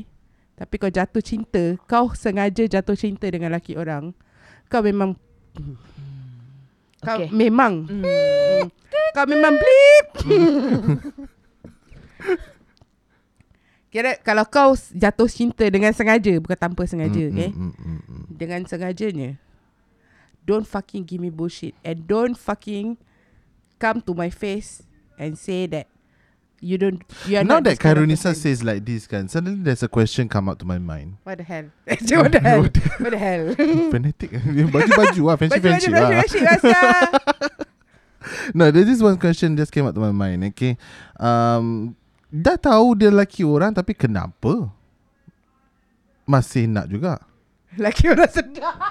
Tapi 0.53 0.73
kau 0.77 0.87
jatuh 0.87 1.19
cinta, 1.19 1.73
kau 1.85 2.13
sengaja 2.13 2.61
jatuh 2.69 2.93
cinta 2.93 3.25
dengan 3.25 3.49
lelaki 3.49 3.73
orang. 3.73 4.13
Kau 4.67 4.79
memang 4.79 5.15
kau 6.99 7.19
Okay. 7.19 7.27
memang 7.31 7.83
Hmm. 7.83 8.67
kau 9.11 9.25
memang 9.27 9.53
blip. 9.53 10.07
Kira 13.93 14.17
kalau 14.25 14.41
kau 14.49 14.73
jatuh 14.73 15.29
cinta 15.29 15.69
dengan 15.69 15.93
sengaja 15.93 16.33
bukan 16.41 16.57
tanpa 16.57 16.89
sengaja, 16.89 17.29
Mm, 17.29 17.29
okay? 17.29 17.49
mm, 17.53 17.61
mm, 17.61 17.73
mm, 17.77 18.01
mm. 18.09 18.23
Dengan 18.33 18.65
sengajanya. 18.65 19.37
Don't 20.43 20.65
fucking 20.65 21.05
give 21.05 21.21
me 21.21 21.29
bullshit 21.29 21.77
and 21.85 22.03
don't 22.09 22.33
fucking 22.33 22.97
come 23.77 24.01
to 24.03 24.11
my 24.17 24.33
face 24.33 24.81
and 25.15 25.37
say 25.37 25.69
that 25.69 25.87
you 26.59 26.75
don't 26.75 26.99
you 27.29 27.37
are 27.39 27.45
Now 27.47 27.61
not 27.61 27.69
that 27.69 27.77
this 27.77 27.79
kind 27.79 27.95
of 27.95 28.03
Kairunisa 28.03 28.35
says 28.35 28.59
like 28.59 28.83
this 28.83 29.07
kan 29.07 29.31
Suddenly 29.31 29.63
there's 29.63 29.83
a 29.83 29.91
question 29.91 30.27
come 30.27 30.49
up 30.51 30.59
to 30.59 30.65
my 30.67 30.79
mind 30.83 31.15
What 31.23 31.39
the 31.39 31.47
hell? 31.47 31.71
what 31.87 32.31
the 32.33 32.41
hell? 32.43 32.59
what 32.99 33.11
the 33.13 33.19
hell? 33.19 33.43
Fanatic 33.87 34.35
Baju-baju 34.73 35.21
lah 35.31 35.35
Fancy-fancy 35.39 35.91
Baju-baju 35.91 35.91
lah 35.95 36.07
friendship 36.27 36.43
Asya. 36.43 36.81
No, 38.55 38.71
there's 38.71 38.87
this 38.87 39.03
one 39.03 39.19
question 39.19 39.55
just 39.59 39.71
came 39.71 39.83
up 39.85 39.95
to 39.95 39.99
my 39.99 40.11
mind. 40.15 40.43
Okay, 40.55 40.79
um, 41.19 41.95
dah 42.33 42.57
tahu 42.57 42.97
dia 42.97 43.13
lelaki 43.13 43.45
orang 43.45 43.69
tapi 43.71 43.93
kenapa 43.93 44.73
masih 46.25 46.65
nak 46.65 46.89
juga? 46.89 47.21
Laki 47.75 48.09
orang 48.09 48.27
sedap. 48.27 48.73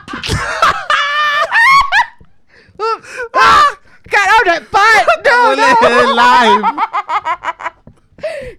Ah, 3.32 3.68
cut 4.02 4.26
out 4.28 4.44
that 4.44 4.62
part. 4.66 5.04
No, 5.22 5.54
no. 5.54 5.68
Boleh 5.78 6.08
live. 6.12 6.64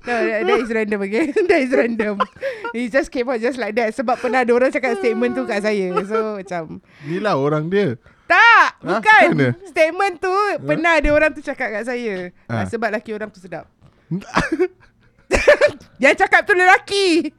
No, 0.04 0.14
that, 0.20 0.42
that 0.44 0.58
is 0.60 0.72
random 0.72 1.00
again. 1.02 1.28
that 1.50 1.60
is 1.60 1.72
random. 1.72 2.20
It 2.74 2.88
just 2.90 3.12
came 3.12 3.28
out 3.28 3.40
just 3.40 3.60
like 3.60 3.76
that. 3.76 3.92
Sebab 3.94 4.18
pernah 4.18 4.44
ada 4.44 4.52
orang 4.52 4.72
cakap 4.72 4.96
statement 4.98 5.36
tu 5.36 5.44
kat 5.44 5.60
saya. 5.60 5.92
So 6.04 6.40
macam 6.40 6.80
Ni 7.04 7.20
lah 7.20 7.36
orang 7.36 7.68
dia. 7.68 7.96
tak, 8.26 8.80
Ha? 8.80 8.88
bukan. 8.96 9.24
Mana? 9.36 9.48
Statement 9.68 10.14
tu 10.18 10.34
pernah 10.64 10.98
ada 10.98 11.10
orang 11.12 11.30
tu 11.32 11.40
cakap 11.40 11.68
kat 11.70 11.84
saya. 11.84 12.32
Ha. 12.48 12.64
Sebab 12.66 12.90
laki 12.90 13.12
orang 13.12 13.28
tu 13.28 13.40
sedap. 13.40 13.68
Yang 16.04 16.16
cakap 16.26 16.42
tu 16.44 16.54
lelaki. 16.54 17.32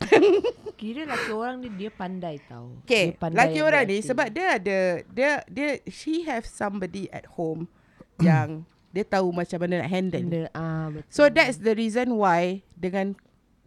Kira 0.80 1.04
laki 1.04 1.30
orang 1.30 1.60
ni 1.60 1.68
dia 1.76 1.90
pandai 1.92 2.40
tau. 2.48 2.72
Okay, 2.88 3.12
Dia 3.12 3.20
pandai 3.20 3.36
laki 3.36 3.58
ambil 3.60 3.68
orang 3.68 3.84
ni 3.84 3.98
sebab 4.00 4.26
dia 4.32 4.46
ada 4.56 4.78
dia 5.12 5.30
dia 5.46 5.68
she 5.92 6.24
have 6.24 6.48
somebody 6.48 7.06
at 7.12 7.28
home 7.36 7.68
yang 8.26 8.64
dia 8.90 9.04
tahu 9.06 9.30
macam 9.30 9.58
mana 9.62 9.84
nak 9.84 9.90
handle. 9.92 10.24
Benda, 10.24 10.42
ah, 10.56 10.88
betul. 10.90 11.12
So 11.12 11.22
that's 11.30 11.62
the 11.62 11.78
reason 11.78 12.18
why 12.18 12.66
dengan 12.74 13.14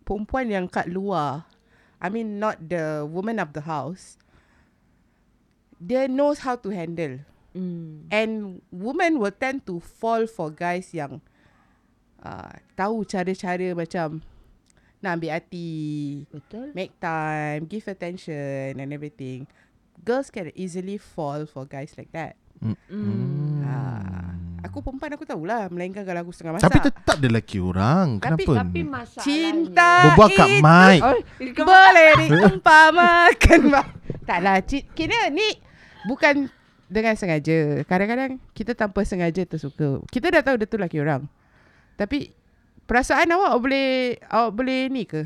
perempuan 0.04 0.52
yang 0.52 0.66
kat 0.68 0.92
luar, 0.92 1.48
I 2.04 2.12
mean 2.12 2.42
not 2.42 2.60
the 2.60 3.08
woman 3.08 3.40
of 3.40 3.56
the 3.56 3.64
house, 3.64 4.20
dia 5.80 6.12
knows 6.12 6.44
how 6.44 6.60
to 6.60 6.70
handle. 6.76 7.24
Hmm. 7.54 8.10
And 8.10 8.32
women 8.74 9.22
will 9.22 9.34
tend 9.34 9.62
to 9.70 9.78
fall 9.78 10.26
for 10.26 10.50
guys 10.50 10.90
yang 10.90 11.22
uh, 12.20 12.54
tahu 12.74 13.06
cara-cara 13.06 13.78
macam 13.78 14.26
nak 15.04 15.20
ambil 15.20 15.36
hati, 15.36 16.24
Betul. 16.32 16.72
make 16.74 16.96
time, 16.98 17.68
give 17.68 17.86
attention 17.86 18.74
and 18.74 18.90
everything. 18.90 19.46
Girls 20.02 20.32
can 20.32 20.50
easily 20.56 20.98
fall 20.98 21.46
for 21.46 21.68
guys 21.68 21.94
like 21.94 22.10
that. 22.16 22.40
Hmm. 22.64 23.60
Ah, 23.68 24.32
aku 24.64 24.80
perempuan 24.80 25.12
aku 25.12 25.28
tahulah 25.28 25.68
melainkan 25.68 26.08
kalau 26.08 26.24
aku 26.24 26.32
setengah 26.32 26.56
masak. 26.56 26.72
Tapi 26.72 26.80
tetap 26.88 27.16
dia 27.20 27.28
lelaki 27.28 27.60
orang. 27.60 28.18
Tapi- 28.24 28.48
Kenapa? 28.48 28.64
Tapi 28.64 28.80
ni? 28.80 28.88
masalahnya. 28.88 29.28
Cinta 29.28 29.92
Berbual 30.08 30.30
kat 30.32 30.48
itu 30.48 30.64
mic. 30.64 31.00
Oh, 31.04 31.16
Boleh 31.68 32.12
diumpamakan 32.24 33.62
ma- 33.68 33.92
Taklah 34.30 34.64
Kira 34.96 35.28
ni 35.28 35.52
Bukan 36.08 36.48
Dengan 36.94 37.18
sengaja 37.18 37.82
Kadang-kadang 37.90 38.38
Kita 38.54 38.78
tanpa 38.78 39.02
sengaja 39.02 39.42
tersuka 39.44 40.06
Kita 40.14 40.30
dah 40.30 40.46
tahu 40.46 40.62
dia 40.62 40.70
tu 40.70 40.78
lelaki 40.78 41.02
orang 41.02 41.26
Tapi 41.98 42.30
perasaan 42.86 43.34
awak 43.34 43.54
boleh 43.58 43.88
awak 44.30 44.52
boleh 44.54 44.82
ni 44.92 45.04
ke? 45.08 45.26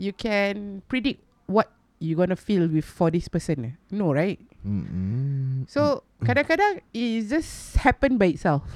You 0.00 0.10
can 0.10 0.82
predict 0.90 1.22
what 1.46 1.70
you 2.02 2.18
gonna 2.18 2.34
feel 2.34 2.66
with 2.66 2.82
for 2.82 3.14
this 3.14 3.30
person. 3.30 3.78
No, 3.92 4.10
right? 4.10 4.42
Mm-mm. 4.66 5.68
So 5.70 6.02
kadang-kadang 6.18 6.82
it 6.90 7.30
just 7.30 7.78
happen 7.78 8.18
by 8.18 8.34
itself. 8.34 8.66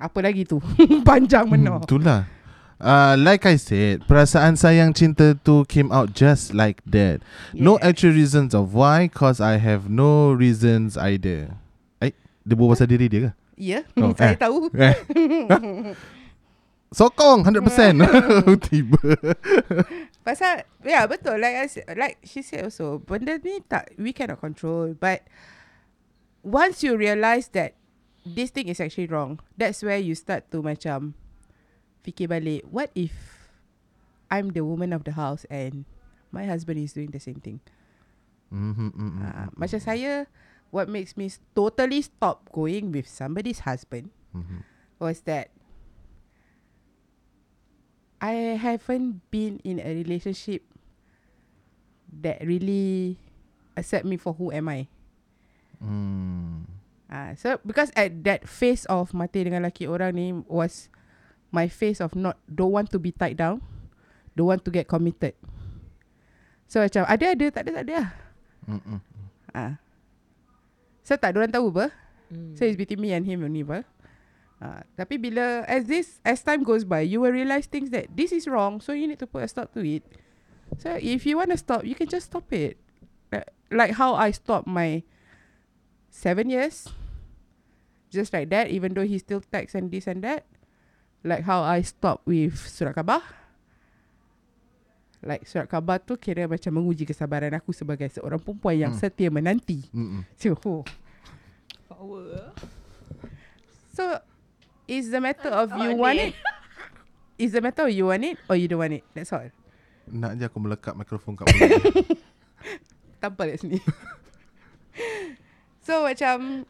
Apa 0.00 0.24
lagi 0.24 0.48
tu? 0.48 0.58
Panjang 1.08 1.46
Hmm, 1.46 1.54
benar. 1.54 1.84
itulah. 1.86 2.20
Uh, 2.80 3.12
like 3.20 3.44
I 3.44 3.60
said, 3.60 4.08
perasaan 4.08 4.56
sayang 4.56 4.96
cinta 4.96 5.36
tu 5.44 5.68
came 5.68 5.92
out 5.92 6.16
just 6.16 6.56
like 6.56 6.80
that. 6.88 7.20
No 7.52 7.76
Yeah. 7.76 7.92
actual 7.92 8.16
reasons 8.16 8.56
of 8.56 8.72
why, 8.72 9.04
cause 9.12 9.36
I 9.36 9.60
have 9.60 9.92
no 9.92 10.32
reasons 10.32 10.96
either. 10.96 11.60
Eh, 12.00 12.16
dia 12.40 12.56
berbual 12.56 12.72
pasal 12.72 12.88
diri 12.88 13.12
dia 13.12 13.20
ke? 13.28 13.30
Ya, 13.60 13.84
Oh, 14.00 14.14
saya 14.16 14.32
eh. 14.32 14.40
tahu. 14.40 14.72
Eh. 14.80 14.96
Sokong 16.90 17.46
100%. 17.46 18.02
Tiba. 18.66 18.98
Pasal 20.26 20.66
yeah 20.82 21.06
betul 21.06 21.38
like 21.38 21.54
I 21.54 21.66
like 21.94 22.18
she 22.26 22.42
said 22.42 22.66
also 22.66 22.98
benda 22.98 23.38
ni 23.38 23.62
tak 23.62 23.94
we 23.94 24.10
cannot 24.10 24.42
control 24.42 24.98
but 24.98 25.22
once 26.42 26.82
you 26.82 26.98
realise 26.98 27.46
that 27.54 27.78
this 28.26 28.50
thing 28.50 28.66
is 28.66 28.82
actually 28.82 29.06
wrong 29.06 29.38
that's 29.54 29.86
where 29.86 30.02
you 30.02 30.18
start 30.18 30.50
to 30.50 30.66
macam 30.66 31.14
fikir 32.04 32.30
balik 32.30 32.64
what 32.68 32.88
if 32.94 33.12
I'm 34.30 34.54
the 34.54 34.62
woman 34.62 34.94
of 34.94 35.02
the 35.04 35.18
house 35.18 35.44
and 35.50 35.84
my 36.30 36.46
husband 36.46 36.78
is 36.78 36.94
doing 36.94 37.10
the 37.10 37.22
same 37.22 37.42
thing 37.42 37.60
Mhm, 38.50 38.90
mhm, 38.90 39.22
uh, 39.22 39.46
mhm, 39.46 39.48
macam 39.54 39.78
saya 39.78 40.26
what 40.74 40.90
makes 40.90 41.14
me 41.14 41.30
totally 41.54 42.02
stop 42.02 42.50
going 42.50 42.90
with 42.90 43.06
somebody's 43.06 43.62
husband 43.62 44.10
mhm. 44.34 44.66
was 44.98 45.22
that 45.26 45.54
I 48.20 48.60
haven't 48.60 49.24
been 49.32 49.64
in 49.64 49.80
a 49.80 49.96
relationship 49.96 50.60
that 52.20 52.44
really 52.44 53.16
accept 53.80 54.04
me 54.04 54.20
for 54.20 54.36
who 54.36 54.52
am 54.52 54.68
I. 54.68 54.92
Hmm. 55.80 56.68
Ah, 57.08 57.32
so 57.34 57.58
because 57.64 57.88
at 57.96 58.22
that 58.28 58.44
phase 58.44 58.84
of 58.92 59.16
mati 59.16 59.42
dengan 59.42 59.64
lelaki 59.64 59.88
orang 59.88 60.12
ni 60.14 60.36
was 60.46 60.92
my 61.50 61.66
phase 61.66 62.00
of 62.00 62.14
not 62.14 62.38
don't 62.46 62.72
want 62.72 62.90
to 62.94 62.98
be 62.98 63.10
tied 63.10 63.38
down, 63.38 63.62
don't 64.34 64.50
want 64.50 64.62
to 64.64 64.70
get 64.70 64.86
committed. 64.86 65.34
So 66.70 66.82
macam 66.82 67.06
ada 67.10 67.34
ada 67.34 67.46
tak 67.50 67.62
ada 67.66 67.70
tak 67.82 67.84
ada 67.86 67.94
lah. 67.98 68.08
Mm-mm. 68.70 68.98
Ah. 69.50 69.74
So 71.02 71.18
tak 71.18 71.34
ada 71.34 71.42
orang 71.42 71.54
tahu 71.54 71.74
apa. 71.74 71.90
Hmm. 72.30 72.54
So 72.54 72.62
it's 72.62 72.78
between 72.78 73.02
me 73.02 73.10
and 73.10 73.26
him 73.26 73.42
only 73.42 73.66
apa. 73.66 73.82
Uh, 74.60 74.84
tapi 74.92 75.16
bila 75.16 75.64
as 75.64 75.88
this 75.88 76.20
as 76.22 76.44
time 76.44 76.62
goes 76.62 76.84
by, 76.84 77.00
you 77.00 77.18
will 77.18 77.32
realise 77.32 77.64
things 77.66 77.90
that 77.90 78.12
this 78.12 78.30
is 78.30 78.44
wrong, 78.46 78.78
so 78.78 78.92
you 78.92 79.08
need 79.08 79.18
to 79.18 79.26
put 79.26 79.42
a 79.42 79.48
stop 79.48 79.72
to 79.72 79.80
it. 79.82 80.04
So 80.78 80.94
if 81.00 81.26
you 81.26 81.40
want 81.40 81.50
to 81.50 81.58
stop, 81.58 81.82
you 81.82 81.96
can 81.96 82.06
just 82.06 82.30
stop 82.30 82.46
it. 82.52 82.78
Like, 83.32 83.48
like 83.72 83.92
how 83.96 84.14
I 84.14 84.30
stopped 84.30 84.68
my 84.68 85.02
seven 86.12 86.52
years, 86.52 86.92
just 88.12 88.30
like 88.36 88.52
that. 88.54 88.68
Even 88.70 88.94
though 88.94 89.08
he 89.08 89.18
still 89.18 89.40
texts 89.40 89.74
and 89.74 89.90
this 89.90 90.06
and 90.06 90.22
that, 90.22 90.46
like 91.22 91.44
how 91.44 91.60
I 91.60 91.82
stopped 91.82 92.24
with 92.24 92.56
surat 92.56 92.94
khabar. 92.94 93.20
Like 95.20 95.44
surat 95.44 95.68
khabar 95.68 96.00
tu 96.00 96.16
kira 96.16 96.48
macam 96.48 96.72
menguji 96.72 97.04
kesabaran 97.04 97.52
aku 97.52 97.76
sebagai 97.76 98.08
seorang 98.08 98.40
perempuan 98.40 98.76
yang 98.78 98.92
Hmm. 98.96 99.00
setia 99.00 99.28
menanti. 99.28 99.84
Mm-mm. 99.92 100.24
So, 100.40 100.56
oh. 100.64 100.82
Power. 101.86 102.56
So, 103.92 104.16
it's 104.88 105.12
the 105.12 105.20
matter 105.20 105.52
of 105.52 105.68
you 105.76 105.92
want 105.92 106.16
it. 106.16 106.32
It's 107.36 107.52
the 107.52 107.60
matter 107.60 107.84
of 107.84 107.92
you 107.92 108.08
want 108.08 108.24
it 108.24 108.40
or 108.48 108.56
you 108.56 108.64
don't 108.64 108.80
want 108.80 108.96
it. 108.96 109.04
That's 109.12 109.28
all. 109.32 109.52
Nak 110.08 110.40
je 110.40 110.48
aku 110.48 110.56
melekat 110.56 110.96
mikrofon 110.96 111.36
kat 111.36 111.52
mulut. 111.52 111.84
Tampal 113.20 113.52
kat 113.52 113.60
sini. 113.60 113.76
so, 115.86 116.08
macam, 116.08 116.64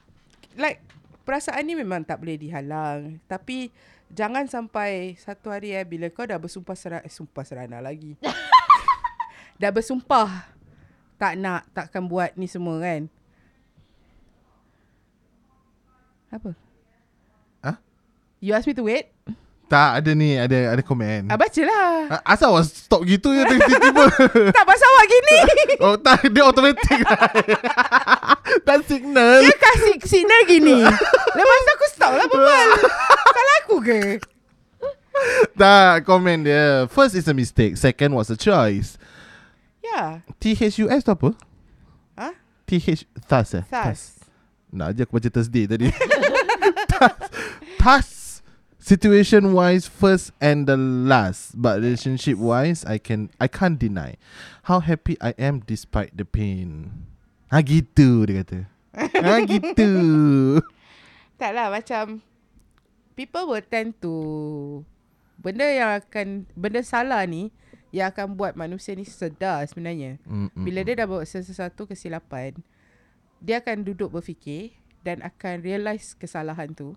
like, 0.59 0.83
perasaan 1.23 1.63
ni 1.63 1.79
memang 1.79 2.03
tak 2.03 2.19
boleh 2.19 2.35
dihalang. 2.35 3.23
Tapi, 3.31 3.71
jangan 4.11 4.45
sampai 4.51 5.15
satu 5.17 5.55
hari 5.55 5.75
eh, 5.75 5.87
bila 5.87 6.11
kau 6.11 6.27
dah 6.27 6.37
bersumpah 6.37 6.75
serana, 6.75 7.03
eh, 7.07 7.13
sumpah 7.13 7.45
serana 7.47 7.79
lagi. 7.79 8.19
dah 9.61 9.71
bersumpah 9.71 10.51
tak 11.21 11.37
nak, 11.39 11.69
takkan 11.71 12.05
buat 12.09 12.35
ni 12.35 12.49
semua 12.51 12.81
kan. 12.81 13.07
Apa? 16.31 16.51
Hah? 17.61 17.77
You 18.39 18.55
ask 18.55 18.67
me 18.67 18.75
to 18.75 18.87
wait? 18.87 19.11
Tak 19.71 20.03
ada 20.03 20.11
ni 20.19 20.35
ada 20.35 20.75
ada 20.75 20.83
komen. 20.83 21.31
Ah, 21.31 21.39
bacalah. 21.39 22.19
Ah, 22.19 22.35
Asal 22.35 22.51
awak 22.51 22.67
stop 22.67 23.07
gitu 23.07 23.31
je 23.31 23.47
tiba-tiba. 23.47 24.05
tak 24.59 24.67
pasal 24.67 24.89
awak 24.91 25.07
gini. 25.07 25.39
oh 25.87 25.95
tak 25.95 26.27
dia 26.27 26.43
automatic. 26.43 27.01
tak 28.67 28.79
signal. 28.91 29.47
Dia 29.47 29.55
kasih 29.55 29.95
signal 30.03 30.41
gini. 30.51 30.83
Lepas 31.39 31.59
tu 31.63 31.71
aku 31.71 31.87
stop 31.95 32.13
lah 32.19 32.27
berbual. 32.27 32.69
Salah 33.31 33.57
aku 33.63 33.77
ke? 33.79 34.01
Tak 35.55 36.03
komen 36.03 36.43
dia. 36.43 36.91
First 36.91 37.15
is 37.15 37.31
a 37.31 37.35
mistake, 37.35 37.79
second 37.79 38.11
was 38.11 38.27
a 38.27 38.35
choice. 38.35 38.99
Ya. 39.79 40.19
THUS 40.43 41.07
tu 41.07 41.15
apa? 41.15 41.31
Ha? 42.19 42.35
TH 42.67 43.07
thus 43.31 43.55
eh? 43.55 43.63
Thus. 43.71 44.19
Nak 44.75 44.99
je 44.99 45.07
aku 45.07 45.15
baca 45.15 45.31
Thursday 45.31 45.71
tadi. 45.71 45.95
thus, 46.91 47.15
thus 47.79 48.20
situation 48.81 49.53
wise 49.53 49.85
first 49.85 50.33
and 50.41 50.65
the 50.65 50.75
last 50.77 51.55
but 51.61 51.85
relationship 51.85 52.41
wise 52.41 52.83
I 52.89 52.97
can 52.97 53.29
I 53.37 53.47
can't 53.47 53.77
deny 53.77 54.17
how 54.67 54.81
happy 54.81 55.21
I 55.21 55.37
am 55.37 55.61
despite 55.61 56.17
the 56.17 56.25
pain. 56.25 56.91
Ha 57.53 57.61
gitu 57.61 58.25
dia 58.25 58.43
kata. 58.43 58.61
Ha 58.97 59.45
gitu. 59.53 59.93
Tak 61.37 61.53
lah 61.53 61.69
macam 61.69 62.25
people 63.15 63.53
will 63.53 63.65
tend 63.65 63.95
to 64.01 64.15
benda 65.37 65.69
yang 65.69 66.01
akan 66.01 66.49
benda 66.57 66.81
salah 66.81 67.25
ni 67.29 67.53
yang 67.91 68.09
akan 68.15 68.39
buat 68.39 68.57
manusia 68.57 68.97
ni 68.97 69.05
sedar 69.05 69.67
sebenarnya. 69.69 70.17
Mm, 70.25 70.49
mm, 70.55 70.65
Bila 70.65 70.81
dia 70.87 70.95
dah 71.05 71.07
buat 71.11 71.27
sesuatu 71.27 71.91
kesilapan, 71.91 72.55
dia 73.43 73.59
akan 73.59 73.83
duduk 73.83 74.15
berfikir 74.15 74.79
dan 75.03 75.21
akan 75.27 75.65
realise 75.65 76.15
kesalahan 76.15 76.71
tu 76.71 76.95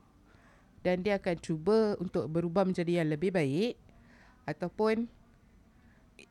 dan 0.84 1.00
dia 1.00 1.18
akan 1.18 1.36
cuba 1.40 1.96
untuk 1.98 2.28
berubah 2.28 2.68
menjadi 2.68 3.02
yang 3.02 3.10
lebih 3.10 3.32
baik 3.32 3.80
ataupun 4.44 5.08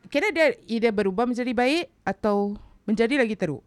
kira 0.07 0.29
dia 0.29 0.53
either 0.69 0.93
berubah 0.93 1.25
menjadi 1.25 1.51
baik 1.51 1.89
atau 2.05 2.53
menjadi 2.85 3.25
lagi 3.25 3.33
teruk. 3.33 3.65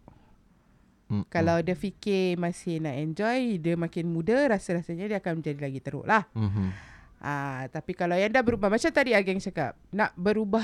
mm, 1.11 1.27
Kalau 1.27 1.59
dia 1.61 1.75
fikir 1.75 2.39
masih 2.39 2.79
nak 2.79 2.95
enjoy, 2.95 3.59
dia 3.59 3.75
makin 3.75 4.07
muda, 4.07 4.47
rasa-rasanya 4.47 5.11
dia 5.11 5.19
akan 5.19 5.43
menjadi 5.43 5.59
lagi 5.59 5.81
teruk 5.83 6.07
lah. 6.07 6.25
mm, 6.33 6.47
mhm. 6.47 6.69
Ah, 7.17 7.65
tapi 7.73 7.97
kalau 7.97 8.13
yang 8.13 8.29
dah 8.29 8.45
berubah 8.45 8.69
macam 8.69 8.93
tadi 8.93 9.17
Ageng 9.17 9.41
cakap, 9.41 9.73
nak 9.89 10.13
berubah 10.15 10.63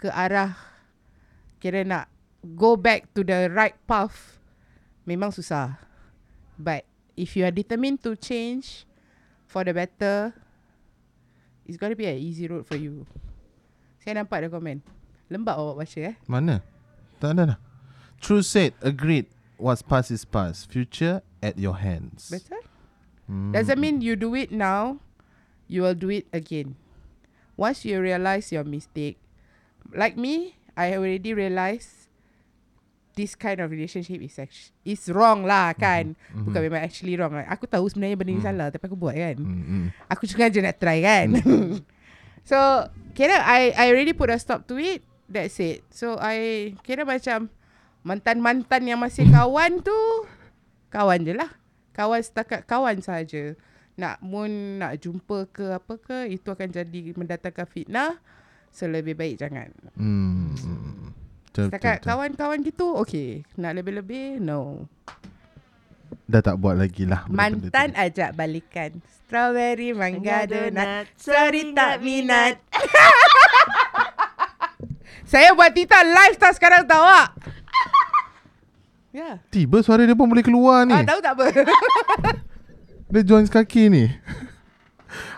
ke 0.00 0.08
arah 0.08 0.56
kira 1.60 1.84
nak 1.84 2.08
go 2.56 2.72
back 2.72 3.04
to 3.12 3.20
the 3.20 3.52
right 3.52 3.76
path 3.84 4.40
memang 5.04 5.28
susah. 5.28 5.76
But 6.56 6.88
if 7.20 7.36
you 7.36 7.44
are 7.44 7.52
determined 7.52 8.00
to 8.08 8.16
change 8.16 8.87
for 9.48 9.64
the 9.64 9.72
better, 9.72 10.36
it's 11.64 11.80
gonna 11.80 11.96
be 11.96 12.04
an 12.04 12.20
easy 12.20 12.46
road 12.46 12.68
for 12.68 12.76
you. 12.76 13.08
Saya 14.04 14.20
nampak 14.20 14.44
ada 14.44 14.52
komen. 14.52 14.84
Lembab 15.32 15.56
awak 15.56 15.84
baca 15.84 15.98
eh. 16.12 16.16
Mana? 16.28 16.60
Tak 17.18 17.34
ada 17.34 17.56
dah. 17.56 17.58
True 18.20 18.44
said, 18.44 18.76
agreed. 18.84 19.26
What's 19.58 19.82
past 19.82 20.14
is 20.14 20.22
past. 20.22 20.70
Future 20.70 21.24
at 21.42 21.58
your 21.58 21.80
hands. 21.82 22.30
Betul? 22.30 22.62
Mm. 23.26 23.52
Doesn't 23.52 23.80
mean 23.80 24.00
you 24.00 24.14
do 24.14 24.32
it 24.38 24.54
now, 24.54 25.02
you 25.66 25.82
will 25.82 25.98
do 25.98 26.08
it 26.08 26.30
again. 26.30 26.78
Once 27.58 27.84
you 27.84 27.98
realize 27.98 28.54
your 28.54 28.64
mistake, 28.64 29.18
like 29.90 30.16
me, 30.16 30.54
I 30.78 30.94
already 30.94 31.34
realized 31.34 31.97
this 33.18 33.34
kind 33.34 33.58
of 33.58 33.66
relationship 33.66 34.22
is 34.22 34.38
actually 34.38 34.70
is 34.86 35.02
wrong 35.10 35.42
lah 35.42 35.74
kan. 35.74 36.14
Mhm. 36.30 36.46
Bukan 36.46 36.60
memang 36.62 36.86
actually 36.86 37.18
wrong. 37.18 37.34
Aku 37.34 37.66
tahu 37.66 37.90
sebenarnya 37.90 38.14
benda 38.14 38.30
ni 38.30 38.38
Mhm. 38.38 38.46
salah 38.46 38.66
tapi 38.70 38.86
aku 38.86 38.94
buat 38.94 39.18
kan. 39.18 39.34
Mm, 39.34 39.62
mm. 39.66 39.84
Aku 40.06 40.22
sengaja 40.30 40.62
nak 40.62 40.78
try 40.78 41.02
kan. 41.02 41.34
so, 42.50 42.56
kira 43.12 43.42
I 43.42 43.74
I 43.74 43.90
already 43.90 44.14
put 44.14 44.30
a 44.30 44.38
stop 44.38 44.70
to 44.70 44.78
it. 44.78 45.02
That's 45.26 45.58
it. 45.58 45.82
So, 45.90 46.14
I 46.16 46.72
kira 46.86 47.02
macam 47.02 47.50
mantan-mantan 48.06 48.86
yang 48.86 49.02
masih 49.02 49.26
kawan 49.34 49.82
tu, 49.82 49.98
kawan 50.88 51.26
je 51.26 51.34
lah. 51.34 51.50
Kawan 51.92 52.22
setakat 52.22 52.62
kawan 52.64 53.02
saja. 53.02 53.58
Nak 53.98 54.22
mun 54.22 54.78
nak 54.78 55.02
jumpa 55.02 55.50
ke 55.50 55.74
apa 55.74 55.98
ke, 55.98 56.30
itu 56.30 56.46
akan 56.46 56.70
jadi 56.70 57.18
mendatangkan 57.18 57.66
fitnah. 57.66 58.22
So, 58.70 58.86
lebih 58.86 59.18
baik 59.18 59.42
jangan. 59.42 59.74
Mm, 59.98 60.54
mm. 60.54 61.07
Betul, 61.58 61.74
Setakat 61.74 61.98
betul, 61.98 62.06
kawan-kawan 62.06 62.58
gitu, 62.62 62.86
okay. 62.94 63.42
Nak 63.58 63.82
lebih-lebih, 63.82 64.38
no. 64.38 64.86
dah 66.30 66.38
tak 66.38 66.54
buat 66.54 66.78
lagi 66.78 67.02
lah 67.02 67.26
benda-benda 67.26 67.66
tu. 67.66 67.74
Mantan 67.74 67.90
ajak 67.98 68.30
balikan. 68.38 69.02
Strawberry, 69.10 69.90
mangga, 69.90 70.46
donut. 70.46 71.10
Sorry 71.18 71.74
tak 71.74 71.98
minat. 71.98 72.62
Saya 75.34 75.50
buat 75.58 75.74
Tita 75.74 75.98
live 75.98 76.38
tak 76.38 76.54
sekarang 76.54 76.86
tahu 76.86 77.02
tak? 77.02 77.28
Ya. 79.18 79.42
Tiba 79.50 79.82
suara 79.82 80.06
dia 80.06 80.14
pun 80.14 80.30
boleh 80.30 80.46
keluar 80.46 80.86
ni 80.86 80.94
Ah, 80.94 81.02
tahu 81.02 81.18
tak 81.18 81.34
apa? 81.34 81.50
Dia 83.10 83.26
join 83.26 83.42
sekaki 83.48 83.90
ni 83.90 84.14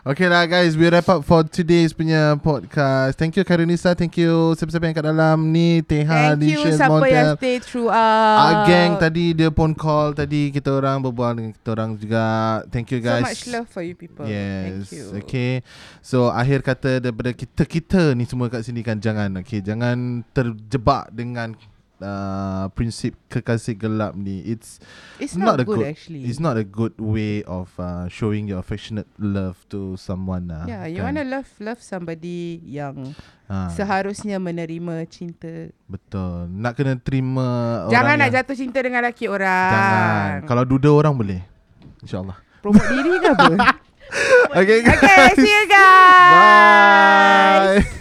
Okay 0.00 0.26
lah 0.26 0.48
guys 0.48 0.74
We 0.74 0.88
wrap 0.88 1.06
up 1.06 1.22
for 1.22 1.44
today's 1.44 1.92
punya 1.92 2.34
podcast 2.40 3.20
Thank 3.20 3.36
you 3.36 3.44
Karinisa 3.44 3.92
Thank 3.92 4.16
you 4.16 4.56
Siapa-siapa 4.56 4.88
yang 4.88 4.96
kat 4.96 5.06
dalam 5.06 5.36
ni 5.50 5.84
Teha 5.84 6.34
Thank 6.34 6.48
you 6.48 6.64
siapa 6.72 6.88
Montel. 6.88 7.12
yang 7.12 7.28
stay 7.36 7.56
throughout. 7.60 8.40
Ah, 8.40 8.64
gang 8.64 8.96
tadi 8.96 9.32
dia 9.32 9.50
pun 9.52 9.72
call 9.72 10.12
tadi 10.12 10.48
kita 10.50 10.72
orang 10.72 11.00
berbual 11.00 11.32
dengan 11.36 11.52
kita 11.52 11.68
orang 11.72 11.90
juga. 11.94 12.24
Thank 12.68 12.92
you 12.92 13.00
So 13.00 13.06
guys. 13.06 13.24
much 13.24 13.44
love 13.48 13.68
for 13.68 13.82
you 13.84 13.94
people. 13.94 14.24
Yes. 14.24 14.88
Thank 14.88 14.88
you. 14.96 15.04
Okay. 15.20 15.52
So 16.00 16.32
akhir 16.32 16.64
kata 16.64 17.00
daripada 17.00 17.30
kita 17.32 17.62
kita 17.64 18.02
ni 18.16 18.24
semua 18.24 18.48
kat 18.48 18.64
sini 18.64 18.80
kan 18.80 18.98
jangan 18.98 19.36
okay 19.36 19.60
jangan 19.60 20.24
terjebak 20.32 21.12
dengan 21.12 21.52
uh, 22.02 22.66
prinsip 22.72 23.14
kekasih 23.30 23.76
gelap 23.76 24.16
ni. 24.16 24.42
It's 24.44 24.80
It's 25.20 25.36
not, 25.36 25.56
not, 25.56 25.62
a 25.62 25.64
good, 25.64 25.84
good 25.84 25.92
actually. 25.92 26.24
It's 26.26 26.40
not 26.40 26.56
a 26.56 26.66
good 26.66 26.96
way 26.98 27.44
of 27.44 27.70
uh, 27.76 28.08
showing 28.10 28.48
your 28.48 28.60
affectionate 28.60 29.08
love 29.20 29.60
to 29.70 29.94
someone 30.00 30.50
lah. 30.50 30.64
Yeah, 30.66 30.84
you 30.88 31.04
kan? 31.04 31.16
wanna 31.16 31.24
love 31.28 31.48
love 31.60 31.80
somebody 31.80 32.60
yang 32.64 33.14
ha, 33.46 33.70
seharusnya 33.72 34.40
menerima 34.40 35.06
cinta. 35.06 35.70
betul. 35.86 36.48
Nak 36.50 36.72
kena 36.76 36.96
terima 36.98 37.86
Jangan 37.92 38.16
orang 38.16 38.18
nak 38.18 38.28
yang, 38.28 38.36
jatuh 38.42 38.56
cinta 38.56 38.78
dengan 38.80 39.00
lelaki 39.04 39.28
orang. 39.28 39.72
Jangan. 39.72 40.36
Kalau 40.48 40.64
duda 40.66 40.90
orang 40.90 41.14
boleh. 41.14 41.40
InsyaAllah. 42.00 42.38
promote 42.60 42.88
diri 42.92 43.16
ke 43.20 43.28
apa? 43.32 43.56
Okay. 44.50 44.82
okay, 44.82 45.30
see 45.38 45.46
you 45.46 45.64
guys. 45.70 47.78
Bye. 47.78 48.00